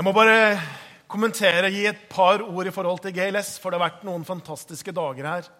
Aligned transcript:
Jeg 0.00 0.04
må 0.06 0.14
bare 0.16 0.56
kommentere, 1.12 1.68
gi 1.68 1.82
et 1.84 2.06
par 2.08 2.40
ord 2.40 2.64
i 2.64 2.72
forhold 2.72 3.02
til 3.04 3.12
GLS, 3.12 3.58
for 3.60 3.68
det 3.68 3.76
har 3.76 3.90
vært 3.90 4.06
noen 4.08 4.22
fantastiske 4.24 4.94
dager 4.96 5.28
her. 5.28 5.50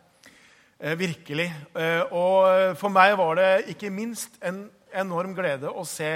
Eh, 0.81 0.95
virkelig. 0.97 1.45
Eh, 1.77 2.15
og 2.17 2.73
for 2.81 2.89
meg 2.89 3.19
var 3.21 3.37
det 3.37 3.51
ikke 3.75 3.93
minst 3.93 4.41
en 4.41 4.63
enorm 4.97 5.37
glede 5.37 5.69
å 5.69 5.85
se 5.85 6.09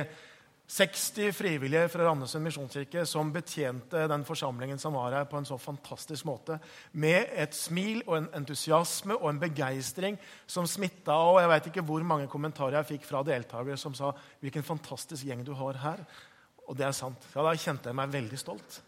60 0.72 1.36
frivillige 1.36 1.92
fra 1.92 2.08
Randesund 2.08 2.48
misjonskirke 2.48 3.04
som 3.04 3.28
betjente 3.28 4.08
den 4.08 4.24
forsamlingen 4.24 4.80
som 4.80 4.96
var 4.96 5.18
her, 5.18 5.28
på 5.28 5.36
en 5.36 5.52
så 5.52 5.60
fantastisk 5.60 6.24
måte. 6.24 6.56
Med 6.96 7.28
et 7.28 7.52
smil 7.52 8.06
og 8.06 8.22
en 8.22 8.32
entusiasme 8.40 9.20
og 9.20 9.34
en 9.34 9.46
begeistring 9.50 10.16
som 10.48 10.64
smitta. 10.64 11.12
Og 11.12 11.42
jeg 11.44 11.56
vet 11.58 11.74
ikke 11.74 11.90
hvor 11.92 12.08
mange 12.08 12.32
kommentarer 12.32 12.80
jeg 12.80 12.94
fikk 12.96 13.10
fra 13.12 13.20
deltakere 13.20 13.76
som 13.76 13.92
sa 13.92 14.16
'Hvilken 14.40 14.64
fantastisk 14.64 15.28
gjeng 15.28 15.44
du 15.44 15.52
har 15.52 15.74
her'. 15.74 16.32
Og 16.68 16.76
det 16.78 16.86
er 16.86 16.96
sant. 16.96 17.28
Ja, 17.34 17.44
da 17.44 17.54
kjente 17.58 17.90
jeg 17.90 17.98
meg 17.98 18.12
veldig 18.12 18.40
stolt. 18.40 18.80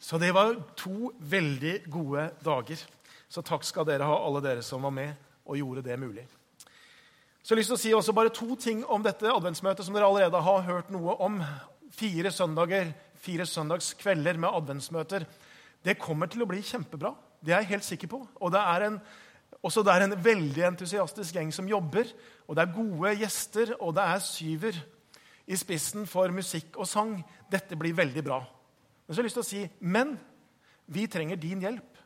Så 0.00 0.18
det 0.18 0.32
var 0.34 0.54
to 0.80 1.12
veldig 1.18 1.74
gode 1.92 2.30
dager. 2.44 2.82
Så 3.30 3.44
takk 3.46 3.66
skal 3.68 3.86
dere 3.86 4.08
ha, 4.08 4.16
alle 4.26 4.42
dere 4.42 4.64
som 4.66 4.82
var 4.82 4.94
med 4.94 5.12
og 5.44 5.58
gjorde 5.58 5.84
det 5.86 5.98
mulig. 6.00 6.24
Så 7.40 7.52
jeg 7.52 7.56
har 7.56 7.60
lyst 7.60 7.70
til 7.72 7.78
å 7.78 7.82
si 7.82 7.92
også 7.96 8.14
bare 8.16 8.32
to 8.34 8.56
ting 8.60 8.82
om 8.90 9.04
dette 9.04 9.28
adventsmøtet 9.30 9.86
som 9.86 9.96
dere 9.96 10.08
allerede 10.08 10.42
har 10.44 10.66
hørt 10.66 10.90
noe 10.92 11.16
om. 11.22 11.38
Fire 11.94 12.32
søndager, 12.32 12.92
fire 13.20 13.46
søndagskvelder 13.48 14.38
med 14.40 14.56
adventsmøter. 14.60 15.26
Det 15.84 15.98
kommer 16.00 16.30
til 16.30 16.44
å 16.44 16.48
bli 16.48 16.62
kjempebra. 16.64 17.14
Det 17.40 17.54
er 17.54 17.62
jeg 17.62 17.72
helt 17.74 17.86
sikker 17.86 18.12
på. 18.12 18.20
Og 18.40 18.52
det 18.52 18.60
er 18.60 18.86
en, 18.88 18.98
også 19.60 19.84
det 19.84 19.94
er 19.94 20.06
en 20.06 20.16
veldig 20.24 20.66
entusiastisk 20.72 21.36
gjeng 21.36 21.52
som 21.56 21.68
jobber. 21.68 22.08
Og 22.48 22.56
det 22.56 22.64
er 22.64 22.76
gode 22.76 23.14
gjester, 23.22 23.74
og 23.80 23.94
det 23.96 24.06
er 24.06 24.24
syver 24.24 24.80
i 25.50 25.58
spissen 25.58 26.06
for 26.08 26.30
musikk 26.34 26.78
og 26.78 26.88
sang. 26.88 27.16
Dette 27.50 27.78
blir 27.78 27.96
veldig 27.96 28.24
bra. 28.26 28.40
Men 28.40 29.14
så 29.14 29.18
har 29.18 29.24
jeg 29.24 29.30
lyst 29.30 29.40
til 29.40 29.46
å 29.46 29.50
si 29.50 29.62
men 29.90 30.14
vi 30.90 31.06
trenger 31.10 31.38
din 31.38 31.62
hjelp. 31.62 31.98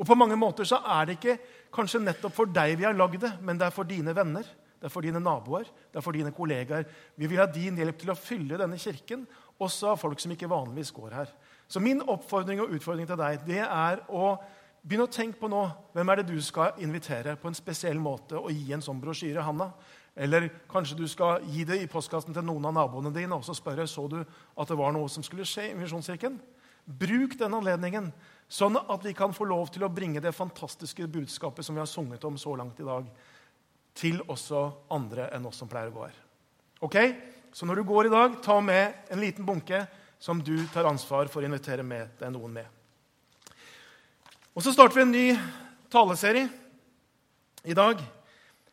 Og 0.00 0.08
på 0.08 0.16
mange 0.16 0.36
måter 0.40 0.64
så 0.68 0.78
er 0.96 1.08
det 1.08 1.18
ikke 1.18 1.36
kanskje 1.74 2.00
nettopp 2.00 2.32
for 2.32 2.48
deg 2.48 2.78
vi 2.80 2.86
har 2.88 2.96
lagd 2.96 3.20
det, 3.20 3.34
men 3.44 3.60
det 3.60 3.66
er 3.68 3.74
for 3.74 3.88
dine 3.88 4.14
venner, 4.16 4.46
det 4.80 4.88
er 4.88 4.92
for 4.92 5.04
dine 5.04 5.20
naboer, 5.20 5.68
det 5.92 6.00
er 6.00 6.04
for 6.04 6.16
dine 6.16 6.32
kollegaer. 6.32 6.86
Vi 7.20 7.28
vil 7.28 7.42
ha 7.42 7.44
din 7.52 7.76
hjelp 7.76 7.98
til 8.00 8.12
å 8.12 8.16
fylle 8.16 8.56
denne 8.60 8.78
kirken, 8.80 9.26
også 9.60 9.92
av 9.92 10.00
folk 10.00 10.22
som 10.22 10.32
ikke 10.32 10.48
vanligvis 10.48 10.92
går 10.96 11.18
her. 11.18 11.34
Så 11.68 11.82
min 11.84 12.00
oppfordring 12.00 12.62
og 12.64 12.72
utfordring 12.78 13.08
til 13.10 13.20
deg 13.20 13.44
det 13.44 13.60
er 13.60 14.00
å 14.08 14.32
begynne 14.80 15.04
å 15.04 15.12
tenke 15.12 15.36
på 15.36 15.50
nå 15.52 15.66
hvem 15.92 16.08
er 16.10 16.22
det 16.22 16.30
du 16.32 16.40
skal 16.42 16.80
invitere 16.80 17.36
på 17.36 17.50
en 17.50 17.58
spesiell 17.58 18.00
måte 18.00 18.40
og 18.40 18.48
gi 18.56 18.72
en 18.72 18.84
sånn 18.84 19.02
brosjyre. 19.02 19.44
Hanna. 19.44 19.68
Eller 20.20 20.50
kanskje 20.68 20.98
du 20.98 21.06
skal 21.08 21.44
gi 21.48 21.64
det 21.64 21.78
i 21.80 21.88
postkassen 21.88 22.34
til 22.36 22.44
noen 22.44 22.68
av 22.68 22.76
naboene 22.76 23.12
dine 23.14 23.38
og 23.38 23.46
så 23.46 23.56
spørre 23.56 23.86
så 23.88 24.04
du 24.10 24.18
at 24.20 24.68
det 24.68 24.76
var 24.76 24.92
noe 24.92 25.08
som 25.08 25.24
skulle 25.24 25.48
skje 25.48 25.70
i 25.70 25.78
Misjonskirken. 25.78 26.36
Bruk 26.84 27.38
den 27.40 27.56
anledningen 27.56 28.10
Sånn 28.50 28.74
at 28.74 29.04
vi 29.06 29.12
kan 29.14 29.30
få 29.30 29.46
lov 29.46 29.68
til 29.70 29.84
å 29.86 29.92
bringe 29.94 30.18
det 30.18 30.32
fantastiske 30.34 31.06
budskapet 31.06 31.62
som 31.62 31.76
vi 31.76 31.82
har 31.82 31.86
sunget 31.86 32.24
om 32.26 32.34
så 32.38 32.56
langt 32.58 32.80
i 32.82 32.86
dag, 32.86 33.06
til 33.94 34.18
også 34.26 34.64
andre 34.90 35.28
enn 35.36 35.46
oss 35.46 35.60
som 35.62 35.70
pleier 35.70 35.92
å 35.92 35.94
gå 35.94 36.08
her. 36.08 36.16
Ok? 36.82 36.96
Så 37.54 37.66
når 37.66 37.78
du 37.78 37.84
går 37.86 38.08
i 38.08 38.12
dag, 38.12 38.34
ta 38.42 38.56
med 38.58 39.06
en 39.10 39.22
liten 39.22 39.46
bunke 39.46 39.84
som 40.18 40.42
du 40.42 40.56
tar 40.74 40.88
ansvar 40.90 41.30
for 41.30 41.42
å 41.42 41.46
invitere 41.46 41.86
med 41.86 42.10
deg 42.18 42.34
noen 42.34 42.58
med. 42.58 42.66
Og 44.50 44.66
Så 44.66 44.74
starter 44.74 44.98
vi 44.98 45.06
en 45.06 45.14
ny 45.14 45.26
taleserie 45.90 46.50
i 47.62 47.76
dag 47.76 48.02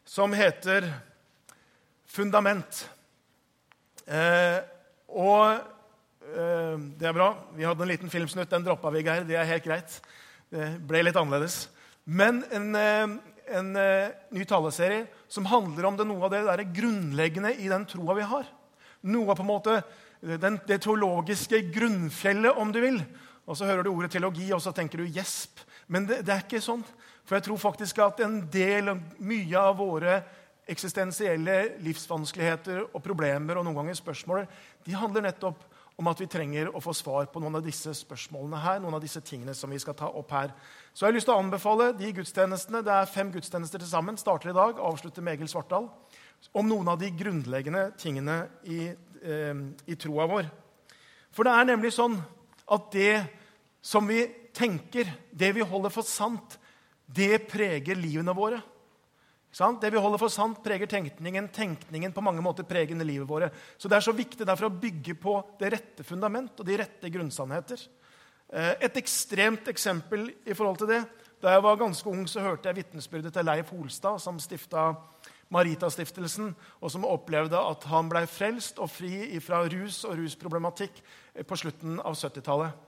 som 0.10 0.34
heter 0.34 0.90
Fundament. 2.08 2.86
Eh, 4.08 4.62
og 5.08 5.60
Eh, 6.28 6.76
det 7.00 7.08
er 7.08 7.16
bra. 7.16 7.32
Vi 7.56 7.66
hadde 7.66 7.84
en 7.86 7.92
liten 7.92 8.12
filmsnutt. 8.12 8.50
Den 8.52 8.66
droppa 8.66 8.92
vi, 8.92 9.04
Geir. 9.06 9.26
Det 9.28 9.38
er 9.40 9.48
helt 9.48 9.64
greit. 9.64 10.00
Det 10.52 10.74
ble 10.88 11.06
litt 11.06 11.20
annerledes. 11.20 11.68
Men 12.04 12.44
en, 12.52 12.76
eh, 12.76 13.08
en 13.56 13.76
eh, 13.76 14.12
ny 14.32 14.44
taleserie 14.46 15.08
som 15.28 15.48
handler 15.48 15.86
om 15.86 15.98
det, 15.98 16.08
noe 16.08 16.26
av 16.26 16.32
det 16.32 16.44
der 16.48 16.66
grunnleggende 16.76 17.54
i 17.56 17.70
den 17.72 17.86
troa 17.88 18.18
vi 18.18 18.28
har. 18.28 18.46
Noe 19.04 19.32
av 19.32 19.40
på 19.40 19.46
en 19.46 19.54
måte 19.54 19.84
den, 20.20 20.60
det 20.68 20.82
teologiske 20.84 21.62
grunnfjellet, 21.72 22.58
om 22.58 22.72
du 22.72 22.82
vil. 22.82 23.02
Og 23.48 23.56
Så 23.56 23.66
hører 23.66 23.84
du 23.84 23.92
ordet 23.92 24.12
teologi, 24.12 24.52
og 24.52 24.62
så 24.62 24.74
tenker 24.76 24.98
du 25.00 25.08
gjesp. 25.08 25.62
Men 25.88 26.06
det, 26.08 26.26
det 26.28 26.34
er 26.34 26.44
ikke 26.44 26.60
sånn. 26.60 26.84
For 27.24 27.38
jeg 27.38 27.48
tror 27.48 27.58
faktisk 27.58 28.00
at 28.04 28.20
en 28.20 28.42
del, 28.52 28.92
mye 29.20 29.60
av 29.60 29.78
våre 29.80 30.24
eksistensielle 30.68 31.58
livsvanskeligheter 31.84 32.84
og 32.92 33.02
problemer 33.04 33.58
og 33.58 33.66
noen 33.66 33.80
ganger 33.82 33.98
spørsmål, 33.98 34.46
de 34.86 34.96
handler 34.98 35.28
nettopp 35.30 35.64
om 35.98 36.10
at 36.12 36.20
vi 36.22 36.28
trenger 36.30 36.70
å 36.70 36.82
få 36.84 36.94
svar 36.94 37.26
på 37.32 37.42
noen 37.42 37.58
av 37.58 37.64
disse 37.66 37.90
spørsmålene 37.98 38.60
her, 38.62 38.82
noen 38.84 39.00
av 39.00 39.02
disse 39.02 39.22
tingene 39.26 39.56
som 39.58 39.72
vi 39.74 39.80
skal 39.82 39.98
ta 39.98 40.12
opp 40.14 40.30
her. 40.36 40.54
Så 40.94 41.04
jeg 41.04 41.10
har 41.10 41.16
lyst 41.16 41.30
til 41.30 41.34
å 41.34 41.42
anbefale 41.42 41.90
de 41.98 42.12
gudstjenestene. 42.20 42.84
Det 42.86 42.94
er 42.94 43.10
fem 43.10 43.32
gudstjenester 43.34 43.82
til 43.82 43.90
sammen. 43.90 44.20
Starter 44.22 44.52
i 44.52 44.58
dag, 44.58 44.78
avslutter 44.78 45.26
med 45.26 45.40
Egil 45.40 45.50
Svartdal. 45.50 45.90
Om 46.54 46.70
noen 46.70 46.94
av 46.94 47.02
de 47.02 47.10
grunnleggende 47.18 47.88
tingene 47.98 48.44
i, 48.70 48.92
eh, 49.24 49.64
i 49.90 49.98
troa 49.98 50.30
vår. 50.30 50.52
For 51.34 51.44
det 51.44 51.54
er 51.54 51.66
nemlig 51.66 51.96
sånn 51.98 52.20
at 52.70 52.92
det 52.94 53.26
som 53.82 54.06
vi 54.06 54.22
tenker, 54.54 55.10
det 55.34 55.54
vi 55.56 55.66
holder 55.66 55.94
for 55.94 56.06
sant, 56.06 56.60
det 57.08 57.48
preger 57.50 57.98
livene 57.98 58.36
våre. 58.38 58.62
Det 59.58 59.90
vi 59.90 59.98
holder 59.98 60.22
for 60.22 60.30
sant, 60.30 60.60
preger 60.62 60.90
tenkningen. 60.90 61.48
Tenkningen 61.50 62.14
på 62.14 62.22
mange 62.22 62.44
måter 62.46 62.66
preger 62.68 63.00
livet 63.02 63.28
våre. 63.28 63.50
Så 63.78 63.90
det 63.90 63.98
er 63.98 64.06
så 64.06 64.14
viktig 64.14 64.46
derfor 64.46 64.70
å 64.70 64.80
bygge 64.84 65.16
på 65.18 65.40
det 65.58 65.72
rette 65.74 66.06
fundament 66.06 66.60
og 66.60 66.68
de 66.68 66.78
rette 66.78 67.10
grunnsannheter. 67.10 67.82
Eh, 68.54 68.74
et 68.86 69.00
ekstremt 69.02 69.68
eksempel 69.68 70.30
i 70.46 70.54
forhold 70.54 70.78
til 70.84 70.92
det. 70.94 71.02
Da 71.42 71.56
jeg 71.56 71.64
var 71.66 71.80
ganske 71.82 72.10
ung, 72.10 72.28
så 72.30 72.44
hørte 72.46 72.70
jeg 72.70 72.84
vitnesbyrdet 72.84 73.34
til 73.34 73.46
Leif 73.46 73.74
Holstad, 73.74 74.22
som 74.22 74.38
stifta 74.42 74.92
Maritastiftelsen, 75.54 76.54
og 76.82 76.92
som 76.92 77.06
opplevde 77.08 77.58
at 77.58 77.86
han 77.90 78.10
ble 78.12 78.26
frelst 78.30 78.82
og 78.84 78.92
fri 78.92 79.40
fra 79.44 79.64
rus 79.66 80.04
og 80.06 80.20
rusproblematikk 80.20 81.02
eh, 81.34 81.42
på 81.42 81.58
slutten 81.58 81.98
av 82.04 82.14
70-tallet. 82.14 82.87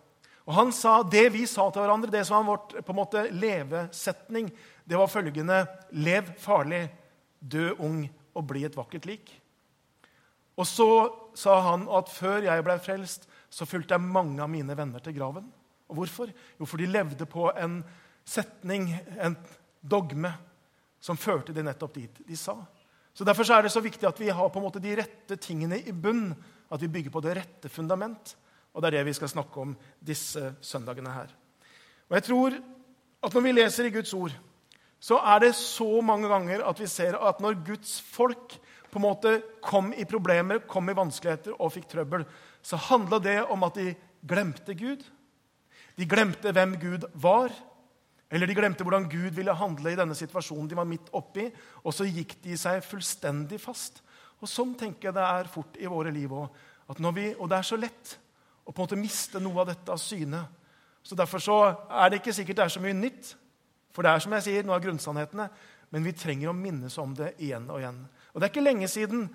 Og 0.50 0.56
Han 0.58 0.72
sa 0.74 1.04
det 1.06 1.28
vi 1.36 1.44
sa 1.46 1.68
til 1.70 1.84
hverandre, 1.84 2.10
det 2.10 2.24
som 2.26 2.40
var 2.40 2.48
vårt 2.56 2.72
på 2.82 2.94
en 2.94 2.98
måte 2.98 3.28
levesetning, 3.30 4.50
det 4.90 4.98
var 4.98 5.12
følgende 5.12 5.62
Lev 5.94 6.32
farlig, 6.42 6.88
dø 7.40 7.70
ung 7.78 8.02
og 8.34 8.48
bli 8.50 8.64
et 8.66 8.78
vakkert 8.78 9.06
lik. 9.06 9.30
Og 10.58 10.66
så 10.68 10.90
sa 11.38 11.60
han 11.70 11.86
at 11.94 12.10
før 12.12 12.50
jeg 12.50 12.66
ble 12.66 12.80
frelst, 12.82 13.30
så 13.50 13.70
fulgte 13.70 13.94
jeg 13.94 14.10
mange 14.10 14.42
av 14.42 14.50
mine 14.52 14.74
venner 14.76 15.06
til 15.06 15.16
graven. 15.16 15.46
Og 15.90 16.02
hvorfor? 16.02 16.34
Jo, 16.58 16.66
for 16.66 16.82
de 16.82 16.90
levde 16.90 17.30
på 17.30 17.48
en 17.54 17.80
setning, 18.28 18.92
en 19.22 19.38
dogme, 19.82 20.34
som 21.00 21.18
førte 21.18 21.54
de 21.56 21.64
nettopp 21.64 21.96
dit 21.96 22.22
de 22.28 22.36
sa. 22.38 22.58
Så 23.14 23.26
Derfor 23.26 23.48
er 23.54 23.64
det 23.64 23.72
så 23.74 23.82
viktig 23.84 24.08
at 24.10 24.20
vi 24.20 24.34
har 24.34 24.50
på 24.50 24.60
en 24.60 24.66
måte 24.66 24.82
de 24.84 24.98
rette 24.98 25.38
tingene 25.42 25.80
i 25.80 25.94
bunn. 25.94 26.34
At 26.70 26.82
vi 26.82 26.92
bygger 26.92 27.14
på 27.14 27.22
det 27.26 27.38
rette 27.40 27.70
fundament. 27.72 28.36
Og 28.80 28.84
det 28.84 28.94
er 28.94 29.02
det 29.02 29.10
vi 29.10 29.18
skal 29.18 29.28
snakke 29.28 29.60
om 29.60 29.74
disse 30.00 30.54
søndagene 30.64 31.12
her. 31.12 31.32
Og 32.08 32.16
jeg 32.16 32.24
tror 32.30 32.54
at 33.28 33.34
når 33.36 33.44
vi 33.44 33.52
leser 33.52 33.90
i 33.90 33.92
Guds 33.92 34.14
ord, 34.16 34.36
så 35.04 35.18
er 35.20 35.42
det 35.44 35.50
så 35.60 36.00
mange 36.00 36.30
ganger 36.32 36.64
at 36.64 36.80
vi 36.80 36.88
ser 36.88 37.18
at 37.20 37.42
når 37.44 37.60
Guds 37.68 37.98
folk 38.00 38.56
på 38.90 39.02
en 39.02 39.04
måte 39.04 39.34
kom 39.62 39.92
i 39.92 40.06
problemer, 40.08 40.62
kom 40.64 40.88
i 40.88 40.96
vanskeligheter 40.96 41.58
og 41.60 41.74
fikk 41.76 41.90
trøbbel, 41.92 42.24
så 42.64 42.80
handla 42.88 43.20
det 43.20 43.36
om 43.52 43.68
at 43.68 43.76
de 43.76 43.92
glemte 44.24 44.78
Gud. 44.80 45.04
De 46.00 46.08
glemte 46.08 46.56
hvem 46.56 46.78
Gud 46.80 47.04
var. 47.20 47.52
Eller 48.32 48.48
de 48.48 48.56
glemte 48.56 48.88
hvordan 48.88 49.10
Gud 49.12 49.36
ville 49.36 49.60
handle 49.60 49.92
i 49.92 50.00
denne 50.00 50.16
situasjonen 50.16 50.72
de 50.72 50.80
var 50.80 50.88
midt 50.88 51.12
oppi. 51.20 51.50
Og 51.84 51.92
så 51.92 52.08
gikk 52.08 52.38
de 52.48 52.56
seg 52.56 52.80
fullstendig 52.88 53.60
fast. 53.60 54.00
Og 54.40 54.48
Sånn 54.48 54.72
tenker 54.80 55.10
jeg 55.10 55.20
det 55.20 55.28
er 55.28 55.52
fort 55.52 55.76
i 55.76 55.92
våre 55.92 56.16
liv 56.16 56.32
òg. 56.32 56.48
Og 56.88 57.04
det 57.04 57.58
er 57.60 57.68
så 57.68 57.76
lett 57.76 58.16
å 58.70 58.72
på 58.72 58.84
en 58.84 58.86
måte 58.86 59.00
miste 59.00 59.42
noe 59.42 59.64
av 59.64 59.72
dette 59.72 59.90
av 59.90 59.98
syne. 60.02 60.44
Så 61.02 61.18
Derfor 61.18 61.42
så 61.42 61.58
er 61.90 62.10
det 62.10 62.20
ikke 62.22 62.36
sikkert 62.38 62.60
det 62.60 62.66
er 62.68 62.74
så 62.76 62.84
mye 62.84 62.98
nytt. 62.98 63.34
For 63.96 64.06
det 64.06 64.12
er 64.14 64.22
som 64.22 64.36
jeg 64.38 64.46
sier, 64.46 64.66
noe 64.66 64.78
av 64.78 64.84
grunnsannhetene. 64.84 65.48
Men 65.90 66.06
vi 66.06 66.14
trenger 66.14 66.52
å 66.52 66.58
minnes 66.58 66.98
om 67.02 67.16
det 67.18 67.34
igjen 67.42 67.66
og 67.66 67.82
igjen. 67.82 68.04
Og 68.34 68.40
Det 68.40 68.46
er 68.46 68.54
ikke 68.54 68.68
lenge 68.68 68.90
siden 68.92 69.26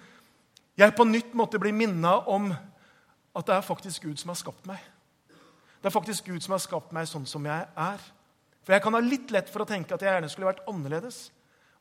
jeg 0.78 0.94
på 0.94 1.06
nytt 1.06 1.34
måtte 1.38 1.58
bli 1.62 1.70
minna 1.74 2.16
om 2.30 2.48
at 3.34 3.46
det 3.46 3.56
er 3.56 3.66
faktisk 3.66 4.06
Gud 4.06 4.18
som 4.18 4.30
har 4.30 4.38
skapt 4.38 4.66
meg. 4.70 4.78
Det 5.82 5.90
er 5.90 5.94
faktisk 5.94 6.30
Gud 6.30 6.42
som 6.42 6.54
har 6.54 6.62
skapt 6.62 6.94
meg 6.94 7.10
sånn 7.10 7.26
som 7.26 7.44
jeg 7.46 7.66
er. 7.74 8.06
For 8.64 8.74
jeg 8.74 8.82
kan 8.82 8.94
ha 8.96 9.02
litt 9.02 9.34
lett 9.34 9.50
for 9.52 9.62
å 9.62 9.68
tenke 9.68 9.94
at 9.94 10.02
jeg 10.02 10.14
gjerne 10.14 10.30
skulle 10.32 10.48
vært 10.48 10.64
annerledes. 10.70 11.28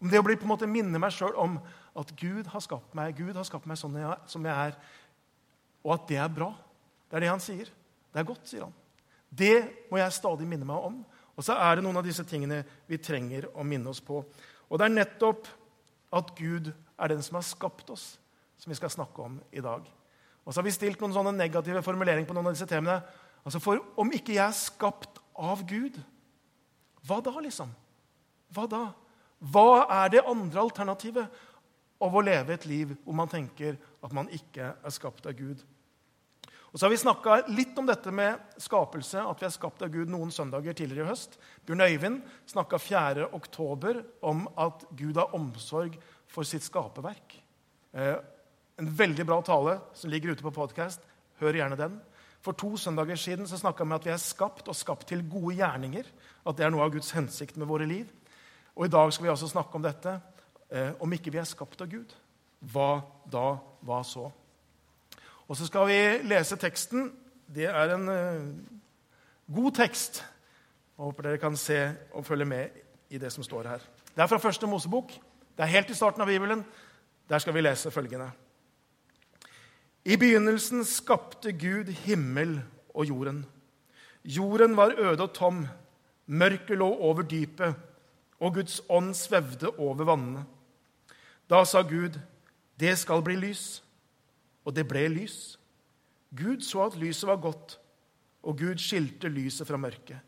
Om 0.02 0.10
det 0.12 0.20
å 0.20 0.26
bli 0.26 0.36
på 0.36 0.44
en 0.44 0.52
måte 0.52 0.68
minne 0.68 1.00
meg 1.00 1.14
sjøl 1.16 1.38
om 1.40 1.56
at 1.98 2.12
Gud 2.20 2.50
har 2.52 2.66
skapt 2.66 2.98
meg 2.98 3.16
Gud 3.16 3.38
har 3.38 3.46
skapt 3.48 3.70
meg 3.70 3.80
sånn 3.80 3.96
jeg, 4.02 4.18
som 4.28 4.46
jeg 4.46 4.74
er, 4.74 4.78
og 5.86 5.94
at 5.96 6.10
det 6.10 6.20
er 6.20 6.34
bra. 6.34 6.50
Det 7.14 7.20
er 7.20 7.28
det 7.28 7.30
han 7.30 7.42
sier. 7.46 7.68
Det 8.10 8.18
er 8.18 8.26
godt, 8.26 8.48
sier 8.50 8.64
han. 8.66 8.72
Det 9.30 9.86
må 9.92 10.00
jeg 10.00 10.16
stadig 10.16 10.48
minne 10.50 10.66
meg 10.66 10.86
om. 10.90 10.96
Og 11.38 11.46
så 11.46 11.54
er 11.62 11.78
det 11.78 11.84
noen 11.86 12.00
av 12.00 12.06
disse 12.08 12.26
tingene 12.26 12.64
vi 12.90 12.98
trenger 12.98 13.52
å 13.54 13.62
minne 13.62 13.92
oss 13.92 14.00
på. 14.02 14.24
Og 14.66 14.82
det 14.82 14.88
er 14.88 14.96
nettopp 14.96 15.46
at 16.18 16.32
Gud 16.34 16.72
er 16.74 17.14
den 17.14 17.22
som 17.22 17.38
har 17.38 17.46
skapt 17.46 17.92
oss, 17.94 18.16
som 18.58 18.74
vi 18.74 18.78
skal 18.80 18.90
snakke 18.90 19.22
om 19.22 19.36
i 19.54 19.62
dag. 19.62 19.86
Og 20.42 20.50
så 20.50 20.58
har 20.58 20.66
vi 20.66 20.74
stilt 20.74 21.06
noen 21.06 21.14
sånne 21.14 21.36
negative 21.38 21.84
formuleringer 21.86 22.26
på 22.32 22.34
noen 22.34 22.50
av 22.50 22.58
disse 22.58 22.70
temaene. 22.70 23.06
Altså 23.46 23.62
For 23.62 23.78
om 24.02 24.10
ikke 24.18 24.34
jeg 24.34 24.48
er 24.48 24.58
skapt 24.58 25.22
av 25.38 25.62
Gud, 25.70 26.02
hva 27.06 27.22
da, 27.22 27.36
liksom? 27.46 27.70
Hva 28.58 28.66
da? 28.74 28.84
Hva 29.54 29.84
er 30.02 30.16
det 30.16 30.26
andre 30.26 30.66
alternativet 30.66 31.46
av 32.02 32.18
å 32.18 32.26
leve 32.26 32.58
et 32.58 32.66
liv 32.66 32.98
hvor 33.04 33.22
man 33.22 33.30
tenker 33.30 33.78
at 34.02 34.18
man 34.18 34.34
ikke 34.34 34.74
er 34.74 34.98
skapt 34.98 35.30
av 35.30 35.38
Gud? 35.38 35.62
Og 36.74 36.80
så 36.80 36.88
har 36.88 36.90
vi 36.90 36.98
snakka 36.98 37.36
litt 37.54 37.78
om 37.78 37.86
dette 37.86 38.10
med 38.10 38.58
skapelse, 38.58 39.22
at 39.22 39.42
vi 39.42 39.46
er 39.46 39.54
skapt 39.54 39.84
av 39.86 39.92
Gud 39.94 40.10
noen 40.10 40.32
søndager 40.34 40.74
tidligere 40.74 41.06
i 41.06 41.12
høst. 41.12 41.38
Bjørn 41.68 41.86
Øyvind 41.86 42.24
snakka 42.50 42.80
4. 42.82 43.28
oktober 43.38 44.00
om 44.26 44.48
at 44.58 44.82
Gud 44.98 45.20
har 45.22 45.36
omsorg 45.38 46.00
for 46.34 46.50
sitt 46.50 46.66
skaperverk. 46.66 47.38
Eh, 47.94 48.18
en 48.82 48.90
veldig 48.90 49.28
bra 49.30 49.38
tale 49.46 49.78
som 49.94 50.10
ligger 50.10 50.34
ute 50.34 50.42
på 50.42 50.56
podkast. 50.58 51.06
Hør 51.38 51.62
gjerne 51.62 51.78
den. 51.78 52.02
For 52.42 52.58
to 52.58 52.74
søndager 52.74 53.22
siden 53.22 53.46
så 53.48 53.62
snakka 53.62 53.86
vi 53.86 53.92
om 53.92 53.98
at 54.02 54.10
vi 54.10 54.16
er 54.18 54.26
skapt 54.26 54.68
og 54.68 54.76
skapt 54.76 55.12
til 55.14 55.22
gode 55.30 55.60
gjerninger. 55.62 56.10
At 56.42 56.58
det 56.58 56.66
er 56.66 56.74
noe 56.74 56.88
av 56.88 56.98
Guds 56.98 57.14
hensikt 57.14 57.54
med 57.62 57.70
våre 57.70 57.86
liv. 57.86 58.10
Og 58.74 58.88
i 58.88 58.96
dag 58.98 59.14
skal 59.14 59.30
vi 59.30 59.36
også 59.38 59.54
snakke 59.54 59.78
om 59.78 59.86
dette. 59.86 60.18
Eh, 60.74 60.90
om 60.98 61.14
ikke 61.14 61.30
vi 61.30 61.38
er 61.38 61.46
skapt 61.46 61.86
av 61.86 61.94
Gud, 61.94 62.18
hva 62.74 63.04
da? 63.30 63.60
Hva 63.86 64.02
så? 64.02 64.32
Og 65.48 65.58
så 65.58 65.68
skal 65.68 65.88
vi 65.88 66.28
lese 66.28 66.56
teksten. 66.56 67.12
Det 67.56 67.66
er 67.66 67.96
en 67.96 68.10
uh, 68.10 69.56
god 69.56 69.72
tekst. 69.72 70.24
Jeg 70.98 71.04
håper 71.04 71.24
dere 71.24 71.42
kan 71.42 71.58
se 71.58 71.80
og 72.14 72.26
følge 72.26 72.46
med 72.46 72.70
i 73.10 73.18
det 73.18 73.32
som 73.34 73.44
står 73.44 73.68
her. 73.68 73.84
Det 74.16 74.24
er 74.24 74.28
fra 74.28 74.38
første 74.38 74.68
Mosebok. 74.68 75.12
Det 75.58 75.66
er 75.66 75.74
helt 75.74 75.90
i 75.90 75.98
starten 75.98 76.22
av 76.22 76.28
Bibelen. 76.28 76.64
Der 77.30 77.40
skal 77.40 77.54
vi 77.54 77.62
lese 77.62 77.92
følgende. 77.92 78.32
I 80.06 80.18
begynnelsen 80.18 80.84
skapte 80.86 81.52
Gud 81.52 81.92
himmel 82.04 82.62
og 82.94 83.06
jorden. 83.06 83.46
Jorden 84.26 84.78
var 84.78 84.96
øde 84.98 85.24
og 85.24 85.34
tom. 85.34 85.68
Mørket 86.26 86.78
lå 86.78 86.88
over 86.88 87.22
dypet, 87.22 87.76
og 88.40 88.54
Guds 88.54 88.82
ånd 88.90 89.14
svevde 89.14 89.70
over 89.78 90.04
vannene. 90.04 90.46
Da 91.50 91.64
sa 91.66 91.82
Gud, 91.82 92.20
'Det 92.80 92.98
skal 92.98 93.22
bli 93.22 93.36
lys.' 93.36 93.84
Og 94.64 94.76
det 94.76 94.86
ble 94.88 95.06
lys. 95.12 95.56
Gud 96.34 96.64
så 96.66 96.88
at 96.88 96.98
lyset 97.00 97.30
var 97.30 97.42
godt, 97.44 97.78
og 98.44 98.58
Gud 98.60 98.82
skilte 98.82 99.30
lyset 99.32 99.68
fra 99.70 99.80
mørket. 99.80 100.20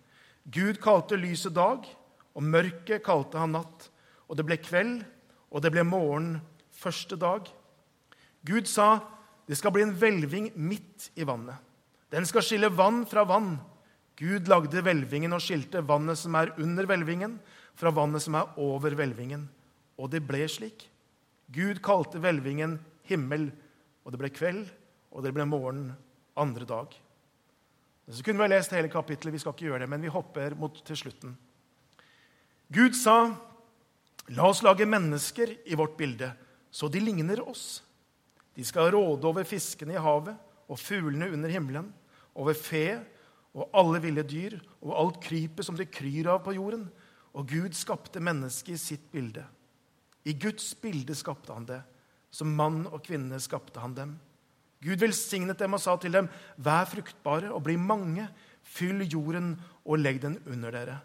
Gud 0.45 0.77
kalte 0.83 1.17
lyset 1.17 1.55
dag, 1.55 1.85
og 2.35 2.43
mørket 2.43 3.03
kalte 3.05 3.39
han 3.41 3.55
natt. 3.55 3.89
Og 4.29 4.37
det 4.37 4.45
ble 4.47 4.57
kveld, 4.61 4.99
og 5.49 5.63
det 5.63 5.71
ble 5.73 5.85
morgen 5.87 6.35
første 6.75 7.17
dag. 7.19 7.47
Gud 8.45 8.69
sa, 8.69 8.99
det 9.47 9.57
skal 9.57 9.73
bli 9.73 9.85
en 9.85 9.95
hvelving 9.97 10.51
midt 10.57 11.09
i 11.17 11.25
vannet. 11.25 11.57
Den 12.13 12.27
skal 12.29 12.45
skille 12.45 12.69
vann 12.73 13.03
fra 13.09 13.25
vann. 13.27 13.55
Gud 14.15 14.47
lagde 14.47 14.83
hvelvingen 14.85 15.33
og 15.35 15.43
skilte 15.43 15.81
vannet 15.83 16.19
som 16.19 16.37
er 16.39 16.53
under 16.61 16.87
hvelvingen, 16.87 17.39
fra 17.75 17.91
vannet 17.91 18.23
som 18.23 18.37
er 18.39 18.53
over 18.61 18.95
hvelvingen. 18.95 19.47
Og 19.99 20.11
det 20.13 20.21
ble 20.27 20.45
slik. 20.51 20.85
Gud 21.51 21.81
kalte 21.83 22.21
hvelvingen 22.21 22.77
himmel, 23.09 23.49
og 24.05 24.13
det 24.13 24.21
ble 24.21 24.29
kveld, 24.29 24.67
og 25.11 25.25
det 25.25 25.33
ble 25.33 25.47
morgen 25.49 25.89
andre 26.37 26.67
dag. 26.69 26.93
Så 28.05 28.21
kunne 28.21 28.37
vi 28.37 28.45
ha 28.45 28.51
lest 28.51 28.73
hele 28.75 28.91
kapittelet, 28.91 29.33
vi 29.33 29.41
skal 29.41 29.55
ikke 29.55 29.65
gjøre 29.65 29.81
det, 29.85 29.89
men 29.89 30.03
vi 30.05 30.13
hopper 30.13 30.53
mot 30.59 30.77
til 30.85 30.99
slutten. 30.99 31.33
Gud 32.69 32.93
sa, 32.93 33.35
'La 34.29 34.47
oss 34.49 34.63
lage 34.63 34.85
mennesker 34.85 35.51
i 35.65 35.75
vårt 35.75 35.97
bilde, 35.97 36.33
så 36.71 36.87
de 36.89 36.99
ligner 36.99 37.41
oss.' 37.41 37.83
'De 38.55 38.63
skal 38.65 38.91
råde 38.91 39.27
over 39.27 39.43
fiskene 39.43 39.93
i 39.93 40.01
havet 40.01 40.37
og 40.69 40.79
fuglene 40.79 41.31
under 41.31 41.49
himmelen,' 41.49 41.93
'over 42.35 42.53
fe 42.53 43.05
og 43.53 43.69
alle 43.73 44.01
ville 44.01 44.23
dyr 44.23 44.59
og 44.81 44.99
alt 44.99 45.21
krypet 45.21 45.65
som 45.65 45.75
det 45.75 45.91
kryr 45.91 46.27
av 46.27 46.43
på 46.43 46.53
jorden.' 46.53 46.89
Og 47.35 47.47
Gud 47.47 47.73
skapte 47.73 48.19
mennesket 48.19 48.73
i 48.73 48.77
sitt 48.77 49.11
bilde. 49.11 49.43
I 50.25 50.33
Guds 50.33 50.73
bilde 50.75 51.15
skapte 51.15 51.53
han 51.53 51.65
det. 51.65 51.81
Som 52.35 52.51
mann 52.57 52.83
og 52.89 52.99
kvinne 53.05 53.39
skapte 53.39 53.79
han 53.79 53.95
dem. 53.95 54.15
Gud 54.83 54.99
velsignet 54.99 55.59
dem 55.61 55.77
og 55.77 55.81
sa 55.81 55.95
til 55.97 56.13
dem, 56.13 56.27
vær 56.59 56.87
fruktbare 56.89 57.53
og 57.55 57.63
bli 57.65 57.77
mange, 57.79 58.27
fyll 58.65 59.05
jorden 59.07 59.53
og 59.85 60.01
legg 60.01 60.19
den 60.23 60.35
under 60.51 60.75
dere. 60.75 60.97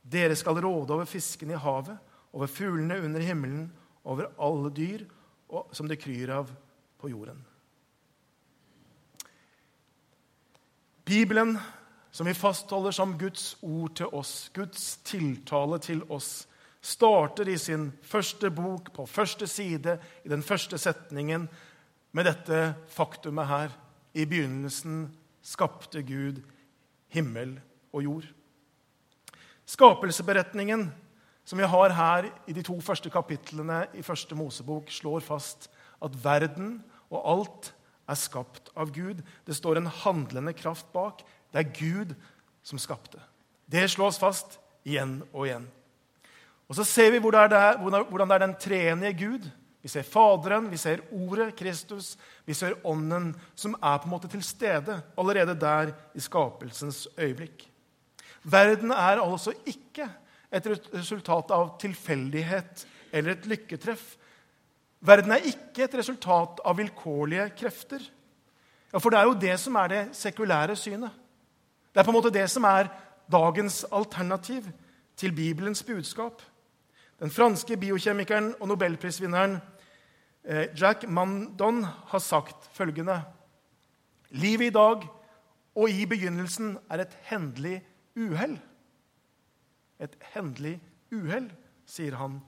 Dere 0.00 0.36
skal 0.38 0.60
råde 0.62 0.94
over 0.94 1.08
fiskene 1.08 1.56
i 1.56 1.60
havet, 1.60 1.98
over 2.32 2.48
fuglene 2.48 3.00
under 3.02 3.24
himmelen, 3.24 3.66
over 4.04 4.30
alle 4.40 4.70
dyr 4.72 5.04
som 5.74 5.88
det 5.90 5.98
kryr 6.00 6.30
av 6.32 6.52
på 7.00 7.10
jorden. 7.10 7.42
Bibelen, 11.04 11.56
som 12.10 12.28
vi 12.28 12.34
fastholder 12.38 12.94
som 12.94 13.16
Guds 13.18 13.56
ord 13.66 13.96
til 13.98 14.14
oss, 14.14 14.50
Guds 14.54 15.00
tiltale 15.04 15.80
til 15.82 16.04
oss, 16.08 16.46
starter 16.80 17.48
i 17.48 17.58
sin 17.58 17.90
første 18.02 18.50
bok, 18.50 18.92
på 18.92 19.06
første 19.06 19.46
side, 19.46 19.98
i 20.24 20.28
den 20.28 20.42
første 20.42 20.78
setningen, 20.78 21.48
med 22.12 22.26
dette 22.26 22.74
faktumet 22.90 23.46
her. 23.46 23.76
I 24.14 24.24
begynnelsen 24.26 25.04
skapte 25.42 26.02
Gud 26.02 26.40
himmel 27.14 27.60
og 27.92 28.02
jord. 28.02 28.26
Skapelsesberetningen 29.70 30.88
som 31.50 31.58
vi 31.58 31.66
har 31.66 31.90
her 31.90 32.28
i 32.46 32.54
de 32.54 32.62
to 32.62 32.76
første 32.84 33.10
kapitlene 33.10 33.82
i 33.98 34.04
første 34.06 34.36
Mosebok, 34.38 34.90
slår 34.90 35.24
fast 35.26 35.66
at 36.02 36.14
verden 36.22 36.76
og 37.10 37.24
alt 37.32 37.70
er 38.10 38.18
skapt 38.18 38.70
av 38.78 38.92
Gud. 38.94 39.22
Det 39.46 39.56
står 39.56 39.80
en 39.80 39.90
handlende 40.04 40.54
kraft 40.54 40.92
bak. 40.94 41.24
Det 41.50 41.58
er 41.58 41.72
Gud 41.74 42.14
som 42.62 42.78
skapte. 42.78 43.18
Det 43.70 43.88
slås 43.90 44.18
fast 44.22 44.60
igjen 44.86 45.20
og 45.32 45.48
igjen. 45.48 45.66
Og 46.70 46.76
så 46.78 46.84
ser 46.86 47.10
vi 47.10 47.18
hvordan 47.18 47.50
det 47.50 47.58
er, 47.58 48.38
den 48.38 48.54
treenige 48.54 49.16
Gud. 49.18 49.48
Vi 49.82 49.88
ser 49.88 50.04
Faderen, 50.06 50.68
vi 50.70 50.76
ser 50.76 51.00
Ordet, 51.10 51.56
Kristus, 51.56 52.16
vi 52.46 52.54
ser 52.54 52.76
Ånden, 52.86 53.32
som 53.56 53.74
er 53.74 53.98
på 53.98 54.06
en 54.06 54.12
måte 54.12 54.28
til 54.30 54.42
stede 54.44 55.00
allerede 55.18 55.56
der 55.58 55.90
i 56.14 56.20
skapelsens 56.20 57.08
øyeblikk. 57.18 57.64
Verden 58.44 58.92
er 58.92 59.18
altså 59.20 59.52
ikke 59.66 60.06
et 60.52 60.66
resultat 60.94 61.50
av 61.50 61.74
tilfeldighet 61.80 62.86
eller 63.12 63.34
et 63.34 63.48
lykketreff. 63.50 64.14
Verden 65.00 65.32
er 65.32 65.48
ikke 65.50 65.88
et 65.88 65.96
resultat 65.96 66.60
av 66.64 66.76
vilkårlige 66.78 67.48
krefter. 67.56 68.04
Ja, 68.92 68.98
For 68.98 69.10
det 69.10 69.18
er 69.18 69.26
jo 69.26 69.40
det 69.42 69.56
som 69.60 69.74
er 69.80 69.88
det 69.88 70.04
sekulære 70.18 70.76
synet. 70.76 71.10
Det 71.90 72.00
er 72.00 72.06
på 72.06 72.12
en 72.12 72.18
måte 72.20 72.34
det 72.34 72.46
som 72.50 72.64
er 72.64 72.92
dagens 73.30 73.84
alternativ 73.90 74.68
til 75.16 75.32
Bibelens 75.32 75.82
budskap. 75.82 76.42
Den 77.20 77.32
franske 77.32 77.76
biokjemikeren 77.76 78.54
og 78.62 78.70
nobelprisvinneren 78.70 79.58
eh, 80.44 80.70
Jack 80.72 81.04
Mandon 81.08 81.82
har 81.84 82.22
sagt 82.24 82.70
følgende 82.72 83.18
Livet 84.30 84.70
i 84.70 84.74
dag 84.74 85.04
og 85.76 85.90
i 85.90 86.06
begynnelsen 86.08 86.76
er 86.90 87.04
et 87.04 87.14
hendelig 87.28 87.80
uhell. 88.18 88.56
Et 90.00 90.14
hendelig 90.32 90.78
uhell, 91.12 91.48
sier 91.86 92.16
han. 92.18 92.38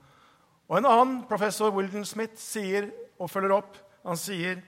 Og 0.69 0.77
En 0.79 0.87
annen, 0.89 1.17
professor 1.29 1.73
Wilden 1.75 2.05
Smith, 2.07 2.39
sier 2.39 2.89
og 3.19 3.29
følger 3.29 3.57
opp. 3.59 3.77
Han 4.07 4.19
sier 4.19 4.61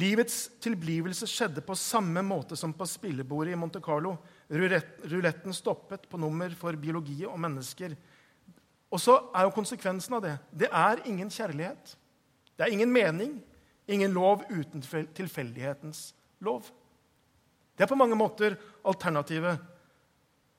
livets 0.00 0.48
tilblivelse 0.62 1.28
skjedde 1.28 1.62
på 1.66 1.76
samme 1.78 2.22
måte 2.26 2.58
som 2.58 2.72
på 2.76 2.86
spillebordet 2.88 3.54
i 3.54 3.60
Monte 3.60 3.82
Carlo. 3.84 4.16
Ruletten 4.50 5.54
stoppet 5.56 6.08
på 6.10 6.20
nummer 6.20 6.50
for 6.58 6.76
biologi 6.80 7.22
og 7.28 7.38
mennesker. 7.40 7.94
Og 8.90 9.00
så 9.00 9.16
er 9.34 9.46
jo 9.46 9.54
konsekvensen 9.54 10.16
av 10.18 10.24
det 10.24 10.36
det 10.62 10.68
er 10.72 11.02
ingen 11.06 11.30
kjærlighet. 11.30 11.96
Det 12.56 12.66
er 12.66 12.74
ingen 12.74 12.92
mening, 12.92 13.38
ingen 13.88 14.12
lov 14.12 14.42
uten 14.50 14.82
tilfeldighetens 15.16 16.10
lov. 16.44 16.66
Det 17.76 17.86
er 17.86 17.90
på 17.90 17.98
mange 17.98 18.18
måter 18.18 18.58
alternativet. 18.84 19.56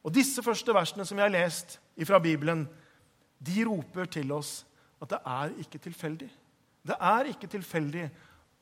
Og 0.02 0.14
disse 0.14 0.42
første 0.44 0.74
versene 0.74 1.06
som 1.06 1.20
jeg 1.20 1.28
har 1.28 1.36
lest 1.36 1.78
fra 2.08 2.20
Bibelen, 2.20 2.66
de 3.38 3.66
roper 3.68 4.10
til 4.10 4.32
oss 4.34 4.64
at 5.02 5.12
det 5.14 5.20
er 5.26 5.54
ikke 5.62 5.82
tilfeldig. 5.82 6.30
Det 6.88 6.98
er 6.98 7.30
ikke 7.30 7.50
tilfeldig 7.50 8.08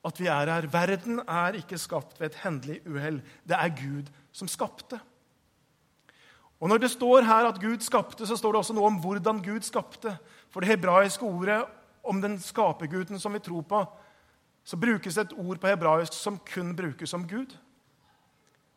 at 0.05 0.19
vi 0.19 0.27
er 0.31 0.51
her. 0.51 0.67
Verden 0.71 1.21
er 1.23 1.59
ikke 1.59 1.79
skapt 1.79 2.19
ved 2.19 2.31
et 2.31 2.41
hendelig 2.43 2.79
uhell. 2.87 3.21
Det 3.47 3.55
er 3.55 3.75
Gud 3.75 4.11
som 4.31 4.47
skapte. 4.47 4.99
Og 6.59 6.69
Når 6.69 6.77
det 6.77 6.91
står 6.91 7.21
her 7.21 7.47
at 7.47 7.61
Gud 7.61 7.79
skapte, 7.79 8.27
så 8.27 8.35
står 8.35 8.51
det 8.51 8.57
også 8.57 8.73
noe 8.73 8.87
om 8.87 8.99
hvordan 8.99 9.43
Gud 9.43 9.61
skapte. 9.61 10.17
For 10.51 10.59
det 10.59 10.69
hebraiske 10.69 11.23
ordet 11.25 11.63
om 12.03 12.21
den 12.21 12.39
skaperguden 12.39 13.19
som 13.19 13.33
vi 13.33 13.39
tror 13.39 13.61
på, 13.61 13.85
så 14.63 14.77
brukes 14.77 15.15
det 15.15 15.21
et 15.21 15.37
ord 15.37 15.59
på 15.59 15.67
hebraisk 15.67 16.13
som 16.13 16.39
kun 16.53 16.75
brukes 16.75 17.09
som 17.09 17.27
Gud. 17.27 17.55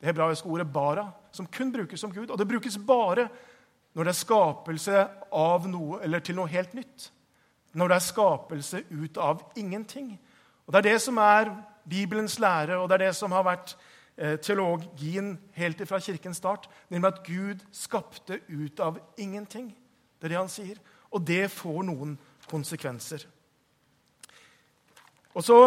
Det 0.01 0.07
hebraiske 0.07 0.49
ordet 0.49 0.73
bara, 0.73 1.11
som 1.33 1.47
kun 1.47 1.73
brukes 1.73 2.01
som 2.01 2.13
Gud. 2.13 2.31
Og 2.31 2.39
det 2.39 2.49
brukes 2.49 2.79
bare 2.87 3.29
når 3.95 4.05
det 4.05 4.09
er 4.09 4.25
skapelse 4.25 5.07
av 5.33 5.69
noe, 5.69 6.01
eller 6.03 6.19
til 6.19 6.39
noe 6.39 6.49
helt 6.49 6.75
nytt. 6.75 7.11
Når 7.73 7.89
det 7.89 7.97
er 7.97 8.07
skapelse 8.07 8.83
ut 8.91 9.17
av 9.17 9.43
ingenting. 9.57 10.19
Og 10.67 10.73
Det 10.73 10.79
er 10.79 10.93
det 10.93 11.03
som 11.03 11.19
er 11.19 11.51
Bibelens 11.89 12.39
lære, 12.39 12.79
og 12.79 12.89
det 12.89 12.95
er 12.95 13.07
det 13.07 13.17
som 13.17 13.33
har 13.33 13.43
vært 13.43 13.77
teologien 14.17 15.35
helt 15.57 15.81
fra 15.89 16.01
kirkens 16.03 16.37
start, 16.43 16.69
nemlig 16.93 17.13
at 17.13 17.23
Gud 17.27 17.63
skapte 17.73 18.41
ut 18.49 18.81
av 18.81 19.01
ingenting. 19.17 19.71
Det 20.21 20.29
er 20.29 20.35
det 20.35 20.43
han 20.43 20.53
sier. 20.53 20.77
Og 21.13 21.25
det 21.27 21.47
får 21.53 21.83
noen 21.89 22.17
konsekvenser. 22.49 23.25
Og 25.33 25.45
så 25.45 25.59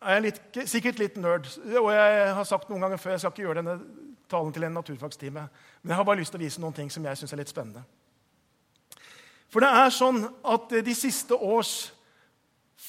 er 0.00 0.16
jeg 0.16 0.24
litt, 0.26 0.58
sikkert 0.68 1.00
litt 1.00 1.16
nerd, 1.20 1.48
og 1.76 1.90
jeg 1.92 2.34
har 2.38 2.48
sagt 2.48 2.70
noen 2.70 2.84
ganger 2.86 3.00
før 3.00 3.14
jeg 3.14 3.22
skal 3.22 3.34
ikke 3.34 3.44
gjøre 3.44 3.62
denne 3.62 3.76
talen 4.30 4.52
til 4.54 4.66
en 4.66 4.76
naturfagstime, 4.76 5.44
men 5.82 5.92
jeg 5.92 5.98
har 5.98 6.06
bare 6.06 6.20
lyst 6.20 6.34
til 6.34 6.40
å 6.40 6.44
vise 6.44 6.62
noen 6.62 6.76
ting 6.76 6.90
som 6.92 7.04
jeg 7.06 7.20
syns 7.20 7.34
er 7.34 7.40
litt 7.40 7.52
spennende. 7.52 7.84
For 9.52 9.62
det 9.62 9.70
er 9.70 9.92
sånn 9.94 10.24
at 10.46 10.72
de 10.84 10.94
siste 10.96 11.36
års 11.36 11.92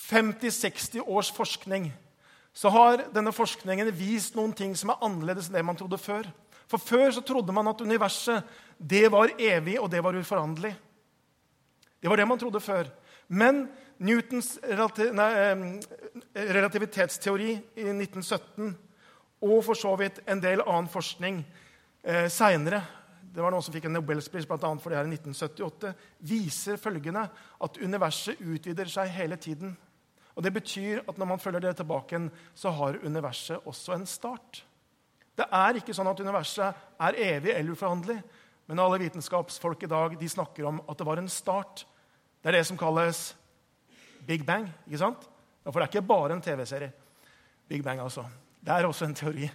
50-60 0.07 1.03
års 1.05 1.29
forskning 1.35 1.91
så 2.57 2.71
har 2.73 3.03
denne 3.13 3.33
forskningen 3.35 3.91
vist 3.93 4.37
noen 4.37 4.53
ting 4.57 4.73
som 4.77 4.89
er 4.89 5.03
annerledes 5.05 5.49
enn 5.49 5.59
det 5.59 5.65
man 5.65 5.77
trodde 5.77 5.99
før. 6.01 6.25
For 6.67 6.81
Før 6.81 7.11
så 7.13 7.21
trodde 7.23 7.53
man 7.53 7.69
at 7.69 7.81
universet 7.85 8.43
det 8.77 9.11
var 9.13 9.31
evig, 9.37 9.77
og 9.79 9.91
det 9.93 10.01
var 10.03 10.17
uforanderlig. 10.17 10.73
Det 12.01 12.09
var 12.09 12.17
det 12.17 12.27
man 12.27 12.39
trodde 12.41 12.59
før. 12.61 12.89
Men 13.27 13.67
Newtons 13.97 14.57
relativitetsteori 16.35 17.51
i 17.53 17.87
1917 17.93 18.75
og 19.47 19.63
for 19.65 19.77
så 19.77 19.93
vidt 19.99 20.21
en 20.25 20.41
del 20.41 20.61
annen 20.65 20.89
forskning 20.89 21.41
eh, 22.03 22.25
seinere 22.33 22.81
det 23.37 23.43
var 23.43 23.53
noen 23.53 23.61
som 23.61 23.73
fikk 23.75 23.85
en 23.85 23.93
Nobelspris 23.99 24.47
blant 24.49 24.63
annet 24.65 24.81
for 24.81 24.89
det 24.89 24.97
her 24.97 25.05
i 25.05 25.13
1978, 25.13 25.91
viser 26.25 26.79
følgende 26.81 27.27
at 27.61 27.75
universet 27.77 28.39
utvider 28.41 28.89
seg 28.89 29.11
hele 29.13 29.37
tiden. 29.37 29.75
Og 30.37 30.43
Det 30.43 30.53
betyr 30.53 31.01
at 31.09 31.17
når 31.17 31.25
man 31.25 31.39
følger 31.41 31.59
det 31.59 31.75
tilbake, 31.79 32.29
så 32.55 32.69
har 32.69 32.99
universet 33.03 33.65
også 33.65 33.95
en 33.95 34.05
start. 34.05 34.63
Det 35.37 35.45
er 35.51 35.79
ikke 35.79 35.93
sånn 35.93 36.09
at 36.09 36.19
universet 36.21 36.83
er 37.01 37.17
evig 37.17 37.55
eller 37.55 37.73
uforhandlelig. 37.73 38.21
men 38.67 38.79
alle 38.79 38.99
vitenskapsfolk 38.99 39.83
i 39.83 39.87
dag 39.87 40.17
de 40.19 40.29
snakker 40.29 40.65
om 40.65 40.81
at 40.89 40.97
det 40.97 41.05
var 41.07 41.17
en 41.17 41.29
start. 41.29 41.85
Det 42.43 42.49
er 42.49 42.57
det 42.57 42.65
som 42.67 42.77
kalles 42.77 43.35
Big 44.27 44.45
Bang. 44.45 44.67
ikke 44.85 44.97
sant? 44.97 45.29
For 45.63 45.79
det 45.79 45.81
er 45.81 45.87
ikke 45.87 46.07
bare 46.07 46.33
en 46.33 46.41
TV-serie. 46.41 46.91
Big 47.67 47.83
Bang, 47.83 47.99
altså. 47.99 48.25
Det 48.59 48.73
er 48.73 48.85
også 48.85 49.05
en 49.05 49.15
teori. 49.15 49.49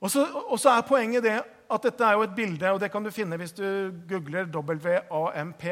Og 0.00 0.10
så 0.58 0.70
er 0.70 0.86
poenget 0.86 1.22
det 1.22 1.42
at 1.70 1.82
dette 1.82 2.04
er 2.04 2.12
jo 2.12 2.22
et 2.22 2.34
bilde, 2.36 2.70
og 2.70 2.80
det 2.80 2.92
kan 2.92 3.02
du 3.02 3.10
finne 3.10 3.36
hvis 3.36 3.52
du 3.52 3.92
googler 4.08 4.46
WAMP. 4.46 5.64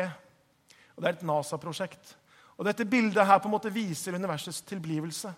Og 0.97 1.03
Det 1.03 1.09
er 1.09 1.13
et 1.13 1.23
NASA-prosjekt. 1.23 2.17
Og 2.59 2.67
Dette 2.69 2.87
bildet 2.87 3.27
her 3.27 3.41
på 3.43 3.51
en 3.51 3.55
måte 3.57 3.73
viser 3.75 4.15
universets 4.15 4.63
tilblivelse. 4.69 5.33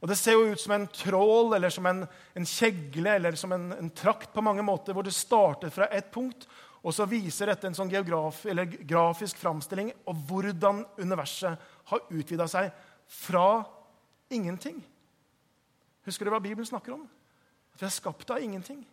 Og 0.00 0.08
Det 0.08 0.16
ser 0.20 0.36
jo 0.36 0.52
ut 0.52 0.60
som 0.60 0.74
en 0.76 0.86
trål 0.92 1.54
eller 1.56 1.72
som 1.72 1.86
en, 1.88 2.02
en 2.36 2.46
kjegle 2.46 3.14
eller 3.16 3.36
som 3.40 3.52
en, 3.56 3.70
en, 3.72 3.90
trakt 3.90 4.34
på 4.34 4.42
mange 4.44 4.62
måter, 4.62 4.92
hvor 4.92 5.06
det 5.06 5.14
starter 5.16 5.72
fra 5.72 5.88
ett 5.88 6.10
punkt, 6.12 6.44
og 6.84 6.92
så 6.92 7.06
viser 7.08 7.48
dette 7.48 7.70
en 7.70 7.76
sånn 7.76 7.88
geograf, 7.88 8.42
grafisk 8.84 9.38
framstilling 9.40 9.94
av 10.04 10.18
hvordan 10.28 10.82
universet 11.00 11.62
har 11.88 12.04
utvida 12.12 12.44
seg 12.52 12.68
fra 13.08 13.62
ingenting. 14.28 14.82
Husker 16.04 16.28
du 16.28 16.34
hva 16.34 16.42
Bibelen 16.44 16.68
snakker 16.68 16.98
om? 16.98 17.06
At 17.72 17.80
vi 17.80 17.88
er 17.88 17.96
skapt 17.96 18.28
av 18.34 18.44
ingenting. 18.44 18.84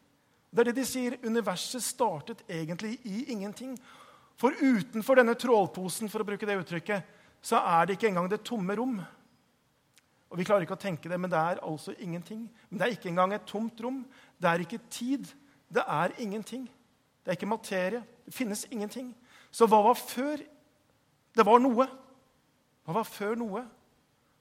Det 0.51 0.63
er 0.63 0.71
det 0.71 0.79
de 0.79 0.85
sier. 0.87 1.17
Universet 1.27 1.83
startet 1.83 2.45
egentlig 2.47 2.97
i 3.03 3.25
ingenting. 3.35 3.75
For 4.39 4.55
utenfor 4.55 5.19
denne 5.19 5.35
trålposen 5.35 6.07
for 6.11 6.23
å 6.23 6.27
bruke 6.27 6.47
det 6.47 6.55
uttrykket, 6.63 7.19
så 7.41 7.57
er 7.57 7.85
det 7.85 7.97
ikke 7.97 8.11
engang 8.11 8.29
det 8.29 8.43
tomme 8.45 8.75
rom. 8.77 8.99
Og 10.31 10.37
Vi 10.37 10.45
klarer 10.47 10.63
ikke 10.63 10.77
å 10.77 10.79
tenke 10.79 11.09
det, 11.09 11.19
men 11.19 11.31
det 11.31 11.39
er 11.39 11.59
altså 11.65 11.93
ingenting. 11.99 12.45
Men 12.69 12.79
det 12.79 12.85
er 12.85 12.93
ikke 12.95 13.09
engang 13.09 13.33
et 13.35 13.47
tomt 13.49 13.81
rom. 13.83 14.05
Det 14.39 14.47
er 14.49 14.63
ikke 14.63 14.79
tid. 14.89 15.27
Det 15.67 15.83
er 15.83 16.13
ingenting. 16.23 16.69
Det 17.23 17.33
er 17.33 17.39
ikke 17.39 17.49
materie. 17.51 18.03
Det 18.25 18.33
finnes 18.33 18.63
ingenting. 18.71 19.11
Så 19.51 19.67
hva 19.67 19.81
var 19.83 19.99
før? 19.99 20.39
Det 21.35 21.45
var 21.45 21.59
noe. 21.59 21.87
Hva 22.85 22.95
var 23.01 23.09
før 23.09 23.35
noe? 23.35 23.65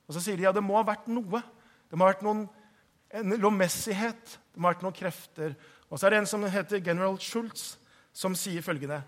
Og 0.07 0.14
så 0.14 0.23
sier 0.23 0.38
de 0.38 0.47
ja, 0.47 0.54
det 0.54 0.62
må 0.62 0.78
ha 0.78 0.87
vært 0.87 1.11
noe. 1.11 1.42
Det 1.90 1.99
må 1.99 2.07
ha 2.07 2.12
vært 2.12 2.25
noen 2.26 2.47
en 3.11 3.35
lovmessighet. 3.42 4.38
Det 4.54 4.61
må 4.61 4.69
ha 4.69 4.75
vært 4.76 4.87
noen 4.87 4.97
krefter. 4.97 5.57
Og 5.90 5.99
så 5.99 6.07
er 6.07 6.14
det 6.14 6.23
en 6.23 6.30
som 6.30 6.47
heter 6.47 6.85
general 6.85 7.19
Schultz, 7.19 7.75
som 8.14 8.37
sier 8.38 8.62
følgende 8.62 9.02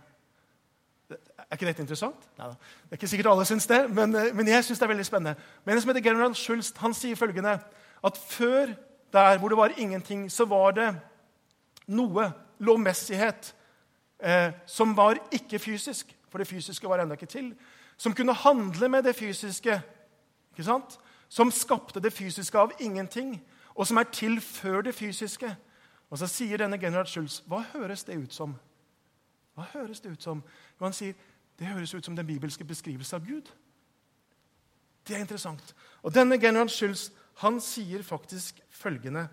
Er 1.52 1.58
ikke 1.58 1.66
dette 1.68 1.84
interessant? 1.84 2.16
Neida. 2.38 2.54
det 2.56 2.94
er 2.94 2.96
ikke 2.96 3.08
sikkert 3.12 3.26
alle 3.28 3.44
syns 3.44 3.66
det, 3.68 3.90
men, 3.92 4.14
eh, 4.16 4.30
men 4.32 4.48
jeg 4.48 4.64
syns 4.64 4.78
det 4.80 4.86
er 4.86 4.92
veldig 4.94 5.04
spennende. 5.04 5.40
Men 5.64 5.74
en 5.74 5.80
som 5.82 5.90
heter 5.92 6.06
general 6.08 6.34
Schultz, 6.34 6.72
han 6.80 6.94
sier 6.96 7.16
følgende 7.16 7.58
at 8.04 8.16
før 8.16 8.72
der 9.12 9.38
hvor 9.38 9.48
det 9.48 9.58
var 9.58 9.74
ingenting, 9.76 10.32
så 10.32 10.44
var 10.48 10.70
det 10.70 10.88
noe 11.86 12.32
lovmessighet 12.58 13.52
eh, 14.24 14.52
som 14.66 14.96
var 14.96 15.20
ikke 15.32 15.58
fysisk, 15.58 16.16
for 16.30 16.38
det 16.38 16.48
fysiske 16.48 16.88
var 16.88 17.02
ennå 17.02 17.20
ikke 17.20 17.26
til, 17.26 17.52
som 17.96 18.14
kunne 18.14 18.32
handle 18.32 18.88
med 18.88 19.02
det 19.02 19.16
fysiske, 19.16 19.82
ikke 20.52 20.64
sant? 20.64 20.98
som 21.28 21.50
skapte 21.50 22.00
det 22.00 22.12
fysiske 22.12 22.58
av 22.58 22.72
ingenting 22.80 23.42
og 23.74 23.86
som 23.86 23.96
er 23.96 24.08
til 24.12 24.40
før 24.40 24.80
det 24.80 24.94
fysiske. 24.94 25.56
Og 26.10 26.18
så 26.18 26.26
sier 26.26 26.60
denne 26.60 26.80
General 26.80 27.06
Schultz, 27.06 27.40
hva 27.48 27.62
høres 27.72 28.04
det 28.04 28.18
ut 28.20 28.34
som? 28.34 28.54
Hva 29.54 29.64
høres 29.72 30.00
det 30.00 30.12
ut 30.12 30.22
som? 30.22 30.42
Jo, 30.80 30.84
han 30.84 30.96
sier 30.96 31.14
det 31.62 31.70
høres 31.70 31.94
ut 31.94 32.04
som 32.04 32.16
den 32.18 32.26
bibelske 32.26 32.64
beskrivelsen 32.66 33.20
av 33.20 33.26
Gud. 33.26 33.50
Det 35.06 35.14
er 35.14 35.20
interessant. 35.22 35.74
Og 36.02 36.14
denne 36.14 36.40
General 36.42 36.70
Schultz 36.70 37.12
han 37.38 37.60
sier 37.62 38.02
faktisk 38.02 38.58
følgende 38.70 39.28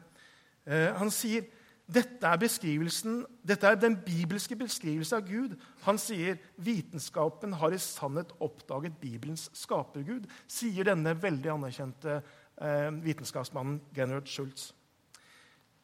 eh, 0.66 0.94
Han 0.98 1.10
sier 1.12 1.48
dette 1.90 2.28
er, 2.28 2.38
beskrivelsen, 2.38 3.24
dette 3.42 3.66
er 3.66 3.78
den 3.82 3.96
bibelske 4.06 4.54
beskrivelsen 4.56 5.18
av 5.18 5.26
Gud. 5.26 5.56
Han 5.88 5.98
sier 5.98 6.38
vitenskapen 6.62 7.56
har 7.58 7.74
i 7.74 7.80
sannhet 7.82 8.36
oppdaget 8.46 9.00
Bibelens 9.02 9.48
skapergud, 9.58 10.28
sier 10.46 10.86
denne 10.86 11.16
veldig 11.18 11.50
anerkjente 11.56 12.20
eh, 12.62 12.92
vitenskapsmannen 12.94 13.82
Gennard 13.96 14.30
Schultz. 14.30 14.70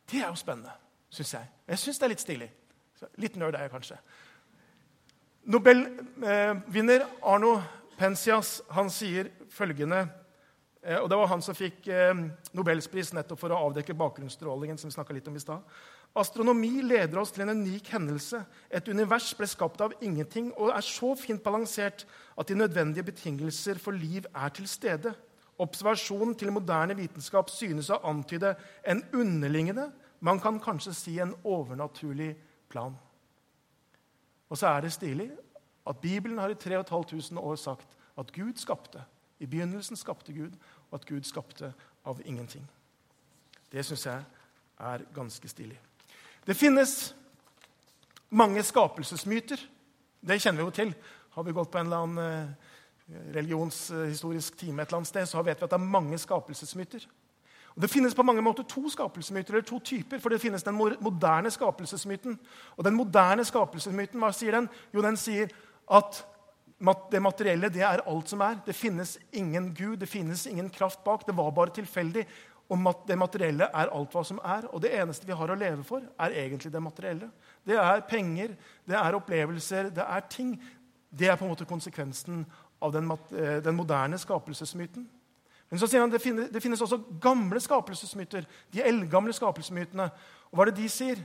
Det 0.05 0.21
er 0.21 0.29
jo 0.29 0.37
spennende, 0.37 0.77
syns 1.09 1.33
jeg. 1.39 1.49
Jeg 1.73 1.81
syns 1.81 1.99
det 1.99 2.05
er 2.05 2.13
litt 2.13 2.25
stilig. 2.27 2.51
Litt 3.17 3.41
nerd 3.41 3.57
er 3.57 3.65
jeg 3.65 3.73
kanskje. 3.73 3.97
Nobelvinner 5.45 7.03
Arno 7.21 7.59
Pensias 7.99 8.63
han 8.73 8.87
sier 8.89 9.27
følgende 9.53 9.99
eh, 10.81 10.97
og 10.97 11.05
Det 11.11 11.19
var 11.19 11.29
han 11.29 11.43
som 11.45 11.53
fikk 11.53 11.85
eh, 11.93 12.17
Nobelspris 12.57 13.13
nettopp 13.13 13.43
for 13.43 13.53
å 13.53 13.59
avdekke 13.67 13.93
bakgrunnsstrålingen. 13.93 14.79
som 14.81 14.89
vi 14.89 15.19
litt 15.19 15.29
om 15.29 15.37
i 15.37 15.43
sted. 15.43 15.61
Astronomi 16.17 16.81
leder 16.81 17.21
oss 17.21 17.31
til 17.35 17.45
en 17.45 17.53
unik 17.61 17.93
hendelse. 17.93 18.41
Et 18.71 18.89
univers 18.89 19.29
ble 19.37 19.45
skapt 19.45 19.85
av 19.85 19.93
ingenting 20.01 20.49
og 20.57 20.73
er 20.73 20.81
så 20.81 21.13
fint 21.13 21.43
balansert 21.43 22.07
at 22.35 22.47
de 22.47 22.57
nødvendige 22.57 23.05
betingelser 23.05 23.77
for 23.77 23.93
liv 23.93 24.25
er 24.33 24.49
til 24.49 24.65
stede. 24.65 25.13
Observasjonen 25.61 26.33
til 26.35 26.55
moderne 26.55 26.97
vitenskap 26.97 27.53
synes 27.53 27.93
å 27.93 28.01
antyde 28.01 28.55
en 28.83 29.05
underliggende, 29.13 29.91
man 30.19 30.39
kan 30.41 30.57
kanskje 30.59 30.93
si 30.95 31.19
en 31.21 31.35
overnaturlig 31.43 32.33
plan. 32.71 32.95
Og 34.49 34.57
så 34.57 34.67
er 34.67 34.81
det 34.81 34.93
stilig 34.93 35.31
at 35.87 35.97
Bibelen 35.97 36.37
har 36.37 36.49
i 36.49 36.55
3500 36.55 37.41
år 37.41 37.55
sagt 37.55 37.87
at 38.17 38.31
Gud 38.33 38.53
skapte. 38.55 39.03
I 39.39 39.45
begynnelsen 39.45 39.95
skapte 39.95 40.33
Gud, 40.33 40.51
og 40.91 40.99
at 40.99 41.05
Gud 41.05 41.23
skapte 41.23 41.73
av 42.05 42.21
ingenting. 42.25 42.69
Det 43.71 43.85
syns 43.85 44.05
jeg 44.05 44.23
er 44.79 45.05
ganske 45.15 45.47
stilig. 45.47 45.79
Det 46.47 46.55
finnes 46.55 47.15
mange 48.29 48.63
skapelsesmyter. 48.63 49.59
Det 50.21 50.41
kjenner 50.41 50.61
vi 50.61 50.65
jo 50.65 50.71
til. 50.71 50.93
Har 51.29 51.43
vi 51.43 51.51
gått 51.51 51.71
på 51.71 51.77
en 51.77 51.85
eller 51.85 52.03
annen 52.05 52.17
eh, 52.23 52.73
religionshistorisk 53.35 54.57
time 54.57 54.81
et 54.81 54.87
eller 54.87 55.01
annet 55.01 55.11
sted, 55.11 55.25
så 55.25 55.41
vet 55.41 55.59
vi 55.59 55.67
at 55.67 55.73
det 55.73 55.79
er 55.79 55.91
mange 55.97 56.17
skapelsesmyter. 56.17 57.05
Det 57.81 57.89
finnes 57.91 58.15
på 58.15 58.23
mange 58.23 58.41
måter 58.41 58.63
to 58.63 58.89
skapelsesmyter, 58.89 59.53
eller 59.53 59.65
to 59.67 59.79
typer. 59.79 60.19
For 60.23 60.31
det 60.31 60.39
finnes 60.41 60.63
den 60.63 60.77
moderne 60.77 61.51
skapelsesmyten. 61.51 62.37
Og 62.77 62.87
den 62.87 62.95
moderne 62.95 63.43
skapelsesmyten, 63.45 64.19
hva 64.19 64.31
sier 64.31 64.55
den? 64.55 64.69
Jo, 64.95 65.03
den 65.03 65.19
sier 65.19 65.51
at 65.91 66.21
det 67.11 67.21
materielle 67.23 67.69
det 67.71 67.83
er 67.83 68.03
alt 68.07 68.31
som 68.31 68.41
er. 68.41 68.61
Det 68.65 68.75
finnes 68.75 69.17
ingen 69.31 69.73
Gud, 69.75 69.97
det 69.99 70.09
finnes 70.09 70.45
ingen 70.47 70.69
kraft 70.69 71.03
bak. 71.03 71.25
Det 71.27 71.35
var 71.35 71.51
bare 71.51 71.75
tilfeldig. 71.75 72.25
Og 72.69 73.03
det 73.07 73.17
materielle 73.17 73.67
er 73.67 73.91
alt 73.93 74.15
hva 74.15 74.23
som 74.25 74.39
er. 74.43 74.69
Og 74.71 74.81
det 74.81 74.93
eneste 74.95 75.27
vi 75.27 75.35
har 75.37 75.51
å 75.51 75.57
leve 75.59 75.83
for, 75.83 76.01
er 76.19 76.39
egentlig 76.45 76.71
det 76.73 76.81
materielle. 76.81 77.29
Det 77.65 77.75
er 77.77 78.07
penger, 78.07 78.55
det 78.87 78.95
er 78.97 79.19
opplevelser, 79.19 79.91
det 79.93 80.05
er 80.07 80.25
ting. 80.29 80.55
Det 81.11 81.27
er 81.27 81.35
på 81.35 81.45
en 81.45 81.51
måte 81.51 81.67
konsekvensen 81.67 82.45
av 82.81 82.91
den, 82.95 83.11
eh, 83.11 83.61
den 83.63 83.75
moderne 83.75 84.17
skapelsesmyten. 84.17 85.07
Men 85.71 85.81
så 85.81 85.87
sier 85.89 86.03
han 86.03 86.13
finnes, 86.21 86.51
det 86.53 86.61
finnes 86.61 86.81
også 86.81 86.99
gamle 87.21 87.59
skapelsesmyter. 87.61 88.45
De 88.71 88.83
eldgamle 88.85 89.33
skapelsesmytene. 89.33 90.09
Og 90.51 90.57
hva 90.57 90.65
er 90.65 90.71
det 90.71 90.83
de 90.83 90.89
sier? 90.91 91.23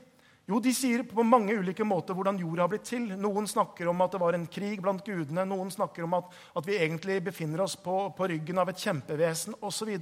Jo, 0.50 0.58
De 0.58 0.72
sier 0.74 1.04
på 1.06 1.22
mange 1.22 1.54
ulike 1.54 1.84
måter 1.86 2.16
hvordan 2.16 2.40
jorda 2.40 2.64
har 2.64 2.70
blitt 2.72 2.88
til. 2.88 3.04
Noen 3.20 3.46
snakker 3.46 3.86
om 3.86 4.00
at 4.02 4.16
det 4.16 4.20
var 4.22 4.34
en 4.34 4.48
krig 4.50 4.80
blant 4.82 5.04
gudene. 5.06 5.44
Noen 5.46 5.70
snakker 5.70 6.06
om 6.06 6.16
at, 6.18 6.32
at 6.58 6.66
vi 6.66 6.78
egentlig 6.80 7.20
befinner 7.28 7.62
oss 7.62 7.76
på, 7.78 8.08
på 8.16 8.30
ryggen 8.32 8.58
av 8.58 8.72
et 8.72 8.80
kjempevesen 8.82 9.54
osv. 9.62 9.92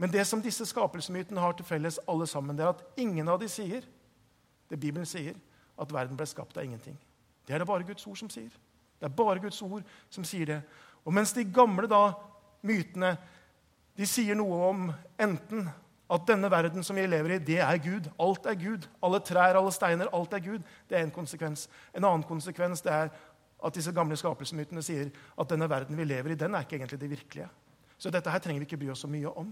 Men 0.00 0.10
det 0.10 0.24
som 0.26 0.42
disse 0.42 0.66
skapelsesmytene 0.66 1.44
har 1.44 1.54
til 1.54 1.68
felles, 1.68 2.00
alle 2.10 2.26
sammen, 2.26 2.56
det 2.58 2.66
er 2.66 2.72
at 2.74 2.82
ingen 2.98 3.28
av 3.30 3.38
de 3.40 3.48
sier 3.52 3.86
det 4.66 4.80
Bibelen 4.82 5.06
sier, 5.06 5.36
at 5.78 5.92
verden 5.94 6.18
ble 6.18 6.26
skapt 6.26 6.56
av 6.58 6.66
ingenting. 6.66 6.96
Det 7.46 7.54
er 7.54 7.62
det 7.62 7.68
bare 7.68 7.86
Guds 7.86 8.06
ord 8.10 8.18
som 8.18 8.30
sier. 8.32 8.50
Det 8.98 9.06
er 9.06 9.14
bare 9.14 9.38
Guds 9.44 9.60
ord 9.62 9.86
som 10.10 10.26
sier 10.26 10.50
det. 10.50 10.60
Og 11.06 11.14
mens 11.14 11.30
de 11.36 11.44
gamle 11.46 11.86
da, 11.86 12.08
mytene 12.66 13.14
de 13.96 14.06
sier 14.08 14.36
noe 14.38 14.56
om 14.68 14.88
enten 15.18 15.68
at 16.12 16.26
denne 16.28 16.50
verden 16.50 16.84
som 16.86 16.96
vi 16.96 17.06
lever 17.08 17.36
i, 17.36 17.38
det 17.42 17.58
er 17.64 17.78
Gud. 17.82 18.10
Alt 18.22 18.46
er 18.46 18.58
Gud. 18.60 18.84
Alle 19.02 19.20
trær, 19.24 19.58
alle 19.58 19.72
steiner, 19.74 20.10
alt 20.14 20.34
er 20.36 20.44
Gud. 20.44 20.66
Det 20.88 20.98
er 20.98 21.06
en 21.06 21.14
konsekvens. 21.14 21.66
En 21.94 22.04
annen 22.04 22.26
konsekvens 22.26 22.84
det 22.84 22.92
er 22.94 23.10
at 23.66 23.74
disse 23.74 23.92
gamle 23.96 24.18
skapelsesmytene 24.18 24.84
sier 24.84 25.08
at 25.10 25.50
denne 25.50 25.68
verden 25.70 25.96
vi 25.98 26.04
lever 26.04 26.34
i, 26.34 26.38
den 26.38 26.54
er 26.54 26.66
ikke 26.66 26.76
egentlig 26.78 27.00
det 27.00 27.10
virkelige. 27.10 27.48
Så 27.98 28.12
dette 28.12 28.30
her 28.30 28.42
trenger 28.44 28.62
vi 28.62 28.68
ikke 28.68 28.78
bry 28.84 28.92
oss 28.92 29.02
så 29.02 29.10
mye 29.10 29.32
om. 29.32 29.50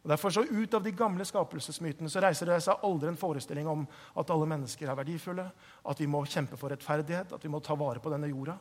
Og 0.00 0.08
derfor 0.08 0.32
så 0.32 0.46
Ut 0.48 0.74
av 0.74 0.82
de 0.82 0.92
gamle 0.96 1.24
skapelsesmytene 1.28 2.08
så 2.08 2.22
reiser 2.24 2.48
det 2.48 2.60
seg 2.64 2.86
aldri 2.86 3.10
en 3.10 3.20
forestilling 3.20 3.68
om 3.68 3.82
at 4.16 4.30
alle 4.32 4.48
mennesker 4.48 4.88
er 4.88 4.96
verdifulle, 4.96 5.44
at 5.84 6.00
vi 6.00 6.08
må 6.08 6.22
kjempe 6.24 6.56
for 6.56 6.72
rettferdighet, 6.72 7.34
at 7.34 7.44
vi 7.44 7.52
må 7.52 7.60
ta 7.60 7.76
vare 7.76 8.00
på 8.00 8.12
denne 8.12 8.30
jorda. 8.30 8.56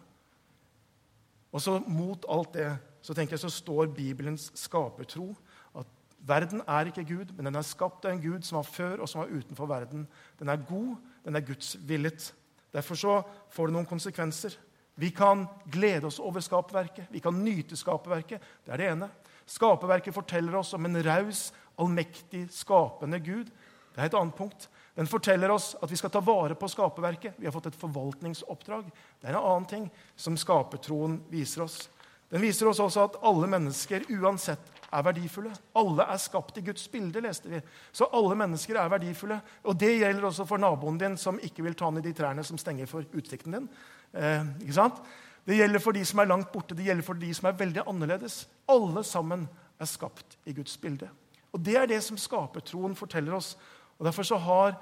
Og 1.51 1.61
så 1.61 1.79
Mot 1.87 2.25
alt 2.29 2.53
det 2.53 2.69
så 3.01 3.15
tenker 3.15 3.37
jeg 3.37 3.45
så 3.45 3.51
står 3.53 3.93
Bibelens 3.95 4.49
skapertro. 4.59 5.31
At 5.77 5.87
verden 6.27 6.61
er 6.67 6.89
ikke 6.89 7.07
Gud, 7.07 7.31
men 7.35 7.47
den 7.47 7.55
er 7.55 7.65
skapt 7.65 8.05
av 8.05 8.11
en 8.11 8.23
Gud 8.23 8.43
som 8.43 8.59
var 8.59 8.67
før 8.67 9.03
og 9.03 9.09
som 9.09 9.23
var 9.23 9.31
utenfor 9.31 9.69
verden. 9.69 10.07
Den 10.39 10.51
er 10.51 10.65
god, 10.67 10.97
den 11.25 11.39
er 11.39 11.45
Guds 11.47 11.77
villet. 11.87 12.33
Derfor 12.73 12.99
så 12.99 13.13
får 13.55 13.69
det 13.69 13.77
noen 13.77 13.89
konsekvenser. 13.89 14.57
Vi 14.99 15.13
kan 15.15 15.45
glede 15.71 16.09
oss 16.09 16.19
over 16.19 16.43
skaperverket, 16.43 17.07
vi 17.11 17.21
kan 17.23 17.39
nyte 17.39 17.77
skaperverket. 17.79 18.43
Det 18.65 18.73
er 18.73 18.81
det 18.81 18.89
ene. 18.91 19.07
Skaperverket 19.49 20.13
forteller 20.13 20.59
oss 20.59 20.73
om 20.75 20.85
en 20.85 20.99
raus, 21.05 21.49
allmektig, 21.79 22.49
skapende 22.51 23.21
Gud. 23.23 23.47
Det 23.95 24.03
er 24.03 24.11
et 24.11 24.19
annet 24.19 24.35
punkt. 24.35 24.67
Den 24.99 25.07
forteller 25.07 25.51
oss 25.51 25.77
at 25.79 25.91
vi 25.91 25.95
skal 25.95 26.11
ta 26.11 26.19
vare 26.19 26.57
på 26.59 26.67
skaperverket. 26.67 27.37
Vi 27.37 27.47
har 27.47 27.53
fått 27.55 27.69
et 27.69 27.75
forvaltningsoppdrag. 27.79 28.89
Det 29.21 29.29
er 29.29 29.37
en 29.37 29.45
annen 29.45 29.67
ting 29.71 29.85
som 30.19 30.35
skapertroen 30.35 31.21
viser 31.31 31.63
oss. 31.63 31.85
Den 32.27 32.43
viser 32.43 32.67
oss 32.67 32.81
også 32.83 33.05
at 33.07 33.15
alle 33.23 33.47
mennesker 33.47 34.03
uansett 34.11 34.67
er 34.91 35.05
verdifulle. 35.07 35.53
Alle 35.79 36.03
er 36.03 36.19
skapt 36.19 36.59
i 36.59 36.65
Guds 36.67 36.83
bilde, 36.91 37.23
leste 37.23 37.47
vi. 37.47 37.61
Så 37.95 38.09
alle 38.11 38.35
mennesker 38.43 38.81
er 38.81 38.91
verdifulle. 38.91 39.39
Og 39.63 39.79
det 39.79 39.93
gjelder 40.01 40.27
også 40.33 40.49
for 40.51 40.59
naboen 40.59 40.99
din 40.99 41.15
som 41.15 41.39
ikke 41.47 41.63
vil 41.69 41.79
ta 41.79 41.93
ned 41.95 42.03
de 42.03 42.13
trærne 42.19 42.43
som 42.43 42.59
stenger 42.59 42.91
for 42.91 43.07
utsikten 43.15 43.55
din. 43.55 43.71
Eh, 44.11 44.51
ikke 44.65 44.77
sant? 44.81 44.99
Det 45.47 45.61
gjelder 45.61 45.87
for 45.87 45.95
de 45.95 46.03
som 46.11 46.19
er 46.19 46.31
langt 46.33 46.51
borte, 46.51 46.75
det 46.75 46.91
gjelder 46.91 47.07
for 47.07 47.23
de 47.23 47.31
som 47.39 47.47
er 47.47 47.59
veldig 47.63 47.87
annerledes. 47.87 48.41
Alle 48.67 49.07
sammen 49.07 49.47
er 49.79 49.95
skapt 49.95 50.41
i 50.43 50.59
Guds 50.59 50.75
bilde. 50.75 51.07
Og 51.55 51.63
Det 51.63 51.79
er 51.79 51.87
det 51.87 52.03
som 52.03 52.19
skapertroen 52.19 52.99
forteller 52.99 53.39
oss. 53.39 53.55
Og 53.99 54.07
Derfor 54.07 54.23
så 54.27 54.39
har 54.39 54.77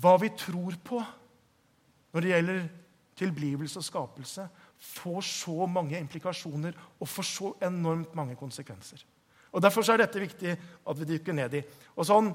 hva 0.00 0.14
vi 0.22 0.30
tror 0.38 0.76
på 0.84 1.00
når 2.10 2.22
det 2.22 2.32
gjelder 2.32 2.60
tilblivelse 3.20 3.78
og 3.78 3.86
skapelse, 3.86 4.46
får 4.80 5.20
så 5.26 5.66
mange 5.68 5.98
implikasjoner 5.98 6.76
og 6.98 7.08
får 7.08 7.26
så 7.26 7.50
enormt 7.66 8.14
mange 8.16 8.36
konsekvenser. 8.38 9.02
Og 9.52 9.62
Derfor 9.62 9.82
så 9.82 9.94
er 9.94 10.04
dette 10.04 10.22
viktig 10.22 10.54
at 10.54 10.98
vi 10.98 11.08
dykker 11.10 11.36
ned 11.36 11.58
i. 11.58 11.62
Og 11.96 12.06
sånn, 12.06 12.32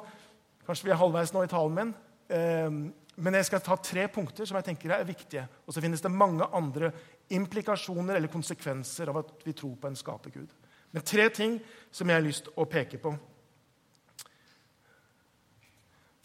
Kanskje 0.65 0.87
vi 0.87 0.93
er 0.95 0.97
halvveis 0.97 1.29
nå 1.29 1.43
i 1.45 1.49
talen 1.51 1.75
min. 1.77 1.89
Eh, 2.33 2.77
men 3.21 3.35
jeg 3.37 3.45
skal 3.47 3.61
ta 3.61 3.75
tre 3.77 4.07
punkter 4.09 4.47
som 4.49 4.57
jeg 4.57 4.65
tenker 4.71 4.95
er 4.95 5.05
viktige. 5.05 5.43
Og 5.65 5.75
så 5.75 5.83
finnes 5.83 6.01
det 6.01 6.09
mange 6.09 6.47
andre 6.57 6.89
implikasjoner 7.37 8.17
eller 8.17 8.31
konsekvenser 8.33 9.11
av 9.11 9.21
at 9.21 9.45
vi 9.45 9.53
tror 9.53 9.75
på 9.77 9.91
en 9.91 9.99
skapergud. 9.99 10.49
Men 10.89 11.05
tre 11.05 11.29
ting 11.29 11.59
som 11.93 12.09
jeg 12.09 12.17
har 12.17 12.25
lyst 12.25 12.47
til 12.47 12.57
å 12.57 12.65
peke 12.65 12.97
på. 13.03 13.13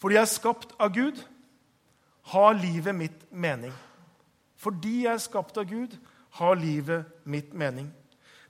Fordi 0.01 0.17
jeg 0.17 0.25
er 0.25 0.33
skapt 0.33 0.75
av 0.81 0.93
Gud, 0.95 1.21
har 2.33 2.57
livet 2.57 2.95
mitt 2.97 3.25
mening. 3.31 3.73
Fordi 4.57 5.03
jeg 5.05 5.13
er 5.13 5.21
skapt 5.21 5.57
av 5.57 5.67
Gud, 5.69 5.93
har 6.37 6.55
livet 6.55 7.05
mitt 7.25 7.53
mening. 7.53 7.89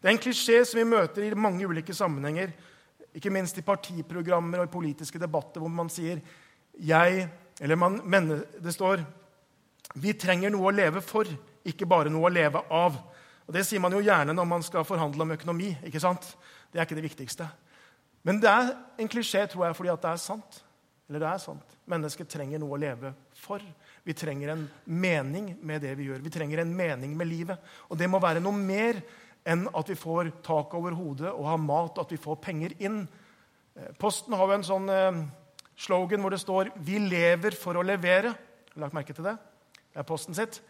Det 0.02 0.10
er 0.10 0.16
en 0.16 0.22
klisjé 0.22 0.62
som 0.66 0.80
vi 0.80 0.88
møter 0.88 1.26
i 1.28 1.38
mange 1.38 1.68
ulike 1.68 1.94
sammenhenger, 1.94 2.54
ikke 3.14 3.34
minst 3.34 3.58
i 3.60 3.66
partiprogrammer 3.66 4.62
og 4.62 4.70
i 4.70 4.74
politiske 4.74 5.20
debatter, 5.20 5.60
hvor 5.60 5.72
man 5.72 5.92
sier 5.92 6.22
jeg 6.80 7.28
eller 7.62 7.76
man, 7.76 8.00
men 8.08 8.30
det 8.64 8.74
står 8.74 9.04
vi 10.02 10.14
trenger 10.16 10.54
noe 10.54 10.70
å 10.70 10.74
leve 10.74 11.02
for, 11.04 11.28
ikke 11.68 11.86
bare 11.90 12.10
noe 12.10 12.30
å 12.30 12.34
leve 12.34 12.64
av. 12.72 12.96
Og 13.46 13.54
Det 13.54 13.66
sier 13.68 13.82
man 13.84 13.92
jo 13.92 14.00
gjerne 14.02 14.34
når 14.34 14.48
man 14.48 14.64
skal 14.64 14.88
forhandle 14.88 15.26
om 15.26 15.34
økonomi. 15.36 15.76
ikke 15.84 16.00
sant? 16.00 16.38
Det 16.72 16.80
er 16.80 16.88
ikke 16.88 16.96
det 16.96 17.10
viktigste. 17.10 17.48
Men 18.24 18.40
det 18.40 18.50
er 18.50 18.72
en 18.98 19.10
klisjé 19.10 19.44
tror 19.50 19.66
jeg, 19.66 19.76
fordi 19.76 19.90
det 19.90 20.10
er 20.10 20.22
sant. 20.22 20.64
Eller 21.12 21.26
det 21.26 21.28
er 21.28 21.40
sant. 21.44 21.74
Mennesket 21.92 22.30
trenger 22.32 22.62
noe 22.62 22.78
å 22.78 22.80
leve 22.80 23.10
for. 23.36 23.60
Vi 24.08 24.14
trenger 24.16 24.54
en 24.54 24.62
mening 24.88 25.50
med 25.60 25.82
det 25.84 25.92
vi 26.00 26.06
gjør. 26.08 26.22
Vi 26.24 26.32
trenger 26.32 26.62
en 26.64 26.72
mening 26.72 27.18
med 27.20 27.28
livet. 27.28 27.60
Og 27.92 28.00
det 28.00 28.08
må 28.08 28.22
være 28.24 28.40
noe 28.40 28.56
mer 28.56 29.02
enn 29.44 29.66
at 29.76 29.92
vi 29.92 29.98
får 30.00 30.30
tak 30.46 30.72
over 30.80 30.96
hodet 30.96 31.34
og 31.34 31.50
har 31.50 31.60
mat, 31.60 32.00
at 32.00 32.14
vi 32.16 32.20
får 32.22 32.40
penger 32.46 32.78
inn. 32.80 33.02
Eh, 33.76 33.90
Posten 34.00 34.38
har 34.40 34.48
jo 34.48 34.56
en 34.56 34.64
sånn 34.70 34.88
eh, 34.94 35.20
slogan 35.76 36.24
hvor 36.24 36.32
det 36.32 36.40
står 36.40 36.72
'Vi 36.80 37.00
lever 37.12 37.60
for 37.60 37.76
å 37.76 37.84
levere'. 37.84 38.32
Lagt 38.80 38.96
merke 38.96 39.14
til 39.14 39.28
det? 39.28 39.36
Det 39.92 40.00
er 40.00 40.08
posten 40.08 40.34
sitt. 40.34 40.62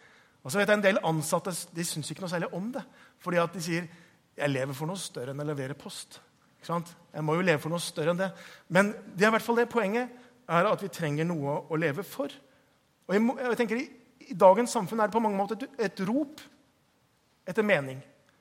Og 0.42 0.50
så 0.50 0.58
vet 0.58 0.68
jeg 0.68 0.76
En 0.76 0.82
del 0.82 0.98
ansatte 1.04 1.54
de 1.70 1.84
syns 1.84 2.10
ikke 2.10 2.26
noe 2.26 2.34
særlig 2.34 2.52
om 2.52 2.72
det. 2.72 2.82
Fordi 3.22 3.36
at 3.38 3.52
de 3.52 3.60
sier 3.62 3.88
'Jeg 4.36 4.50
lever 4.50 4.74
for 4.74 4.86
noe 4.86 4.96
større 4.96 5.30
enn 5.30 5.40
å 5.40 5.46
levere 5.46 5.78
post'. 5.78 6.18
Ikke 6.58 6.66
sant? 6.66 6.96
Jeg 7.14 7.22
må 7.22 7.34
jo 7.34 7.42
leve 7.42 7.60
for 7.60 7.68
noe 7.68 7.78
større 7.78 8.10
enn 8.10 8.18
det. 8.18 8.32
Men 8.68 8.92
det 8.92 9.22
er 9.22 9.28
i 9.28 9.36
hvert 9.36 9.42
fall 9.42 9.56
det 9.56 9.68
poenget 9.68 10.10
er 10.52 10.68
at 10.70 10.82
vi 10.82 10.90
trenger 10.92 11.26
noe 11.28 11.58
å 11.70 11.78
leve 11.80 12.04
for. 12.06 12.32
Og 13.08 13.14
jeg, 13.16 13.24
jeg 13.40 13.58
tenker 13.60 13.80
I, 13.80 13.86
i 14.32 14.38
dagens 14.38 14.74
samfunn 14.74 15.00
er 15.00 15.10
det 15.10 15.16
på 15.16 15.22
mange 15.22 15.38
måter 15.38 15.58
et, 15.58 15.80
et 15.88 16.04
rop 16.08 16.40
etter 17.48 17.66
mening. 17.66 18.00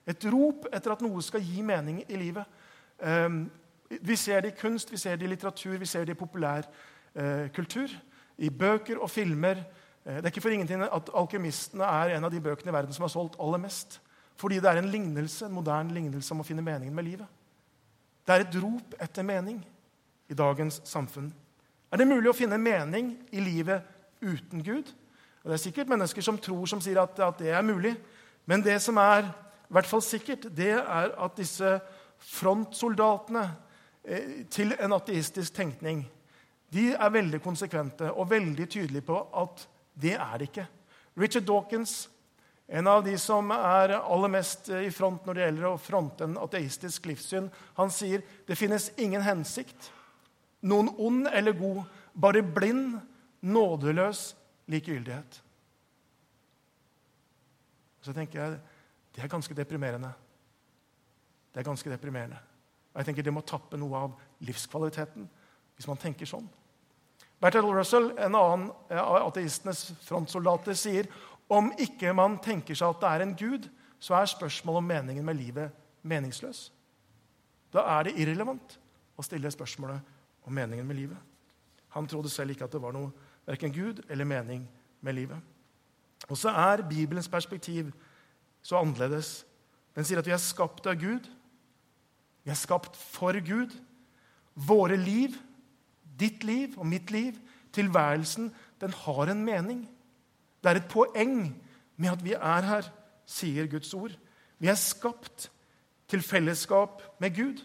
Et 0.09 0.27
rop 0.33 0.67
etter 0.71 0.93
at 0.93 1.03
noe 1.03 1.21
skal 1.25 1.43
gi 1.45 1.63
mening 1.65 2.01
i 2.07 2.19
livet. 2.19 2.61
Um, 3.01 3.43
vi 3.89 4.15
ser 4.15 4.43
det 4.43 4.53
i 4.53 4.59
kunst, 4.59 4.91
vi 4.91 4.99
ser 5.01 5.17
det 5.19 5.27
i 5.27 5.31
litteratur, 5.31 5.77
vi 5.77 5.89
ser 5.89 6.05
det 6.05 6.15
i 6.15 6.19
populærkultur. 6.19 7.49
kultur, 7.55 7.89
I 8.37 8.49
bøker 8.49 9.01
og 9.01 9.09
filmer. 9.09 9.63
Uh, 10.05 10.15
det 10.15 10.25
er 10.25 10.31
ikke 10.31 10.41
for 10.41 10.49
ingenting 10.49 10.83
at 10.83 11.09
'Alkymistene' 11.09 11.83
er 11.83 12.15
en 12.17 12.23
av 12.23 12.31
de 12.31 12.41
bøkene 12.41 12.71
i 12.71 12.73
verden 12.73 12.93
som 12.93 13.03
har 13.03 13.09
solgt 13.09 13.35
aller 13.39 13.57
mest. 13.57 14.01
Fordi 14.35 14.55
det 14.55 14.69
er 14.69 14.77
en 14.77 14.89
lignelse, 14.89 15.45
en 15.45 15.53
moderne 15.53 15.93
lignelse 15.93 16.33
om 16.33 16.39
å 16.39 16.43
finne 16.43 16.61
meningen 16.61 16.95
med 16.95 17.03
livet. 17.03 17.27
Det 18.27 18.35
er 18.35 18.45
et 18.45 18.63
rop 18.63 18.95
etter 19.01 19.23
mening 19.23 19.59
i 20.29 20.33
dagens 20.33 20.81
samfunn. 20.85 21.33
Er 21.91 21.99
det 21.99 22.07
mulig 22.07 22.31
å 22.31 22.35
finne 22.37 22.59
mening 22.61 23.13
i 23.31 23.43
livet 23.43 23.83
uten 24.23 24.63
Gud? 24.63 24.91
Og 25.41 25.49
det 25.49 25.57
er 25.57 25.63
sikkert 25.65 25.89
mennesker 25.91 26.23
som 26.23 26.37
tror, 26.39 26.65
som 26.69 26.81
sier 26.83 27.01
at, 27.01 27.19
at 27.19 27.41
det 27.41 27.51
er 27.51 27.65
mulig. 27.65 27.95
Men 28.47 28.63
det 28.63 28.77
som 28.83 28.97
er 29.01 29.25
i 29.25 29.73
hvert 29.75 29.89
fall 29.89 30.03
sikkert, 30.05 30.47
det 30.55 30.73
er 30.79 31.11
at 31.15 31.35
disse 31.39 31.75
frontsoldatene 32.37 33.49
Eh, 34.03 34.45
til 34.49 34.73
en 34.81 34.95
ateistisk 34.97 35.53
tenkning, 35.53 36.01
de 36.73 36.87
er 36.95 37.13
veldig 37.13 37.37
konsekvente 37.43 38.07
og 38.09 38.31
veldig 38.31 38.65
tydelige 38.65 39.05
på 39.05 39.17
at 39.37 39.67
det 40.01 40.15
er 40.15 40.37
det 40.39 40.47
ikke. 40.49 40.65
Richard 41.21 41.45
Dawkins, 41.45 42.09
en 42.71 42.87
av 42.87 43.03
de 43.05 43.13
som 43.21 43.51
er 43.53 43.93
aller 43.99 44.31
mest 44.31 44.71
i 44.73 44.89
front 44.95 45.25
når 45.27 45.37
det 45.37 45.43
gjelder 45.43 45.67
å 45.69 45.77
fronte 45.77 46.25
en 46.25 46.39
ateistisk 46.41 47.11
livssyn, 47.11 47.51
han 47.77 47.93
sier 47.93 48.23
det 48.47 48.57
finnes 48.57 48.89
ingen 48.97 49.21
hensikt, 49.21 49.91
noen 50.61 50.91
ond 50.97 51.27
eller 51.31 51.55
god, 51.57 51.83
bare 52.13 52.43
blind, 52.43 52.99
nådeløs 53.41 54.35
likegyldighet. 54.69 55.41
Så 58.01 58.13
tenker 58.13 58.41
jeg 58.41 58.59
det 59.11 59.23
er 59.23 59.31
ganske 59.31 59.55
deprimerende. 59.55 60.11
Det 61.51 61.59
er 61.59 61.67
ganske 61.67 61.89
deprimerende. 61.91 62.39
Og 62.93 62.99
jeg 62.99 63.05
tenker 63.05 63.23
Det 63.23 63.33
må 63.33 63.41
tappe 63.41 63.77
noe 63.79 63.97
av 63.97 64.17
livskvaliteten 64.45 65.27
hvis 65.75 65.87
man 65.87 65.97
tenker 65.97 66.29
sånn. 66.29 66.47
Bertel 67.41 67.65
Russell, 67.65 68.11
en 68.21 68.35
annen 68.37 68.67
av 68.93 69.15
ateistenes 69.31 69.95
frontsoldater, 70.05 70.77
sier 70.77 71.07
om 71.49 71.71
ikke 71.81 72.13
man 72.13 72.37
tenker 72.43 72.77
seg 72.77 72.93
at 72.93 73.01
det 73.01 73.09
er 73.09 73.23
en 73.25 73.33
gud, 73.35 73.65
så 73.99 74.19
er 74.19 74.29
spørsmålet 74.29 74.77
om 74.77 74.91
meningen 74.91 75.25
med 75.25 75.39
livet 75.39 75.73
meningsløs. 76.05 76.67
Da 77.73 77.83
er 77.97 78.07
det 78.07 78.17
irrelevant 78.21 78.77
å 79.17 79.25
stille 79.25 79.49
spørsmålet 79.51 80.20
om 80.43 80.53
meningen 80.53 80.87
med 80.87 80.95
livet. 80.95 81.17
Han 81.89 82.07
trodde 82.07 82.29
selv 82.29 82.49
ikke 82.53 82.63
at 82.63 82.73
det 82.73 82.81
var 82.81 82.95
noe 82.95 83.11
verken 83.47 83.73
Gud 83.73 84.03
eller 84.09 84.25
mening 84.25 84.65
med 85.01 85.13
livet. 85.13 85.37
Og 86.29 86.37
så 86.37 86.49
er 86.49 86.87
Bibelens 86.87 87.29
perspektiv 87.29 87.91
så 88.61 88.77
annerledes. 88.79 89.45
Den 89.95 90.05
sier 90.07 90.21
at 90.21 90.27
vi 90.27 90.35
er 90.35 90.41
skapt 90.41 90.87
av 90.87 90.99
Gud, 91.01 91.27
vi 92.43 92.51
er 92.51 92.57
skapt 92.57 92.95
for 92.97 93.37
Gud. 93.45 93.73
Våre 94.55 94.97
liv, 94.97 95.35
ditt 96.19 96.43
liv 96.43 96.77
og 96.77 96.87
mitt 96.87 97.11
liv, 97.11 97.37
tilværelsen, 97.73 98.49
den 98.81 98.93
har 98.93 99.31
en 99.31 99.43
mening. 99.45 99.83
Det 100.63 100.71
er 100.71 100.81
et 100.81 100.89
poeng 100.89 101.35
med 101.97 102.09
at 102.09 102.23
vi 102.25 102.33
er 102.33 102.67
her, 102.67 102.89
sier 103.25 103.69
Guds 103.69 103.93
ord. 103.93 104.15
Vi 104.59 104.69
er 104.69 104.79
skapt 104.79 105.49
til 106.11 106.21
fellesskap 106.21 107.01
med 107.21 107.35
Gud. 107.35 107.61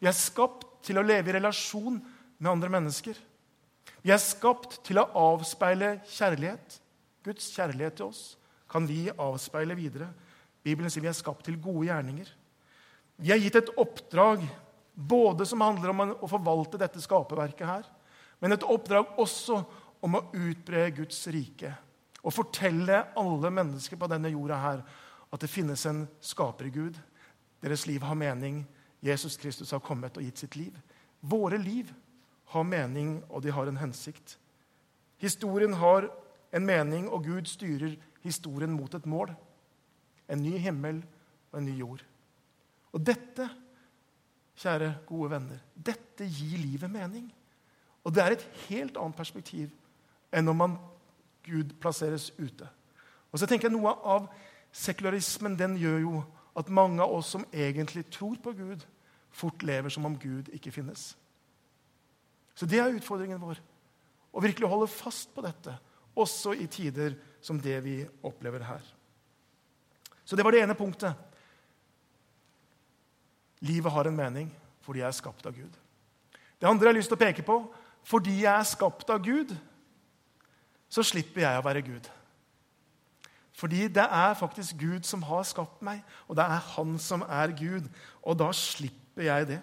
Vi 0.00 0.06
er 0.06 0.16
skapt 0.16 0.67
til 0.84 0.98
å 1.00 1.04
leve 1.06 1.30
i 1.30 1.36
relasjon 1.38 1.98
med 2.38 2.50
andre 2.50 2.70
mennesker. 2.72 3.16
Vi 4.04 4.12
er 4.14 4.22
skapt 4.22 4.78
til 4.86 5.00
å 5.00 5.08
avspeile 5.18 5.98
kjærlighet. 6.08 6.78
Guds 7.26 7.50
kjærlighet 7.54 7.98
til 7.98 8.10
oss 8.10 8.22
kan 8.70 8.86
vi 8.88 9.08
avspeile 9.10 9.76
videre. 9.78 10.10
Bibelen 10.64 10.92
sier 10.92 11.04
vi 11.04 11.10
er 11.10 11.16
skapt 11.16 11.46
til 11.48 11.58
gode 11.60 11.88
gjerninger. 11.88 12.28
Vi 13.18 13.32
er 13.34 13.40
gitt 13.42 13.58
et 13.58 13.72
oppdrag 13.80 14.44
både 14.94 15.46
som 15.46 15.62
handler 15.62 15.92
om 15.92 16.02
å 16.10 16.30
forvalte 16.30 16.78
dette 16.80 17.02
skaperverket 17.02 17.66
her, 17.66 17.84
men 18.42 18.54
et 18.54 18.66
oppdrag 18.66 19.18
også 19.18 19.60
om 20.04 20.16
å 20.18 20.24
utbre 20.34 20.88
Guds 20.94 21.20
rike. 21.34 21.72
Og 22.22 22.34
fortelle 22.34 23.04
alle 23.18 23.50
mennesker 23.54 23.98
på 23.98 24.08
denne 24.10 24.30
jorda 24.30 24.58
her 24.62 24.82
at 25.28 25.42
det 25.42 25.50
finnes 25.50 25.84
en 25.86 26.04
skapergud. 26.24 26.98
Deres 27.62 27.86
liv 27.88 28.02
har 28.06 28.18
mening. 28.18 28.62
Jesus 29.02 29.36
Kristus 29.36 29.70
har 29.70 29.82
kommet 29.84 30.16
og 30.16 30.24
gitt 30.24 30.38
sitt 30.38 30.56
liv. 30.56 30.74
Våre 31.20 31.58
liv 31.58 31.90
har 32.52 32.64
mening, 32.66 33.22
og 33.28 33.42
de 33.42 33.52
har 33.52 33.68
en 33.68 33.80
hensikt. 33.80 34.38
Historien 35.18 35.72
har 35.72 36.08
en 36.54 36.66
mening, 36.66 37.08
og 37.10 37.24
Gud 37.24 37.46
styrer 37.46 37.96
historien 38.24 38.72
mot 38.72 38.94
et 38.94 39.06
mål. 39.06 39.34
En 40.28 40.42
ny 40.42 40.56
himmel 40.58 41.02
og 41.52 41.58
en 41.60 41.68
ny 41.68 41.78
jord. 41.78 42.04
Og 42.92 43.04
dette, 43.06 43.48
kjære, 44.58 44.94
gode 45.06 45.30
venner, 45.30 45.60
dette 45.74 46.26
gir 46.26 46.58
livet 46.58 46.90
mening. 46.90 47.28
Og 48.04 48.14
det 48.14 48.22
er 48.22 48.34
et 48.34 48.48
helt 48.68 48.96
annet 48.96 49.16
perspektiv 49.16 49.70
enn 50.32 50.48
om 50.48 50.56
man 50.56 50.76
Gud 51.44 51.76
plasseres 51.80 52.30
ute. 52.38 52.68
Og 53.32 53.40
så 53.40 53.46
tenker 53.46 53.68
jeg 53.68 53.76
Noe 53.76 53.92
av 54.04 54.28
sekularismen 54.72 55.56
den 55.58 55.76
gjør 55.80 55.98
jo 56.02 56.22
at 56.58 56.70
mange 56.74 57.02
av 57.04 57.12
oss 57.14 57.30
som 57.36 57.46
egentlig 57.52 58.08
tror 58.10 58.38
på 58.42 58.52
Gud, 58.56 58.82
fort 59.30 59.62
lever 59.62 59.92
som 59.92 60.06
om 60.08 60.16
Gud 60.18 60.50
ikke 60.54 60.72
finnes. 60.74 61.12
Så 62.58 62.66
det 62.66 62.80
er 62.82 62.96
utfordringen 62.96 63.40
vår. 63.40 63.60
Å 64.34 64.42
virkelig 64.42 64.70
holde 64.70 64.90
fast 64.90 65.30
på 65.34 65.44
dette, 65.44 65.76
også 66.18 66.56
i 66.58 66.66
tider 66.66 67.14
som 67.44 67.60
det 67.62 67.78
vi 67.84 68.00
opplever 68.26 68.64
her. 68.66 68.82
Så 70.26 70.36
det 70.36 70.44
var 70.44 70.52
det 70.52 70.64
ene 70.64 70.76
punktet. 70.76 71.14
Livet 73.64 73.94
har 73.94 74.10
en 74.10 74.18
mening 74.18 74.50
fordi 74.84 75.02
jeg 75.02 75.08
er 75.10 75.16
skapt 75.16 75.46
av 75.46 75.54
Gud. 75.54 75.74
Det 76.58 76.66
andre 76.66 76.88
jeg 76.88 76.94
har 76.94 76.98
lyst 76.98 77.10
til 77.12 77.18
å 77.18 77.22
peke 77.22 77.44
på 77.46 77.58
fordi 78.08 78.40
jeg 78.42 78.52
er 78.54 78.66
skapt 78.66 79.10
av 79.12 79.20
Gud, 79.20 79.50
så 80.88 81.04
slipper 81.04 81.44
jeg 81.44 81.60
å 81.60 81.64
være 81.66 81.82
Gud. 81.84 82.06
Fordi 83.58 83.88
det 83.90 84.04
er 84.04 84.36
faktisk 84.38 84.78
Gud 84.78 85.06
som 85.06 85.24
har 85.26 85.42
skapt 85.46 85.82
meg, 85.82 86.04
og 86.28 86.38
det 86.38 86.44
er 86.46 86.62
Han 86.76 86.94
som 87.02 87.24
er 87.26 87.50
Gud. 87.58 87.88
Og 88.22 88.38
da 88.38 88.52
slipper 88.54 89.26
jeg 89.26 89.48
det. 89.48 89.58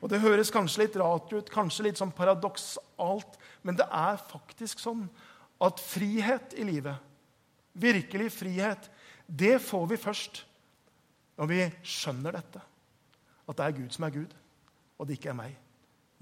Og 0.00 0.10
Det 0.10 0.20
høres 0.22 0.52
kanskje 0.54 0.84
litt 0.84 0.96
rart 0.96 1.32
ut, 1.32 1.50
kanskje 1.50 1.88
litt 1.88 1.98
sånn 1.98 2.14
paradoksalt, 2.14 3.34
men 3.66 3.74
det 3.74 3.88
er 3.90 4.20
faktisk 4.30 4.78
sånn 4.78 5.08
at 5.58 5.82
frihet 5.82 6.54
i 6.54 6.62
livet, 6.62 6.94
virkelig 7.74 8.30
frihet, 8.30 8.86
det 9.26 9.58
får 9.58 9.88
vi 9.90 9.98
først 9.98 10.44
når 11.38 11.50
vi 11.50 11.60
skjønner 11.82 12.38
dette. 12.38 12.62
At 13.48 13.58
det 13.58 13.66
er 13.66 13.76
Gud 13.80 13.96
som 13.96 14.06
er 14.06 14.14
Gud, 14.14 14.34
og 14.98 15.08
det 15.08 15.18
ikke 15.18 15.32
er 15.32 15.40
meg. 15.40 15.58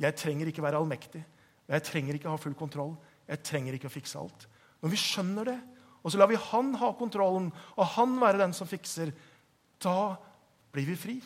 Jeg 0.00 0.16
trenger 0.16 0.48
ikke 0.48 0.64
være 0.64 0.80
allmektig. 0.80 1.22
Jeg 1.68 1.84
trenger 1.84 2.16
ikke 2.16 2.32
ha 2.32 2.40
full 2.40 2.56
kontroll. 2.56 2.94
Jeg 3.28 3.42
trenger 3.44 3.76
ikke 3.76 3.90
å 3.90 3.92
fikse 3.92 4.20
alt. 4.20 4.48
Når 4.80 4.92
vi 4.92 5.00
skjønner 5.00 5.48
det, 5.48 5.56
og 6.06 6.12
så 6.12 6.20
lar 6.20 6.30
vi 6.30 6.38
Han 6.38 6.70
ha 6.78 6.92
kontrollen, 6.94 7.50
og 7.74 7.88
Han 7.96 8.14
være 8.22 8.38
den 8.44 8.54
som 8.54 8.68
fikser, 8.70 9.10
da 9.82 10.14
blir 10.70 10.86
vi 10.86 10.94
fri. 10.96 11.16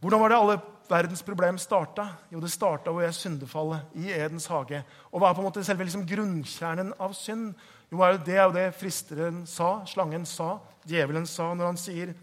Hvordan 0.00 0.22
var 0.22 0.32
det 0.32 0.38
alle 0.38 0.58
verdens 0.88 1.22
problem 1.26 1.58
starta? 1.60 2.06
Jo, 2.32 2.40
det 2.40 2.52
starta 2.54 2.92
ved 2.94 3.12
syndefallet 3.12 3.98
i 3.98 4.08
Edens 4.14 4.46
hage. 4.48 4.80
Og 5.12 5.20
hva 5.20 5.28
er 5.28 5.36
på 5.36 5.42
en 5.42 5.48
måte 5.50 5.64
selve 5.66 5.84
liksom 5.84 6.06
grunnkjernen 6.08 6.94
av 6.96 7.12
synd? 7.18 7.52
Jo, 7.90 7.98
Det 8.24 8.36
er 8.36 8.44
jo 8.46 8.54
det 8.56 8.74
fristeren 8.78 9.44
sa, 9.46 9.84
slangen 9.84 10.24
sa, 10.24 10.60
djevelen 10.86 11.26
sa, 11.26 11.52
når 11.54 11.66
han 11.66 11.76
sier 11.76 12.14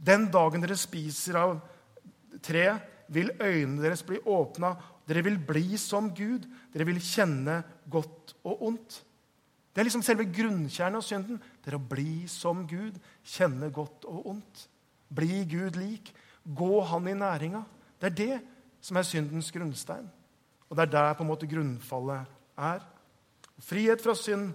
Den 0.00 0.30
dagen 0.32 0.62
dere 0.62 0.76
spiser 0.80 1.36
av 1.36 1.58
treet, 2.42 2.80
vil 3.10 3.30
øynene 3.36 3.82
deres 3.82 4.02
bli 4.06 4.20
åpna. 4.24 4.76
Dere 5.06 5.22
vil 5.26 5.36
bli 5.38 5.76
som 5.76 6.08
Gud. 6.14 6.46
Dere 6.72 6.86
vil 6.86 7.00
kjenne 7.02 7.62
godt 7.90 8.34
og 8.44 8.62
ondt. 8.70 9.00
Det 9.70 9.82
er 9.82 9.86
liksom 9.86 10.02
selve 10.02 10.26
grunnkjernen 10.26 10.98
av 10.98 11.04
synden. 11.06 11.40
Det 11.62 11.70
er 11.70 11.78
å 11.78 11.88
bli 11.92 12.26
som 12.30 12.64
Gud, 12.68 12.96
kjenne 13.24 13.70
godt 13.74 14.06
og 14.10 14.32
ondt. 14.32 14.64
Bli 15.14 15.44
Gud 15.50 15.78
lik. 15.78 16.12
Gå 16.44 16.80
Han 16.90 17.08
i 17.08 17.14
næringa. 17.14 17.62
Det 18.00 18.10
er 18.10 18.16
det 18.16 18.40
som 18.80 18.96
er 18.96 19.06
syndens 19.06 19.52
grunnstein. 19.52 20.08
Og 20.68 20.76
det 20.76 20.86
er 20.86 20.92
der 20.94 21.14
på 21.14 21.22
en 21.22 21.30
måte 21.30 21.46
grunnfallet 21.50 22.26
er. 22.58 22.82
Frihet 23.60 24.02
fra 24.02 24.14
synd 24.14 24.52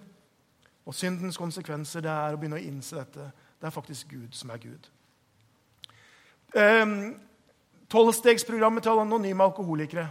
og 0.86 0.95
syndens 0.95 1.38
konsekvenser 1.38 2.04
det 2.04 2.12
er 2.12 2.36
å 2.36 2.39
begynne 2.39 2.60
å 2.60 2.65
innse 2.65 2.98
dette. 2.98 3.30
Det 3.60 3.67
er 3.67 3.74
faktisk 3.74 4.12
Gud 4.12 4.36
som 4.36 4.52
er 4.54 4.62
Gud. 4.63 4.89
Um, 6.56 7.15
Tolvstegsprogrammet 7.91 8.84
til 8.84 9.00
anonyme 9.00 9.43
alkoholikere 9.43 10.08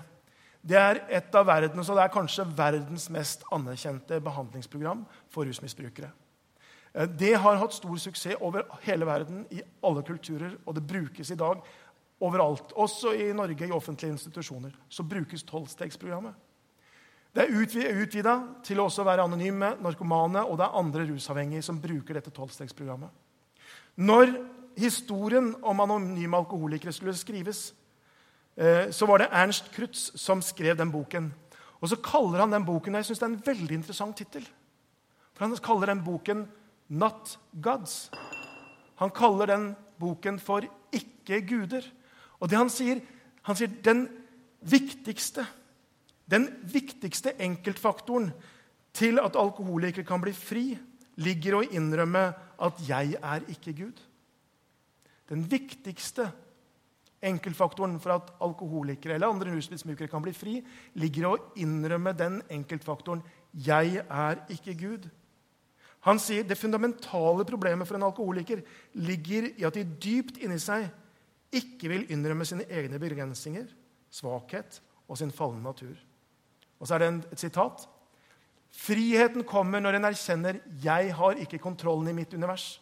det 0.64 0.76
er 0.80 1.02
et 1.12 1.34
av 1.36 1.44
verdens, 1.44 1.88
og 1.90 1.98
det 1.98 2.04
er 2.06 2.12
kanskje 2.12 2.46
verdens 2.56 3.10
mest 3.12 3.42
anerkjente 3.52 4.16
behandlingsprogram 4.24 5.02
for 5.32 5.44
rusmisbrukere. 5.44 6.08
Eh, 6.94 7.08
det 7.20 7.34
har 7.36 7.60
hatt 7.60 7.76
stor 7.76 7.98
suksess 8.00 8.40
over 8.40 8.64
hele 8.86 9.06
verden, 9.08 9.44
i 9.52 9.60
alle 9.84 10.04
kulturer, 10.06 10.56
og 10.64 10.78
det 10.78 10.86
brukes 10.88 11.30
i 11.30 11.36
dag 11.36 11.60
overalt. 12.24 12.72
Også 12.80 13.12
i 13.12 13.28
Norge, 13.36 13.66
i 13.66 13.76
offentlige 13.76 14.16
institusjoner, 14.16 14.72
så 14.88 15.04
brukes 15.04 15.44
tolvstegsprogrammet. 15.44 16.34
Det 17.34 17.42
er 17.42 17.94
utvida 17.98 18.34
til 18.62 18.78
å 18.78 18.88
være 18.88 19.24
anonyme 19.26 19.72
narkomane, 19.82 20.44
og 20.46 20.56
det 20.58 20.64
er 20.68 20.76
andre 20.78 21.06
rusavhengige 21.08 21.66
som 21.66 21.80
bruker 21.82 22.14
dette 22.14 22.30
tolvstegsprogrammet. 22.30 23.10
Når 23.96 24.36
historien 24.78 25.52
om 25.62 25.80
anonyme 25.82 26.38
alkoholikere 26.38 26.94
skulle 26.94 27.14
skrives, 27.18 27.72
så 28.54 29.06
var 29.06 29.18
det 29.18 29.32
Ernst 29.34 29.72
Krutz 29.74 30.12
som 30.20 30.42
skrev 30.42 30.76
den 30.78 30.92
boken. 30.92 31.32
Og 31.82 31.90
så 31.90 31.98
kaller 32.00 32.44
han 32.44 32.52
den 32.54 32.64
boken, 32.64 32.94
og 32.94 33.02
jeg 33.02 33.08
synes 33.10 33.18
det 33.18 33.26
er 33.26 33.32
en 33.32 33.46
veldig 33.46 33.74
interessant 33.74 34.16
tittel. 34.16 34.44
For 35.34 35.44
Han 35.44 35.56
kaller 35.56 35.86
den 35.86 36.04
boken 36.04 36.48
'Not 36.88 37.38
Gods'. 37.60 38.10
Han 38.96 39.10
kaller 39.10 39.46
den 39.46 39.76
boken 39.98 40.38
for 40.38 40.60
'Ikke 40.92 41.40
guder'. 41.46 41.90
Og 42.40 42.50
det 42.50 42.58
han 42.58 42.70
sier, 42.70 43.00
han 43.42 43.56
sier 43.56 43.68
den 43.84 44.08
viktigste, 44.60 45.46
den 46.30 46.48
viktigste 46.62 47.34
enkeltfaktoren 47.40 48.32
til 48.92 49.18
at 49.18 49.36
alkoholikere 49.36 50.04
kan 50.04 50.20
bli 50.20 50.32
fri, 50.32 50.78
ligger 51.16 51.58
å 51.58 51.68
innrømme 51.68 52.34
at 52.58 52.72
'jeg 52.88 53.16
er 53.22 53.40
ikke 53.48 53.72
Gud'. 53.72 54.00
Den 55.28 55.50
viktigste 55.50 56.32
enkeltfaktoren 57.24 57.98
for 58.02 58.14
at 58.16 58.30
alkoholikere 58.44 59.16
eller 59.16 59.32
andre 59.32 59.54
rusmisbrukere 59.54 60.10
kan 60.12 60.22
bli 60.24 60.32
fri, 60.36 60.54
ligger 61.00 61.24
i 61.24 61.30
å 61.30 61.42
innrømme 61.64 62.14
den 62.16 62.42
enkeltfaktoren 62.52 63.22
'jeg 63.54 64.04
er 64.08 64.44
ikke 64.48 64.74
Gud'. 64.74 65.10
Han 66.04 66.18
sier 66.18 66.44
det 66.44 66.58
fundamentale 66.58 67.46
problemet 67.48 67.88
for 67.88 67.96
en 67.96 68.02
alkoholiker 68.02 68.62
ligger 68.94 69.48
i 69.56 69.64
at 69.64 69.74
de 69.74 69.84
dypt 69.84 70.36
inni 70.38 70.58
seg 70.60 70.90
ikke 71.54 71.88
vil 71.88 72.06
innrømme 72.12 72.44
sine 72.44 72.66
egne 72.68 72.98
begrensninger, 73.00 73.66
svakhet 74.10 74.80
og 75.08 75.18
sin 75.18 75.32
falne 75.32 75.62
natur. 75.62 75.96
Og 76.80 76.86
så 76.86 76.94
er 76.94 76.98
det 76.98 77.32
et 77.32 77.40
sitat. 77.40 77.86
Friheten 78.74 79.46
kommer 79.46 79.80
når 79.80 79.96
en 79.96 80.04
erkjenner 80.10 80.60
'jeg 80.82 81.14
har 81.14 81.34
ikke 81.40 81.58
kontrollen 81.58 82.08
i 82.08 82.12
mitt 82.12 82.34
univers'. 82.34 82.78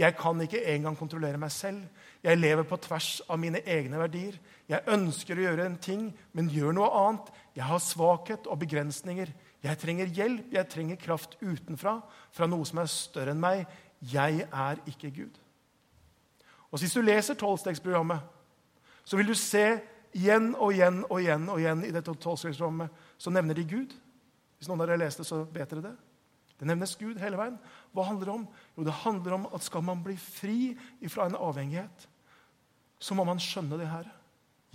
Jeg 0.00 0.16
kan 0.16 0.40
ikke 0.40 0.62
engang 0.72 0.96
kontrollere 0.96 1.38
meg 1.40 1.52
selv. 1.52 1.82
Jeg 2.24 2.38
lever 2.38 2.64
på 2.64 2.78
tvers 2.80 3.18
av 3.28 3.36
mine 3.40 3.60
egne 3.68 3.98
verdier. 4.00 4.38
Jeg 4.68 4.88
ønsker 4.88 5.36
å 5.36 5.44
gjøre 5.44 5.66
en 5.68 5.76
ting, 5.82 6.06
men 6.32 6.48
gjør 6.48 6.72
noe 6.76 6.88
annet. 7.02 7.28
Jeg 7.56 7.66
har 7.68 7.82
svakhet 7.84 8.48
og 8.48 8.62
begrensninger. 8.62 9.28
Jeg 9.60 9.78
trenger 9.82 10.12
hjelp, 10.16 10.48
jeg 10.56 10.68
trenger 10.72 11.00
kraft 11.00 11.36
utenfra, 11.42 11.98
fra 12.32 12.48
noe 12.48 12.64
som 12.64 12.80
er 12.80 12.88
større 12.88 13.34
enn 13.34 13.42
meg. 13.42 13.66
Jeg 14.00 14.46
er 14.48 14.80
ikke 14.88 15.12
Gud. 15.12 15.40
Og 16.70 16.78
Hvis 16.80 16.94
du 16.96 17.02
leser 17.02 17.36
tolvstegsprogrammet, 17.36 18.20
så 19.04 19.18
vil 19.18 19.28
du 19.28 19.34
se 19.34 19.80
igjen 20.16 20.54
og 20.54 20.72
igjen 20.72 21.02
og 21.10 21.20
igjen 21.20 21.48
og 21.48 21.60
igjen 21.60 21.84
i 21.84 21.92
dette 21.92 22.14
tolvstegsprogrammet 22.14 23.04
så 23.18 23.30
nevner 23.30 23.58
de 23.58 23.66
Gud. 23.68 23.92
Hvis 24.56 24.68
noen 24.70 24.80
av 24.80 24.88
dere 24.88 25.02
leste, 25.02 25.26
så 25.26 25.42
vet 25.44 25.70
dere 25.70 25.90
det. 25.90 25.96
Det 26.60 26.68
nevnes 26.68 26.92
Gud 27.00 27.16
hele 27.22 27.38
veien. 27.40 27.56
Hva 27.96 28.04
handler 28.04 28.28
det 28.28 28.34
om? 28.34 28.46
Jo, 28.76 28.84
det 28.84 28.96
handler 29.00 29.36
om 29.38 29.46
at 29.56 29.64
skal 29.64 29.84
man 29.86 30.02
bli 30.04 30.16
fri 30.20 30.74
fra 31.08 31.24
en 31.26 31.38
avhengighet, 31.38 32.06
så 33.00 33.16
må 33.16 33.24
man 33.24 33.40
skjønne 33.40 33.78
det 33.80 33.88
her. 33.88 34.10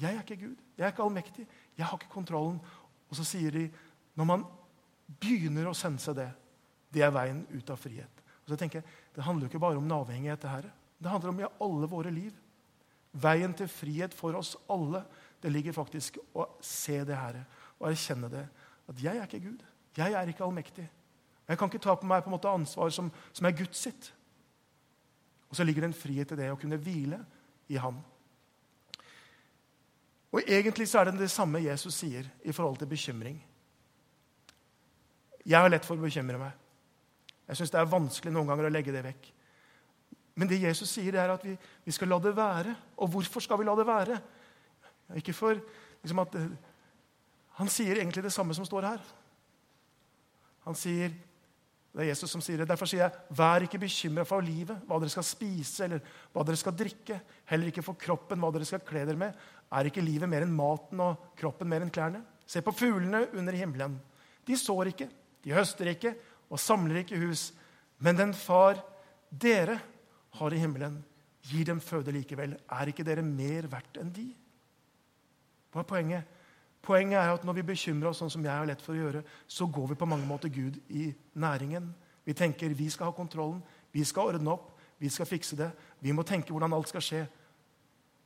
Jeg 0.01 0.15
er 0.15 0.23
ikke 0.23 0.39
Gud. 0.41 0.63
Jeg 0.75 0.87
er 0.87 0.95
ikke 0.95 1.05
allmektig. 1.05 1.45
Jeg 1.77 1.85
har 1.85 1.99
ikke 1.99 2.09
kontrollen. 2.11 2.57
Og 3.05 3.19
så 3.19 3.25
sier 3.27 3.53
de 3.53 3.67
når 4.17 4.27
man 4.31 4.47
begynner 5.21 5.69
å 5.69 5.75
sense 5.77 6.09
det, 6.17 6.31
det 6.89 7.03
er 7.05 7.13
veien 7.13 7.43
ut 7.53 7.69
av 7.69 7.77
frihet. 7.77 8.23
Og 8.45 8.53
så 8.53 8.57
tenker 8.57 8.81
jeg, 8.81 8.89
Det 9.13 9.23
handler 9.23 9.45
jo 9.45 9.53
ikke 9.53 9.61
bare 9.61 9.77
om 9.77 9.85
en 9.85 9.99
avhengighet. 9.99 10.41
Det 10.41 10.49
her. 10.49 10.71
Det 10.99 11.09
handler 11.09 11.29
om 11.29 11.39
i 11.39 11.51
alle 11.61 11.87
våre 11.87 12.11
liv. 12.11 12.33
Veien 13.13 13.53
til 13.53 13.69
frihet 13.71 14.13
for 14.13 14.35
oss 14.35 14.55
alle 14.67 15.05
det 15.41 15.51
ligger 15.53 15.75
faktisk 15.77 16.17
å 16.33 16.47
se 16.63 17.03
det 17.05 17.15
her 17.15 17.43
og 17.77 17.89
erkjenne 17.91 18.29
det. 18.31 18.47
At 18.89 19.01
jeg 19.01 19.17
er 19.17 19.27
ikke 19.27 19.43
Gud. 19.43 19.63
Jeg 19.95 20.13
er 20.17 20.27
ikke 20.27 20.43
allmektig. 20.43 20.87
Jeg 21.45 21.59
kan 21.59 21.69
ikke 21.69 21.83
ta 21.83 21.93
på 21.99 22.07
meg 22.09 22.23
på 22.23 22.31
en 22.31 22.35
måte 22.35 22.51
ansvar 22.51 22.89
som, 22.93 23.11
som 23.33 23.47
er 23.47 23.57
Guds 23.57 23.83
sitt. 23.85 24.09
Og 25.49 25.57
så 25.57 25.65
ligger 25.65 25.85
det 25.85 25.91
en 25.91 25.97
frihet 25.97 26.31
i 26.33 26.37
det 26.39 26.49
å 26.51 26.59
kunne 26.59 26.79
hvile 26.81 27.21
i 27.69 27.77
Han. 27.81 27.99
Og 30.35 30.41
Egentlig 30.41 30.89
så 30.91 30.99
er 30.99 31.11
det 31.11 31.21
det 31.21 31.31
samme 31.31 31.63
Jesus 31.63 31.95
sier 31.95 32.27
i 32.43 32.51
forhold 32.51 32.81
til 32.81 32.89
bekymring. 32.91 33.37
Jeg 35.45 35.61
har 35.61 35.69
lett 35.69 35.85
for 35.85 35.95
å 35.95 36.03
bekymre 36.03 36.41
meg. 36.41 36.51
Jeg 37.45 37.59
syns 37.59 37.71
det 37.71 37.79
er 37.79 37.91
vanskelig 37.91 38.33
noen 38.33 38.49
ganger 38.49 38.67
å 38.67 38.73
legge 38.73 38.93
det 38.93 39.03
vekk. 39.05 39.29
Men 40.35 40.49
det 40.49 40.59
Jesus 40.59 40.91
sier, 40.91 41.15
er 41.15 41.31
at 41.31 41.43
vi, 41.45 41.53
vi 41.85 41.93
skal 41.95 42.09
la 42.11 42.17
det 42.19 42.33
være. 42.35 42.73
Og 42.99 43.13
hvorfor 43.13 43.43
skal 43.43 43.61
vi 43.61 43.67
la 43.67 43.75
det 43.77 43.85
være? 43.87 44.17
Ikke 45.21 45.35
for 45.37 45.55
liksom 46.01 46.23
at 46.25 46.35
Han 47.55 47.69
sier 47.71 47.95
egentlig 47.95 48.25
det 48.25 48.33
samme 48.35 48.51
som 48.57 48.65
står 48.67 48.83
her. 48.83 49.03
Han 50.65 50.75
sier, 50.75 51.13
Det 51.95 52.03
er 52.03 52.09
Jesus 52.09 52.33
som 52.33 52.41
sier 52.43 52.59
det. 52.59 52.67
Derfor 52.67 52.89
sier 52.91 53.05
jeg, 53.05 53.19
vær 53.39 53.63
ikke 53.63 53.79
bekymra 53.79 54.25
for 54.27 54.43
livet, 54.43 54.81
hva 54.83 54.97
dere 54.99 55.13
skal 55.13 55.23
spise 55.23 55.85
eller 55.85 56.01
hva 56.33 56.43
dere 56.43 56.59
skal 56.59 56.75
drikke. 56.75 57.21
Heller 57.47 57.71
ikke 57.71 57.85
for 57.85 57.95
kroppen, 57.99 58.41
hva 58.43 58.49
dere 58.51 58.67
skal 58.67 58.83
kle 58.83 59.05
dere 59.07 59.21
med. 59.21 59.37
Er 59.71 59.87
ikke 59.87 60.03
livet 60.03 60.27
mer 60.27 60.43
enn 60.43 60.51
maten 60.55 60.99
og 61.05 61.29
kroppen 61.39 61.71
mer 61.71 61.85
enn 61.85 61.93
klærne? 61.95 62.19
Se 62.43 62.59
på 62.61 62.75
fuglene 62.75 63.23
under 63.39 63.55
himmelen. 63.55 63.95
De 64.45 64.59
sår 64.59 64.91
ikke, 64.91 65.07
de 65.47 65.55
høster 65.55 65.93
ikke 65.93 66.11
og 66.51 66.59
samler 66.59 66.99
ikke 67.05 67.21
hus. 67.23 67.47
Men 68.03 68.19
den 68.19 68.35
far 68.35 68.83
dere 69.31 69.79
har 70.35 70.53
i 70.53 70.59
himmelen, 70.59 70.99
gir 71.47 71.71
dem 71.71 71.79
føde 71.79 72.11
likevel. 72.11 72.57
Er 72.75 72.91
ikke 72.91 73.07
dere 73.07 73.23
mer 73.23 73.69
verdt 73.71 74.01
enn 74.03 74.11
de? 74.11 74.27
Hva 75.71 75.79
er 75.79 75.89
poenget? 75.89 76.34
Poenget 76.85 77.17
er 77.17 77.33
at 77.33 77.45
når 77.47 77.57
vi 77.57 77.69
bekymrer 77.71 78.11
oss 78.11 78.19
sånn 78.21 78.29
som 78.29 78.43
jeg 78.45 78.53
har 78.53 78.67
lett 78.69 78.83
for 78.83 78.93
å 78.93 78.99
gjøre, 78.99 79.23
så 79.47 79.65
går 79.65 79.91
vi 79.91 79.97
på 79.99 80.07
mange 80.09 80.27
måter 80.29 80.51
Gud 80.53 80.77
i 80.93 81.07
næringen. 81.33 81.89
Vi 82.25 82.33
tenker 82.37 82.73
vi 82.77 82.89
skal 82.93 83.09
ha 83.09 83.15
kontrollen, 83.15 83.63
vi 83.93 84.03
skal 84.05 84.33
ordne 84.33 84.53
opp, 84.53 84.75
vi 85.01 85.09
skal 85.09 85.27
fikse 85.29 85.57
det. 85.59 85.71
Vi 85.99 86.13
må 86.13 86.23
tenke 86.27 86.53
hvordan 86.53 86.73
alt 86.77 86.91
skal 86.91 87.03
skje. 87.03 87.23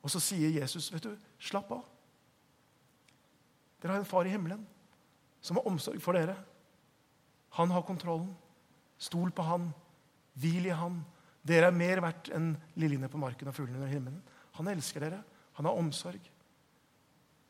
Og 0.04 0.12
så 0.12 0.22
sier 0.24 0.52
Jesus, 0.60 0.92
vet 0.94 1.08
du, 1.08 1.16
slapp 1.40 1.72
av. 1.76 1.86
Dere 3.80 3.96
har 3.96 4.04
en 4.04 4.08
far 4.08 4.28
i 4.28 4.34
himmelen 4.34 4.66
som 5.42 5.60
har 5.60 5.68
omsorg 5.70 6.02
for 6.04 6.18
dere. 6.20 6.36
Han 7.56 7.72
har 7.72 7.88
kontrollen. 7.88 8.34
Stol 9.00 9.32
på 9.32 9.46
han. 9.48 9.70
Hvil 10.40 10.68
i 10.68 10.76
han. 10.76 11.00
Dere 11.48 11.70
er 11.70 11.76
mer 11.76 12.02
verdt 12.04 12.32
enn 12.36 12.52
liljene 12.80 13.08
på 13.12 13.22
marken 13.22 13.48
og 13.48 13.56
fuglene 13.56 13.80
under 13.80 13.94
himmelen. 13.94 14.20
Han 14.60 14.68
elsker 14.72 15.06
dere. 15.06 15.22
Han 15.60 15.68
har 15.70 15.80
omsorg. 15.80 16.20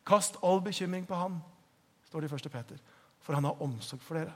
Kast 0.10 0.40
all 0.42 0.62
bekymring 0.66 1.06
på 1.06 1.18
han, 1.18 1.38
står 2.10 2.26
det 2.26 2.32
i 2.32 2.36
1. 2.36 2.52
Peter, 2.52 2.78
for 3.22 3.38
han 3.38 3.46
har 3.46 3.62
omsorg 3.62 4.02
for 4.02 4.18
dere. 4.18 4.34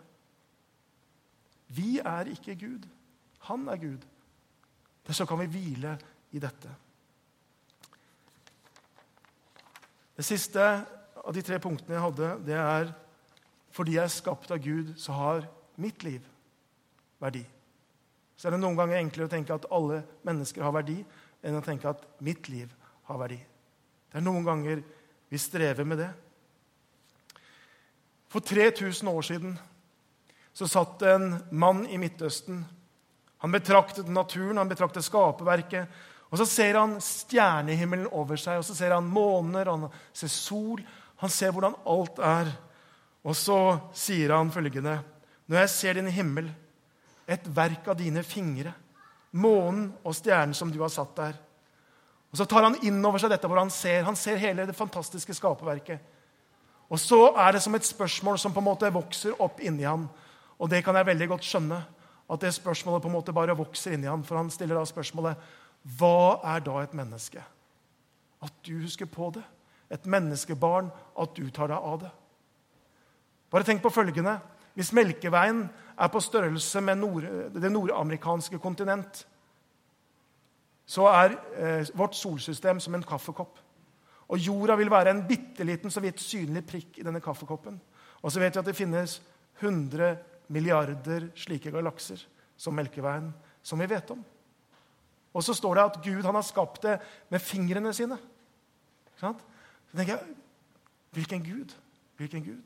Vi 1.74 1.98
er 1.98 2.30
ikke 2.30 2.56
Gud. 2.56 2.86
Han 3.50 3.68
er 3.68 3.80
Gud. 3.82 4.04
Så 5.10 5.26
kan 5.26 5.40
vi 5.42 5.50
hvile 5.52 5.98
i 6.32 6.40
dette. 6.40 6.70
Det 10.14 10.26
siste 10.26 10.62
av 10.62 11.34
de 11.34 11.42
tre 11.42 11.58
punktene 11.60 11.98
jeg 11.98 12.06
hadde, 12.06 12.30
det 12.46 12.60
er 12.60 12.94
fordi 13.74 13.96
jeg 13.98 14.06
er 14.06 14.14
skapt 14.14 14.52
av 14.54 14.62
Gud, 14.62 14.94
så 15.02 15.16
har 15.18 15.48
mitt 15.82 16.04
liv 16.06 16.22
verdi. 17.22 17.42
Så 18.38 18.48
er 18.48 18.54
det 18.54 18.62
noen 18.62 18.78
ganger 18.78 19.00
enklere 19.00 19.26
å 19.26 19.32
tenke 19.32 19.56
at 19.56 19.66
alle 19.74 20.04
mennesker 20.28 20.62
har 20.62 20.76
verdi, 20.76 21.00
enn 21.42 21.58
å 21.58 21.64
tenke 21.66 21.90
at 21.90 22.06
mitt 22.22 22.50
liv 22.54 22.70
har 23.10 23.18
verdi. 23.18 23.40
Det 24.12 24.20
er 24.20 24.26
noen 24.26 24.46
ganger 24.46 24.84
vi 25.34 25.39
strever 25.41 25.84
med 25.84 25.98
det. 25.98 26.10
For 28.30 28.39
3000 28.39 29.08
år 29.10 29.22
siden 29.22 29.56
så 30.54 30.67
satt 30.69 31.00
det 31.02 31.10
en 31.10 31.32
mann 31.50 31.88
i 31.89 31.98
Midtøsten. 31.98 32.60
Han 33.41 33.56
betraktet 33.56 34.12
naturen, 34.13 34.60
han 34.62 34.69
betraktet 34.69 35.06
skaperverket. 35.08 35.89
Og 36.30 36.38
Så 36.38 36.46
ser 36.46 36.78
han 36.78 36.93
stjernehimmelen 37.02 38.12
over 38.13 38.38
seg, 38.38 38.60
og 38.62 38.65
så 38.65 38.76
ser 38.78 38.93
han 38.93 39.10
måner, 39.10 39.65
han 39.69 39.88
ser 40.13 40.30
sol. 40.30 40.84
Han 41.17 41.34
ser 41.34 41.54
hvordan 41.54 41.80
alt 41.86 42.22
er. 42.22 42.54
Og 43.26 43.34
så 43.38 43.58
sier 43.93 44.36
han 44.36 44.52
følgende.: 44.54 45.00
Når 45.48 45.58
jeg 45.60 45.69
ser 45.69 45.93
din 45.93 46.13
himmel, 46.13 46.52
et 47.26 47.56
verk 47.56 47.88
av 47.88 47.98
dine 47.98 48.22
fingre, 48.24 48.74
månen 49.32 49.96
og 50.04 50.13
stjernen 50.13 50.54
som 50.54 50.69
du 50.69 50.82
har 50.82 50.93
satt 50.93 51.15
der 51.17 51.41
Og 52.34 52.38
Så 52.38 52.46
tar 52.50 52.65
han 52.65 52.80
inn 52.82 52.98
over 53.06 53.22
seg 53.22 53.30
dette 53.30 53.48
hvor 53.48 53.62
han 53.62 53.69
ser. 53.69 54.02
Han 54.08 54.17
ser 54.17 54.41
hele 54.41 54.65
det 54.65 54.74
fantastiske 54.74 55.36
skaperverket. 55.38 56.02
Og 56.89 56.98
så 57.00 57.28
er 57.38 57.54
det 57.54 57.62
som 57.62 57.76
et 57.78 57.86
spørsmål 57.86 58.39
som 58.41 58.54
på 58.54 58.62
en 58.62 58.67
måte 58.72 58.89
vokser 58.93 59.38
opp 59.41 59.62
inni 59.62 59.86
han. 59.86 60.08
Og 60.58 60.69
det 60.69 60.82
kan 60.86 60.98
jeg 60.98 61.08
veldig 61.12 61.28
godt 61.30 61.46
skjønne. 61.46 61.78
At 62.34 62.41
det 62.41 62.54
spørsmålet 62.56 63.04
på 63.04 63.12
en 63.12 63.15
måte 63.19 63.36
bare 63.36 63.58
vokser 63.58 63.93
inni 63.93 64.10
han. 64.10 64.26
For 64.26 64.41
han 64.41 64.50
stiller 64.54 64.80
da 64.80 64.86
spørsmålet 64.89 65.46
hva 66.00 66.39
er 66.56 66.63
da 66.65 66.80
et 66.82 66.96
menneske? 66.98 67.43
At 68.43 68.54
du 68.65 68.80
husker 68.82 69.06
på 69.06 69.30
det. 69.36 69.43
Et 69.93 70.06
menneskebarn, 70.10 70.89
at 71.19 71.36
du 71.38 71.46
tar 71.54 71.69
deg 71.69 71.78
av 71.78 72.00
det. 72.02 72.12
Bare 73.54 73.67
tenk 73.67 73.84
på 73.84 73.93
følgende. 73.93 74.39
Hvis 74.74 74.89
Melkeveien 74.96 75.67
er 75.93 76.10
på 76.10 76.22
størrelse 76.24 76.82
med 76.82 76.98
nord, 76.98 77.28
det 77.54 77.69
nordamerikanske 77.72 78.58
kontinent, 78.58 79.28
så 80.86 81.08
er 81.08 81.38
eh, 81.56 81.91
vårt 81.96 82.15
solsystem 82.15 82.80
som 82.84 82.96
en 82.96 83.06
kaffekopp. 83.08 83.60
Og 84.34 84.39
jorda 84.39 84.76
vil 84.80 84.91
være 84.91 85.13
en 85.13 85.24
bitte 85.28 85.63
liten, 85.63 85.91
så 85.91 86.02
vidt 86.04 86.22
synlig 86.22 86.65
prikk 86.67 87.00
i 87.00 87.06
denne 87.06 87.22
kaffekoppen. 87.24 87.80
Og 88.22 88.32
så 88.32 88.41
vet 88.41 88.56
vi 88.56 88.62
at 88.62 88.69
det 88.69 88.78
finnes 88.78 89.17
100 89.62 90.15
milliarder 90.54 91.30
slike 91.36 91.72
galakser 91.72 92.22
som 92.58 92.76
Melkeveien, 92.76 93.32
som 93.63 93.80
vi 93.80 93.89
vet 93.89 94.12
om. 94.12 94.24
Og 95.34 95.43
så 95.43 95.56
står 95.58 95.76
det 95.76 95.84
at 95.84 96.00
Gud 96.06 96.24
har 96.24 96.41
skapt 96.46 96.84
det 96.84 97.00
med 97.30 97.41
fingrene 97.41 97.93
sine. 97.93 98.17
Så 99.19 99.34
tenker 99.96 100.17
jeg, 100.17 100.36
Hvilken 101.13 101.43
Gud? 101.46 101.76
Hvilken 102.17 102.43
Gud? 102.43 102.63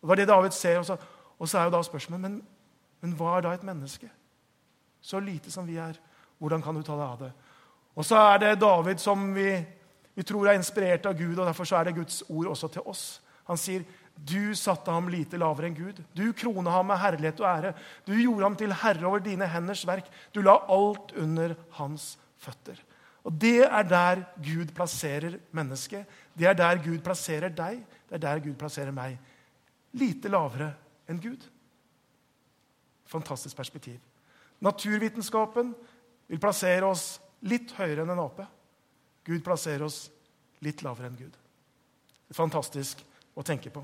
Og 0.00 0.02
Det 0.02 0.08
var 0.08 0.14
det 0.14 0.28
David 0.28 0.50
ser. 0.50 0.78
Og 0.78 0.86
så, 0.86 0.96
og 1.38 1.48
så 1.48 1.58
er 1.58 1.64
jo 1.64 1.70
da 1.70 1.82
spørsmålet 1.82 2.20
men, 2.20 2.42
men 3.00 3.12
hva 3.12 3.36
er 3.36 3.44
da 3.44 3.52
et 3.52 3.62
menneske? 3.62 4.08
Så 5.00 5.20
lite 5.20 5.52
som 5.52 5.66
vi 5.66 5.76
er, 5.76 5.98
hvordan 6.38 6.62
kan 6.62 6.76
du 6.76 6.82
ta 6.84 6.96
deg 6.96 7.06
av 7.06 7.20
det? 7.26 7.32
Og 7.96 8.04
så 8.04 8.18
er 8.20 8.42
det 8.42 8.56
David 8.60 9.00
som 9.00 9.28
vi, 9.34 9.50
vi 10.14 10.24
tror 10.26 10.50
er 10.50 10.58
inspirert 10.58 11.06
av 11.08 11.16
Gud, 11.16 11.38
og 11.38 11.46
derfor 11.46 11.68
er 11.78 11.88
det 11.88 11.96
Guds 11.96 12.22
ord 12.28 12.52
også 12.52 12.68
til 12.74 12.84
oss. 12.88 13.06
Han 13.46 13.60
sier, 13.60 13.84
du 14.16 14.54
satte 14.56 14.90
ham 14.90 15.10
lite 15.12 15.38
lavere 15.38 15.68
enn 15.68 15.76
Gud. 15.76 16.00
Du 16.16 16.24
krona 16.36 16.72
ham 16.72 16.88
med 16.88 17.00
herlighet 17.00 17.40
og 17.42 17.48
ære. 17.50 17.72
Du 18.08 18.14
gjorde 18.16 18.46
ham 18.46 18.56
til 18.56 18.72
herre 18.72 19.06
over 19.06 19.20
dine 19.22 19.48
henders 19.52 19.84
verk. 19.86 20.08
Du 20.32 20.40
la 20.44 20.56
alt 20.72 21.12
under 21.20 21.54
hans 21.76 22.14
føtter. 22.40 22.80
Og 23.26 23.32
Det 23.32 23.66
er 23.66 23.82
der 23.82 24.22
Gud 24.38 24.72
plasserer 24.74 25.38
mennesket. 25.52 26.06
Det 26.38 26.46
er 26.46 26.54
der 26.54 26.80
Gud 26.82 26.98
plasserer 27.04 27.48
deg. 27.48 27.82
Det 28.08 28.14
er 28.14 28.24
der 28.24 28.40
Gud 28.40 28.54
plasserer 28.54 28.94
meg. 28.94 29.18
Lite 29.92 30.28
lavere 30.28 30.72
enn 31.08 31.20
Gud. 31.20 31.44
Fantastisk 33.06 33.56
perspektiv. 33.56 33.98
Naturvitenskapen 34.60 35.74
vil 36.26 36.42
plassere 36.42 36.86
oss 36.88 37.16
litt 37.46 37.74
høyere 37.78 38.04
enn 38.04 38.12
en 38.14 38.24
ape. 38.24 38.46
Gud 39.26 39.42
plasserer 39.44 39.84
oss 39.86 40.06
litt 40.64 40.82
lavere 40.86 41.10
enn 41.10 41.18
Gud. 41.18 41.34
Fantastisk 42.34 43.02
å 43.36 43.44
tenke 43.46 43.70
på. 43.70 43.82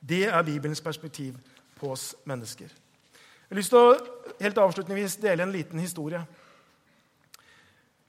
Det 0.00 0.24
er 0.30 0.46
Bibelens 0.46 0.82
perspektiv 0.82 1.36
på 1.78 1.92
oss 1.92 2.12
mennesker. 2.28 2.70
Jeg 2.70 3.52
har 3.52 3.58
lyst 3.58 3.72
til 3.74 3.82
å 3.82 4.36
helt 4.40 4.60
avslutningsvis 4.62 5.18
dele 5.22 5.44
en 5.44 5.54
liten 5.54 5.82
historie. 5.82 6.20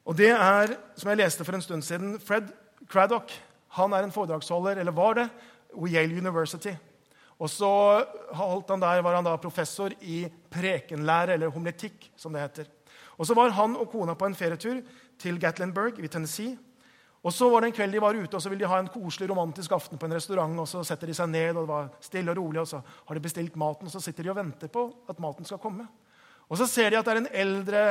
Og 0.05 0.17
det 0.17 0.31
er, 0.33 0.75
som 0.97 1.11
jeg 1.11 1.19
leste 1.19 1.45
for 1.45 1.57
en 1.57 1.65
stund 1.65 1.85
siden, 1.85 2.15
Fred 2.21 2.49
Craddock. 2.89 3.33
Han 3.77 3.93
er 3.93 4.05
en 4.05 4.13
foredragsholder, 4.13 4.81
eller 4.81 4.95
var 4.95 5.17
det, 5.17 5.27
ved 5.73 5.93
Yale 5.95 6.17
University. 6.17 6.73
Og 7.41 7.49
så 7.49 7.71
der, 8.69 9.01
var 9.01 9.15
han 9.15 9.25
da 9.25 9.35
professor 9.41 9.93
i 10.01 10.23
prekenlære, 10.51 11.33
eller 11.33 11.53
homiletikk, 11.53 12.11
som 12.17 12.33
det 12.33 12.43
heter. 12.43 12.69
Og 13.17 13.27
så 13.27 13.35
var 13.37 13.53
han 13.57 13.75
og 13.75 13.89
kona 13.91 14.15
på 14.15 14.27
en 14.27 14.35
ferietur 14.35 14.81
til 15.19 15.39
Gatlinburg 15.39 15.99
i 15.99 16.07
Tennessee. 16.07 16.57
Og 17.21 17.33
så 17.33 17.49
var 17.49 17.61
det 17.61 17.69
en 17.69 17.75
kveld 17.77 17.93
de 17.93 18.01
var 18.01 18.17
ute, 18.17 18.33
og 18.33 18.41
så 18.41 18.49
ville 18.49 18.63
de 18.63 18.69
ha 18.69 18.79
en 18.81 18.89
koselig 18.89 19.29
romantisk 19.29 19.71
aften 19.75 19.99
på 20.01 20.07
en 20.07 20.15
restaurant. 20.17 20.59
og 20.59 20.67
Så 20.67 20.83
setter 20.83 21.07
de 21.07 21.13
seg 21.13 21.29
ned, 21.29 21.55
og 21.55 21.67
det 21.67 21.69
var 21.69 21.91
stille 22.01 22.33
og 22.33 22.37
rolig, 22.37 22.61
og 22.63 22.67
så 22.67 22.81
har 22.81 23.15
de 23.15 23.21
bestilt 23.21 23.55
maten. 23.55 23.85
Og 23.85 23.93
så 23.93 24.01
sitter 24.01 24.25
de 24.25 24.31
og 24.33 24.39
venter 24.39 24.71
på 24.73 24.87
at 25.09 25.19
maten 25.21 25.45
skal 25.45 25.61
komme. 25.61 25.85
Og 26.49 26.57
så 26.57 26.65
ser 26.67 26.89
de 26.89 26.97
at 26.97 27.05
det 27.05 27.13
er 27.13 27.21
en 27.21 27.35
eldre 27.43 27.83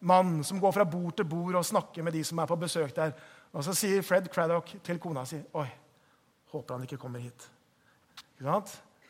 mann 0.00 0.40
som 0.44 0.60
går 0.60 0.72
fra 0.72 0.84
bord 0.88 1.12
til 1.16 1.28
bord 1.28 1.60
og 1.60 1.66
snakker 1.66 2.02
med 2.02 2.16
de 2.16 2.24
som 2.24 2.38
er 2.40 2.48
på 2.48 2.56
besøk 2.56 2.96
der. 2.96 3.12
Og 3.52 3.64
så 3.66 3.74
sier 3.76 4.02
Fred 4.06 4.30
Craddock 4.32 4.72
til 4.86 4.98
kona 5.02 5.26
si 5.28 5.40
Oi, 5.54 5.66
håper 6.54 6.74
han 6.74 6.86
ikke 6.86 6.98
kommer 7.02 7.20
hit. 7.20 7.48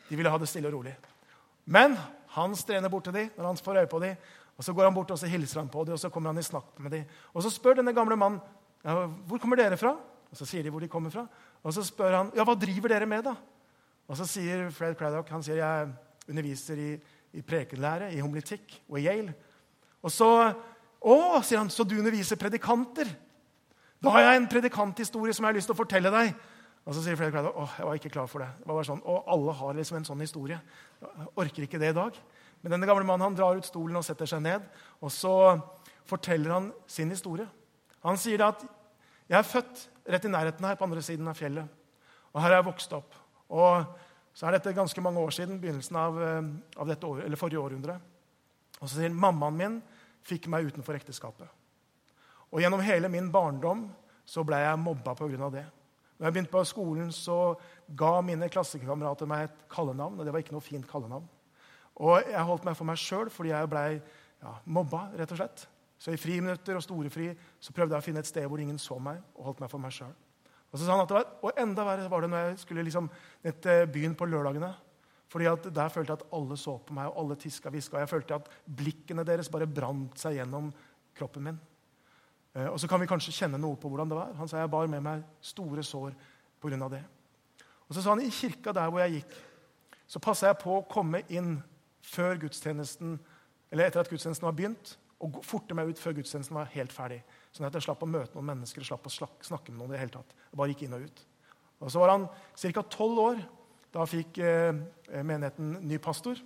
De 0.09 0.19
ville 0.19 0.29
ha 0.29 0.37
det 0.37 0.49
stille 0.51 0.67
og 0.67 0.75
rolig. 0.75 0.93
Men 1.65 1.95
han 2.35 2.55
strener 2.55 2.91
bort 2.91 3.07
til 3.07 3.15
dem 3.15 3.29
når 3.37 3.47
han 3.47 3.57
får 3.63 3.81
øye 3.83 3.91
på 3.91 3.99
dem. 4.03 4.15
Og 4.57 4.63
Så 4.63 4.73
går 4.73 4.83
han 4.83 4.93
bort 4.93 5.11
og 5.11 5.19
så 5.19 5.27
hilser 5.27 5.59
han 5.59 5.69
på 5.69 5.83
dem, 5.85 5.93
og 5.93 5.99
så 5.99 6.09
kommer 6.09 6.29
han 6.29 6.37
i 6.37 6.45
snakk 6.45 6.79
med 6.79 6.91
dem. 6.91 7.05
Og 7.33 7.43
så 7.43 7.49
spør 7.49 7.79
denne 7.79 7.93
gamle 7.93 8.15
mannen 8.15 8.41
ja, 8.83 9.07
'Hvor 9.07 9.39
kommer 9.39 9.55
dere 9.55 9.77
fra?' 9.77 9.97
Og 10.31 10.37
Så 10.37 10.45
sier 10.45 10.63
de 10.63 10.69
hvor 10.69 10.79
de 10.79 10.87
kommer 10.87 11.09
fra. 11.09 11.27
Og 11.63 11.73
så 11.73 11.83
spør 11.83 12.17
han, 12.17 12.31
'Ja, 12.35 12.43
hva 12.43 12.55
driver 12.55 12.87
dere 12.87 13.05
med', 13.05 13.23
da? 13.23 13.35
Og 14.07 14.17
så 14.17 14.25
sier 14.25 14.69
Fred 14.69 14.95
Craddock 14.95 15.29
han 15.29 15.43
sier, 15.43 15.55
'Jeg 15.55 15.93
underviser 16.29 16.75
i, 16.77 16.99
i 17.33 17.41
prekenlære, 17.41 18.13
i 18.13 18.19
homiletikk 18.19 18.81
og 18.89 18.99
i 18.99 19.07
Yale'. 19.07 19.33
Og 20.03 20.11
så 20.11 20.53
'Å', 21.01 21.43
sier 21.43 21.57
han, 21.57 21.69
'så 21.69 21.83
du 21.83 21.97
underviser 21.97 22.35
predikanter?' 22.35 23.15
Da 24.03 24.09
har 24.09 24.19
jeg 24.21 24.37
en 24.37 24.47
predikanthistorie 24.47 25.33
som 25.33 25.45
jeg 25.45 25.53
har 25.53 25.57
lyst 25.57 25.67
til 25.69 25.75
å 25.75 25.83
fortelle 25.83 26.11
deg. 26.11 26.33
Og 26.85 26.95
så 26.95 27.03
sier 27.03 27.17
Fred 27.17 27.31
Craddock, 27.33 27.57
åh, 27.61 27.73
jeg 27.77 27.85
var 27.85 27.99
ikke 27.99 28.09
klar 28.09 28.27
for 28.27 28.41
det'. 28.41 28.57
det 28.65 28.73
var 28.73 28.83
sånn, 28.83 29.01
og 29.05 29.23
alle 29.27 29.53
har 29.53 29.73
liksom 29.73 29.97
en 29.97 30.05
sånn 30.05 30.19
historie. 30.19 30.59
Jeg 31.01 31.27
orker 31.35 31.63
ikke 31.63 31.79
det 31.79 31.89
i 31.89 31.99
dag. 31.99 32.17
Men 32.61 32.71
denne 32.71 32.87
gamle 32.87 33.05
mannen 33.05 33.21
han 33.21 33.35
drar 33.35 33.57
ut 33.57 33.65
stolen 33.65 33.95
og 33.95 34.05
setter 34.05 34.25
seg 34.25 34.41
ned. 34.41 34.61
Og 35.01 35.11
så 35.11 35.61
forteller 36.05 36.51
han 36.51 36.71
sin 36.87 37.09
historie. 37.09 37.47
Han 38.03 38.17
sier 38.17 38.41
at 38.41 38.61
'jeg 39.29 39.39
er 39.39 39.43
født 39.43 39.89
rett 40.07 40.25
i 40.25 40.27
nærheten 40.27 40.65
her 40.65 40.75
på 40.75 40.83
andre 40.83 41.01
siden 41.01 41.27
av 41.27 41.37
fjellet'. 41.37 41.69
Og 42.33 42.41
her 42.41 42.51
er 42.51 42.55
jeg 42.55 42.65
vokst 42.65 42.93
opp. 42.93 43.13
Og 43.49 43.85
så 44.33 44.47
er 44.47 44.51
dette 44.51 44.73
ganske 44.73 45.01
mange 45.01 45.19
år 45.19 45.29
siden, 45.29 45.59
begynnelsen 45.59 45.95
av, 45.95 46.21
eh, 46.21 46.41
av 46.77 46.87
dette 46.87 47.03
år, 47.03 47.23
eller 47.23 47.37
forrige 47.37 47.59
århundre. 47.59 47.99
Og 48.81 48.89
så 48.89 48.95
sier 48.95 49.09
han, 49.09 49.19
'mammaen 49.19 49.57
min 49.57 49.83
fikk 50.23 50.47
meg 50.47 50.65
utenfor 50.65 50.95
ekteskapet'. 50.95 51.49
Og 52.51 52.59
gjennom 52.59 52.81
hele 52.81 53.09
min 53.09 53.31
barndom 53.31 53.93
så 54.25 54.43
ble 54.43 54.55
jeg 54.55 54.79
mobba 54.79 55.15
pga. 55.15 55.49
det. 55.51 55.65
Når 56.21 56.27
jeg 56.27 56.33
begynte 56.35 56.53
på 56.53 56.61
skolen, 56.69 57.07
så 57.09 57.35
ga 57.97 58.11
mine 58.21 58.45
klassekamerater 58.53 59.25
meg 59.25 59.47
et 59.47 59.63
kallenavn. 59.73 60.19
Og 60.19 60.27
det 60.27 60.29
var 60.35 60.43
ikke 60.43 60.53
noe 60.53 60.61
fint 60.61 60.85
kallenavn. 60.85 61.25
Og 61.97 62.29
jeg 62.29 62.43
holdt 62.45 62.67
meg 62.67 62.77
for 62.77 62.85
meg 62.85 62.99
sjøl 63.01 63.31
fordi 63.33 63.49
jeg 63.49 63.69
blei 63.71 63.87
ja, 63.97 64.51
mobba, 64.69 65.07
rett 65.17 65.33
og 65.33 65.41
slett. 65.41 65.63
Så 65.97 66.13
i 66.13 66.19
friminutter 66.21 66.77
og 66.77 66.85
storefri 66.85 67.31
så 67.57 67.73
prøvde 67.73 67.97
jeg 67.97 68.05
å 68.05 68.05
finne 68.05 68.21
et 68.21 68.29
sted 68.29 68.45
hvor 68.45 68.61
ingen 68.61 68.77
så 68.81 68.99
meg, 69.01 69.17
og 69.33 69.49
holdt 69.49 69.63
meg 69.65 69.73
for 69.73 69.81
meg 69.81 69.97
selv. 69.97 70.13
Og 70.69 70.77
så 70.77 70.85
sa 70.85 70.93
han 70.93 71.03
at 71.07 71.09
det 71.09 71.17
var, 71.17 71.33
og 71.41 71.57
enda 71.65 71.87
verre 71.89 72.13
var 72.13 72.21
det 72.21 72.29
når 72.31 72.45
jeg 72.45 72.61
skulle 72.61 72.85
liksom 72.85 73.09
til 73.65 73.89
byen 73.97 74.13
på 74.17 74.29
lørdagene. 74.29 74.71
Fordi 75.31 75.49
at 75.49 75.67
Der 75.73 75.89
følte 75.89 76.13
jeg 76.13 76.21
at 76.21 76.37
alle 76.37 76.57
så 76.57 76.77
på 76.77 76.93
meg, 76.93 77.09
og 77.09 77.17
alle 77.17 77.35
tiska 77.39 77.69
og 77.69 77.73
hviska. 77.73 77.97
Jeg 77.97 78.13
følte 78.13 78.37
at 78.37 78.53
blikkene 78.65 79.25
deres 79.25 79.49
bare 79.49 79.65
brant 79.65 80.21
seg 80.21 80.37
gjennom 80.37 80.69
kroppen 81.17 81.49
min. 81.49 81.59
Eh, 82.55 82.67
og 82.67 82.79
så 82.79 82.87
kan 82.87 83.01
vi 83.01 83.09
kanskje 83.09 83.33
kjenne 83.35 83.59
noe 83.61 83.79
på 83.79 83.89
hvordan 83.91 84.11
det 84.11 84.17
var. 84.17 84.33
Han 84.39 84.49
sa 84.49 84.59
jeg 84.61 84.71
bar 84.71 84.89
med 84.91 85.03
meg 85.05 85.23
store 85.41 85.83
sår 85.83 86.15
pga. 86.61 86.89
det. 86.89 87.03
Og 87.87 87.95
så 87.95 88.01
sa 88.01 88.15
han 88.15 88.21
i 88.21 88.29
kirka 88.29 88.73
der 88.73 88.89
hvor 88.89 88.99
jeg 89.03 89.21
gikk, 89.21 89.35
så 90.07 90.19
passa 90.19 90.47
jeg 90.47 90.59
på 90.61 90.77
å 90.77 90.87
komme 90.87 91.23
inn 91.29 91.61
før 92.01 92.37
gudstjenesten, 92.41 93.19
eller 93.71 93.87
etter 93.87 94.01
at 94.01 94.09
gudstjenesten 94.09 94.45
var 94.45 94.55
begynt, 94.57 94.97
og 95.21 95.37
forte 95.45 95.75
meg 95.77 95.91
ut 95.91 95.99
før 96.01 96.15
gudstjenesten 96.17 96.57
var 96.57 96.71
helt 96.73 96.91
ferdig. 96.91 97.21
Sånn 97.53 97.67
at 97.67 97.75
jeg 97.77 97.85
slapp 97.85 98.01
å 98.03 98.09
møte 98.09 98.33
noen 98.35 98.49
mennesker 98.49 98.81
og 98.81 98.89
slapp 98.89 99.07
å 99.07 99.13
snakke 99.13 99.71
med 99.71 99.77
noen. 99.77 99.91
i 99.91 99.93
det 99.93 100.01
hele 100.01 100.15
tatt. 100.15 100.33
Jeg 100.49 100.57
bare 100.57 100.73
gikk 100.73 100.83
inn 100.87 100.95
Og 100.97 101.05
ut. 101.05 101.25
Og 101.79 101.91
Så 101.91 101.99
var 101.99 102.09
han 102.09 102.27
ca. 102.73 102.83
tolv 102.83 103.19
år. 103.19 103.41
Da 103.91 104.05
fikk 104.05 104.37
eh, 104.37 104.73
menigheten 105.23 105.77
ny 105.83 105.97
pastor. 105.97 106.39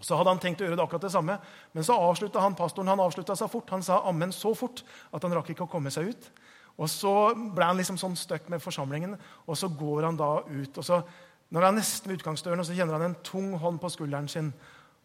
Så 0.00 0.16
hadde 0.16 0.32
han 0.34 0.40
tenkt 0.42 0.60
å 0.60 0.66
gjøre 0.66 0.76
det 0.76 0.84
akkurat 0.84 1.06
det 1.06 1.12
samme, 1.12 1.38
men 1.72 1.84
så 1.84 1.96
avslutta 1.96 2.42
han 2.42 2.56
pastoren 2.58 2.90
han 2.92 3.00
avslutta 3.00 3.36
seg 3.38 3.48
fort. 3.50 3.70
Han 3.72 3.82
sa 3.82 4.02
ammen 4.08 4.32
så 4.34 4.52
fort 4.54 4.82
at 5.14 5.24
han 5.24 5.32
rakk 5.32 5.54
ikke 5.54 5.64
å 5.64 5.72
komme 5.72 5.90
seg 5.90 6.12
ut. 6.12 6.28
Og 6.76 6.90
Så 6.92 7.12
ble 7.56 7.64
han 7.64 7.78
liksom 7.78 7.96
sånn 7.96 8.16
støkk 8.16 8.50
med 8.52 8.60
forsamlingen, 8.60 9.16
og 9.46 9.56
så 9.56 9.68
går 9.72 10.10
han 10.10 10.16
da 10.16 10.42
ut. 10.44 10.78
og 10.78 10.84
så 10.84 11.02
når 11.48 11.62
han 11.62 11.76
er 11.76 11.78
nesten 11.78 12.10
ved 12.10 12.18
utgangsdøren, 12.18 12.64
så 12.64 12.74
kjenner 12.74 12.98
han 12.98 13.10
en 13.10 13.20
tung 13.24 13.52
hånd 13.58 13.78
på 13.80 13.90
skulderen 13.94 14.28
sin. 14.28 14.52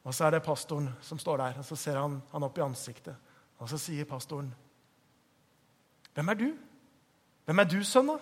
Og 0.04 0.14
så 0.14 0.26
er 0.26 0.32
det 0.32 0.44
pastoren 0.44 0.90
som 1.02 1.20
står 1.22 1.38
der, 1.38 1.60
og 1.62 1.66
så 1.66 1.76
ser 1.78 2.00
han 2.02 2.22
han 2.32 2.44
opp 2.44 2.58
i 2.58 2.66
ansiktet. 2.66 3.16
Og 3.60 3.70
så 3.70 3.78
sier 3.78 4.06
pastoren, 4.06 4.54
'Hvem 6.14 6.30
er 6.30 6.34
du? 6.34 6.58
Hvem 7.46 7.60
er 7.60 7.64
du, 7.64 7.84
sønn?' 7.84 8.20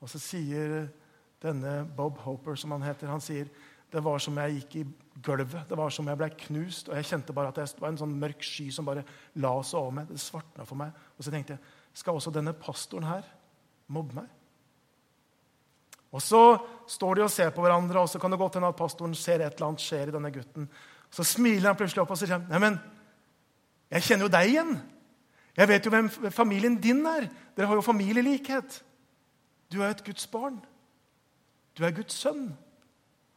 Og 0.00 0.08
så 0.08 0.18
sier 0.18 0.88
denne 1.42 1.88
Bob 1.96 2.18
Hoper, 2.18 2.54
som 2.54 2.70
han 2.70 2.82
heter, 2.82 3.06
han 3.06 3.20
sier, 3.20 3.48
'Det 3.92 4.04
var 4.04 4.18
som 4.18 4.36
jeg 4.38 4.54
gikk 4.54 4.76
i 4.76 4.86
gulvet. 5.22 5.68
Det 5.68 5.76
var 5.76 5.90
som 5.90 6.06
jeg 6.08 6.16
ble 6.16 6.30
knust.' 6.30 6.88
Og 6.88 6.96
jeg 6.96 7.04
kjente 7.04 7.32
bare 7.32 7.48
at 7.48 7.54
det 7.54 7.80
var 7.80 7.88
en 7.88 7.98
sånn 7.98 8.18
mørk 8.18 8.42
sky 8.42 8.70
som 8.70 8.84
bare 8.84 9.04
la 9.34 9.62
seg 9.62 9.80
over 9.80 9.90
meg. 9.90 10.08
Det 10.08 10.20
svartna 10.20 10.64
for 10.64 10.74
meg. 10.74 10.92
Og 11.18 11.24
så 11.24 11.30
tenkte 11.30 11.52
jeg, 11.52 11.60
skal 11.94 12.14
også 12.14 12.32
denne 12.32 12.52
pastoren 12.52 13.04
her 13.04 13.22
mobbe 13.88 14.14
meg? 14.14 14.28
Og 16.12 16.22
Så 16.22 16.58
står 16.86 17.14
de 17.14 17.22
og 17.22 17.30
ser 17.30 17.50
på 17.50 17.62
hverandre, 17.62 18.00
og 18.00 18.08
så 18.08 18.18
kan 18.20 18.30
det 18.30 18.38
godt 18.38 18.54
hende 18.54 18.68
at 18.68 18.76
pastoren 18.76 19.14
ser 19.14 19.40
et 19.40 19.54
eller 19.54 19.66
annet 19.66 19.80
skjer 19.80 20.08
i 20.08 20.12
denne 20.12 20.30
gutten. 20.30 20.68
Så 21.10 21.24
smiler 21.24 21.68
han 21.68 21.76
plutselig 21.76 22.02
opp 22.02 22.10
og 22.10 22.18
sier 22.18 22.38
Neimen, 22.48 22.78
jeg 23.92 24.02
kjenner 24.02 24.24
jo 24.24 24.32
deg 24.32 24.48
igjen. 24.48 24.74
Jeg 25.56 25.68
vet 25.68 25.84
jo 25.84 25.92
hvem 25.92 26.08
familien 26.32 26.76
din 26.80 27.04
er. 27.06 27.28
Dere 27.56 27.68
har 27.68 27.76
jo 27.76 27.84
familielikhet. 27.84 28.78
Du 29.72 29.82
er 29.82 29.92
et 29.92 30.04
Guds 30.04 30.26
barn. 30.26 30.60
Du 31.76 31.84
er 31.84 31.92
Guds 31.96 32.16
sønn. 32.16 32.54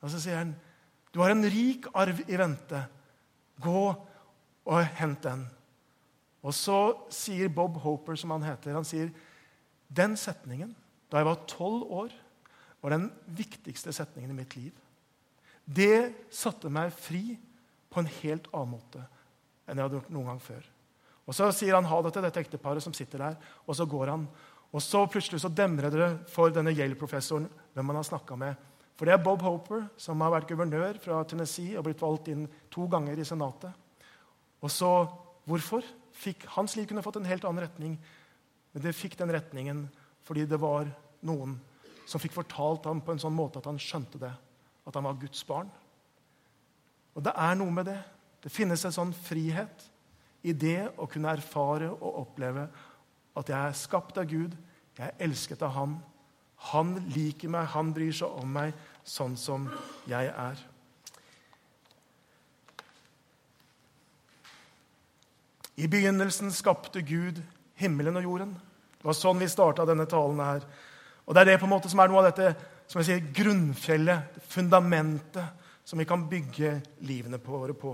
Og 0.04 0.12
så 0.12 0.22
sier 0.22 0.42
han, 0.42 0.54
du 1.14 1.22
har 1.24 1.32
en 1.32 1.48
rik 1.48 1.88
arv 1.96 2.20
i 2.28 2.40
vente. 2.40 2.82
Gå 3.64 3.84
og 4.66 4.98
hent 5.00 5.24
den. 5.24 5.46
Og 6.46 6.54
så 6.54 6.80
sier 7.14 7.50
Bob 7.50 7.80
Hoper, 7.82 8.18
som 8.20 8.34
han 8.36 8.46
heter, 8.46 8.76
han 8.76 8.88
sier 8.88 9.14
den 9.96 10.18
setningen 10.20 10.74
da 11.10 11.22
jeg 11.22 11.28
var 11.30 11.44
tolv 11.48 11.86
år 11.94 12.14
var 12.82 12.96
den 12.96 13.08
viktigste 13.38 13.94
setningen 13.96 14.34
i 14.34 14.38
mitt 14.38 14.56
liv. 14.58 14.74
Det 15.66 16.28
satte 16.34 16.70
meg 16.70 16.94
fri 16.94 17.38
på 17.90 18.02
en 18.02 18.10
helt 18.20 18.50
annen 18.52 18.76
måte 18.76 19.02
enn 19.66 19.80
jeg 19.80 19.88
hadde 19.88 19.98
gjort 19.98 20.12
noen 20.14 20.30
gang 20.30 20.42
før. 20.44 20.66
Og 21.26 21.34
Så 21.34 21.48
sier 21.58 21.74
han 21.74 21.88
ha 21.90 22.02
det 22.06 22.12
til 22.14 22.26
dette 22.28 22.42
ekteparet 22.44 22.84
som 22.86 22.94
sitter 22.94 23.24
der, 23.24 23.38
og 23.66 23.74
så 23.74 23.88
går 23.90 24.12
han. 24.14 24.28
Og 24.70 24.84
så 24.84 25.02
plutselig 25.10 25.40
så 25.42 25.50
demrer 25.50 25.90
det 25.90 26.10
for 26.30 26.54
denne 26.54 26.74
Yale-professoren 26.76 27.48
hvem 27.74 27.90
han 27.90 27.98
har 27.98 28.06
snakka 28.06 28.38
med. 28.38 28.60
For 28.96 29.08
det 29.08 29.16
er 29.16 29.24
Bob 29.24 29.44
Hoper, 29.44 29.90
som 30.00 30.22
har 30.24 30.32
vært 30.32 30.50
guvernør 30.50 31.00
fra 31.04 31.20
Tennessee 31.28 31.76
og 31.76 31.88
blitt 31.88 32.04
valgt 32.04 32.30
inn 32.32 32.46
to 32.72 32.88
ganger 32.92 33.20
i 33.20 33.28
Senatet. 33.28 33.74
Og 34.64 34.72
så, 34.72 34.92
Hvorfor? 35.46 35.86
Fikk, 36.16 36.46
hans 36.56 36.74
liv 36.78 36.88
kunne 36.90 37.04
fått 37.06 37.20
en 37.20 37.28
helt 37.28 37.46
annen 37.46 37.66
retning. 37.66 37.96
Men 38.74 38.84
det 38.84 38.96
fikk 38.98 39.18
den 39.20 39.34
retningen 39.36 39.86
fordi 40.26 40.48
det 40.50 40.58
var 40.58 40.88
noen 41.28 41.54
som 42.10 42.22
fikk 42.22 42.34
fortalt 42.34 42.88
ham 42.90 43.02
på 43.06 43.14
en 43.14 43.22
sånn 43.22 43.36
måte 43.36 43.62
at 43.62 43.68
han 43.70 43.78
skjønte 43.82 44.18
det, 44.22 44.32
at 44.86 44.98
han 44.98 45.06
var 45.06 45.20
Guds 45.22 45.44
barn. 45.46 45.70
Og 47.14 47.24
det 47.26 47.34
er 47.38 47.54
noe 47.60 47.74
med 47.74 47.88
det. 47.90 48.00
Det 48.42 48.54
finnes 48.54 48.82
en 48.86 48.96
sånn 48.96 49.14
frihet 49.26 49.86
i 50.46 50.54
det 50.54 50.90
å 51.02 51.08
kunne 51.10 51.34
erfare 51.34 51.92
og 51.94 52.20
oppleve 52.24 52.66
at 53.38 53.52
jeg 53.52 53.58
er 53.60 53.78
skapt 53.78 54.18
av 54.22 54.28
Gud, 54.30 54.54
jeg 54.98 55.06
er 55.12 55.24
elsket 55.28 55.64
av 55.66 55.74
Han. 55.76 55.96
Han 56.72 56.96
liker 57.14 57.52
meg, 57.52 57.68
han 57.76 57.92
bryr 57.94 58.14
seg 58.16 58.40
om 58.42 58.56
meg 58.58 58.74
sånn 59.06 59.36
som 59.38 59.68
jeg 60.10 60.32
er. 60.32 60.62
I 65.76 65.90
begynnelsen 65.92 66.54
skapte 66.56 67.04
Gud 67.06 67.42
himmelen 67.76 68.16
og 68.18 68.24
jorden. 68.24 68.56
Det 68.98 69.06
var 69.06 69.18
sånn 69.18 69.42
vi 69.42 69.50
starta 69.52 69.86
denne 69.86 70.08
talen 70.10 70.40
her. 70.40 70.66
Og 71.26 71.36
Det 71.36 71.42
er 71.42 71.52
det 71.52 71.60
på 71.60 71.68
en 71.68 71.76
måte 71.76 71.92
som 71.92 72.00
er 72.00 72.10
noe 72.10 72.24
av 72.24 72.30
dette 72.32 72.56
som 72.88 73.02
jeg 73.02 73.08
sier, 73.08 73.30
grunnfjellet, 73.34 74.38
fundamentet, 74.50 75.64
som 75.86 76.00
vi 76.00 76.06
kan 76.06 76.26
bygge 76.30 76.80
livene 77.06 77.40
våre 77.42 77.74
på. 77.78 77.94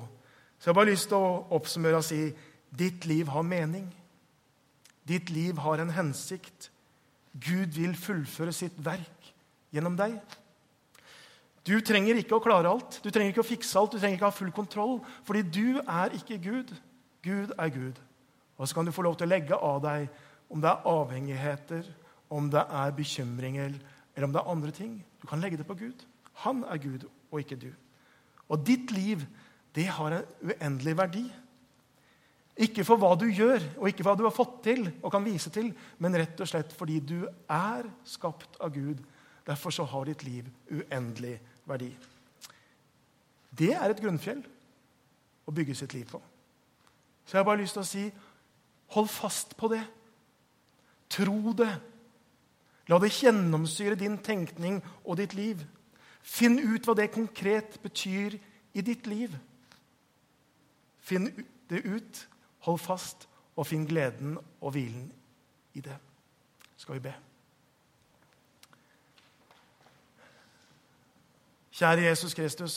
Så 0.59 0.67
jeg 0.67 0.73
har 0.73 0.79
bare 0.79 0.91
lyst 0.91 1.09
til 1.11 1.19
å 1.19 1.55
oppsummere 1.57 1.99
og 1.99 2.05
si 2.05 2.21
ditt 2.71 3.07
liv 3.09 3.27
har 3.31 3.43
mening. 3.43 3.87
Ditt 5.07 5.31
liv 5.31 5.57
har 5.59 5.81
en 5.81 5.91
hensikt. 5.95 6.69
Gud 7.31 7.77
vil 7.77 7.95
fullføre 7.95 8.53
sitt 8.55 8.77
verk 8.83 9.31
gjennom 9.71 9.95
deg. 9.99 10.17
Du 11.67 11.75
trenger 11.85 12.17
ikke 12.17 12.39
å 12.39 12.43
klare 12.43 12.71
alt, 12.71 12.97
du 13.03 13.11
trenger 13.13 13.31
ikke 13.31 13.43
å 13.43 13.47
fikse 13.47 13.77
alt, 13.77 13.93
du 13.93 14.01
trenger 14.01 14.17
ikke 14.17 14.27
å 14.27 14.31
ha 14.31 14.35
full 14.35 14.53
kontroll. 14.55 14.95
Fordi 15.27 15.43
du 15.45 15.81
er 15.83 16.15
ikke 16.17 16.39
Gud. 16.41 16.73
Gud 17.21 17.53
er 17.57 17.73
Gud. 17.73 17.99
Og 18.57 18.67
så 18.67 18.77
kan 18.77 18.85
du 18.85 18.93
få 18.93 19.05
lov 19.05 19.17
til 19.17 19.29
å 19.29 19.31
legge 19.31 19.57
av 19.57 19.79
deg 19.85 20.09
om 20.51 20.61
det 20.61 20.71
er 20.71 20.89
avhengigheter, 20.89 21.85
om 22.31 22.49
det 22.51 22.63
er 22.65 22.95
bekymringer 22.97 23.77
eller 24.15 24.27
om 24.27 24.33
det 24.33 24.41
er 24.41 24.51
andre 24.51 24.73
ting. 24.75 24.97
Du 25.21 25.27
kan 25.29 25.41
legge 25.41 25.59
det 25.59 25.67
på 25.69 25.77
Gud. 25.79 26.03
Han 26.43 26.65
er 26.67 26.81
Gud, 26.81 27.05
og 27.31 27.39
ikke 27.39 27.59
du. 27.59 27.69
Og 28.51 28.65
ditt 28.67 28.91
liv, 28.91 29.23
det 29.75 29.87
har 29.87 30.17
en 30.17 30.33
uendelig 30.43 30.97
verdi. 30.97 31.23
Ikke 32.59 32.83
for 32.83 32.99
hva 32.99 33.13
du 33.15 33.27
gjør, 33.31 33.63
og 33.79 33.87
ikke 33.87 34.03
hva 34.03 34.15
du 34.19 34.25
har 34.25 34.35
fått 34.35 34.57
til 34.65 34.83
og 35.01 35.11
kan 35.13 35.23
vise 35.23 35.49
til, 35.53 35.71
men 36.03 36.17
rett 36.19 36.39
og 36.43 36.49
slett 36.49 36.73
fordi 36.75 36.99
du 36.99 37.19
er 37.47 37.87
skapt 38.03 38.59
av 38.59 38.73
Gud. 38.75 38.99
Derfor 39.47 39.73
så 39.73 39.85
har 39.87 40.05
ditt 40.05 40.25
liv 40.27 40.49
uendelig 40.69 41.37
verdi. 41.69 41.89
Det 43.51 43.71
er 43.75 43.91
et 43.91 44.01
grunnfjell 44.01 44.43
å 45.47 45.55
bygge 45.55 45.75
sitt 45.79 45.95
liv 45.95 46.05
på. 46.11 46.19
Så 47.25 47.37
jeg 47.37 47.41
har 47.41 47.47
bare 47.47 47.61
lyst 47.63 47.77
til 47.77 47.83
å 47.85 47.87
si 47.87 48.05
hold 48.95 49.09
fast 49.11 49.55
på 49.59 49.69
det. 49.71 49.81
Tro 51.11 51.53
det. 51.55 51.71
La 52.91 52.99
det 52.99 53.13
gjennomsyre 53.15 53.95
din 53.99 54.17
tenkning 54.23 54.81
og 55.05 55.19
ditt 55.19 55.35
liv. 55.37 55.61
Finn 56.21 56.59
ut 56.59 56.85
hva 56.85 56.95
det 56.97 57.13
konkret 57.13 57.79
betyr 57.83 58.37
i 58.75 58.83
ditt 58.85 59.07
liv. 59.07 59.33
Finn 61.01 61.29
det 61.71 61.81
ut, 61.87 62.27
hold 62.67 62.79
fast, 62.79 63.27
og 63.55 63.67
finn 63.67 63.83
gleden 63.85 64.37
og 64.61 64.71
hvilen 64.73 65.09
i 65.75 65.83
det. 65.83 65.97
Skal 66.79 66.97
vi 66.97 67.03
be. 67.03 67.13
Kjære 71.71 72.07
Jesus 72.07 72.33
Kristus. 72.37 72.75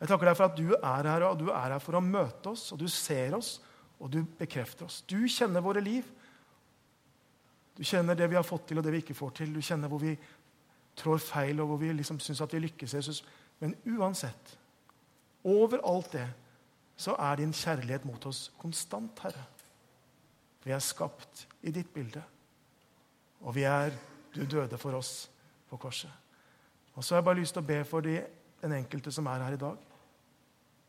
Jeg 0.00 0.08
takker 0.08 0.30
deg 0.30 0.36
for 0.38 0.48
at 0.48 0.56
du 0.56 0.72
er 0.74 1.08
her, 1.08 1.24
og 1.28 1.38
du 1.38 1.50
er 1.52 1.74
her 1.74 1.82
for 1.82 1.98
å 1.98 2.04
møte 2.04 2.52
oss, 2.52 2.70
og 2.72 2.80
du 2.80 2.88
ser 2.88 3.36
oss, 3.36 3.58
og 4.00 4.10
du 4.12 4.22
bekrefter 4.38 4.86
oss. 4.86 5.02
Du 5.04 5.18
kjenner 5.28 5.64
våre 5.64 5.82
liv. 5.84 6.06
Du 7.76 7.84
kjenner 7.84 8.16
det 8.16 8.30
vi 8.30 8.38
har 8.38 8.46
fått 8.46 8.70
til, 8.70 8.80
og 8.80 8.86
det 8.86 8.94
vi 8.94 9.02
ikke 9.04 9.18
får 9.18 9.34
til. 9.42 9.52
Du 9.54 9.60
kjenner 9.64 9.92
hvor 9.92 10.00
vi 10.02 10.14
trår 10.96 11.20
feil, 11.22 11.60
og 11.60 11.70
hvor 11.70 11.80
vi 11.82 11.92
liksom 11.92 12.20
syns 12.20 12.40
at 12.40 12.56
vi 12.56 12.62
lykkes. 12.64 12.94
Jesus. 12.96 13.20
Men 13.60 13.76
uansett, 13.92 14.56
over 15.44 15.84
alt 15.88 16.12
det, 16.16 16.26
så 17.00 17.14
er 17.16 17.40
din 17.40 17.52
kjærlighet 17.56 18.04
mot 18.04 18.26
oss 18.28 18.50
konstant, 18.60 19.22
Herre. 19.24 19.44
Vi 20.64 20.72
er 20.76 20.82
skapt 20.84 21.46
i 21.64 21.72
ditt 21.72 21.88
bilde, 21.94 22.22
og 23.40 23.54
vi 23.56 23.64
er 23.68 23.96
Du 24.30 24.44
døde 24.46 24.78
for 24.78 24.94
oss 24.94 25.30
på 25.66 25.76
korset. 25.76 26.10
Og 26.94 27.04
så 27.04 27.14
har 27.14 27.18
jeg 27.18 27.24
bare 27.24 27.38
lyst 27.40 27.56
til 27.56 27.64
å 27.64 27.66
be 27.66 27.78
for 27.84 28.00
de, 28.00 28.12
den 28.62 28.76
enkelte 28.76 29.10
som 29.10 29.26
er 29.26 29.42
her 29.42 29.56
i 29.56 29.58
dag. 29.58 29.80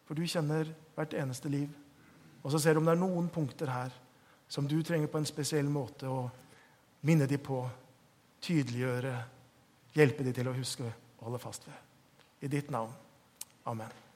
For 0.05 0.14
du 0.14 0.22
kjenner 0.30 0.70
hvert 0.93 1.16
eneste 1.18 1.49
liv. 1.49 1.72
Og 2.43 2.51
så 2.51 2.59
ser 2.62 2.78
du 2.78 2.84
om 2.84 2.86
det 2.86 2.93
er 2.93 3.01
noen 3.01 3.32
punkter 3.34 3.74
her 3.74 3.97
som 4.45 4.68
du 4.70 4.78
trenger 4.84 5.09
på 5.09 5.18
en 5.18 5.26
spesiell 5.26 5.74
måte 5.74 6.05
å 6.05 6.28
minne 7.01 7.26
dem 7.26 7.41
på, 7.41 7.64
tydeliggjøre, 8.45 9.16
hjelpe 9.97 10.30
dem 10.30 10.38
til 10.38 10.53
å 10.53 10.57
huske 10.62 10.86
og 10.86 11.26
holde 11.26 11.41
fast 11.41 11.66
ved. 11.66 11.82
I 12.45 12.53
ditt 12.59 12.70
navn. 12.70 12.93
Amen. 13.66 14.11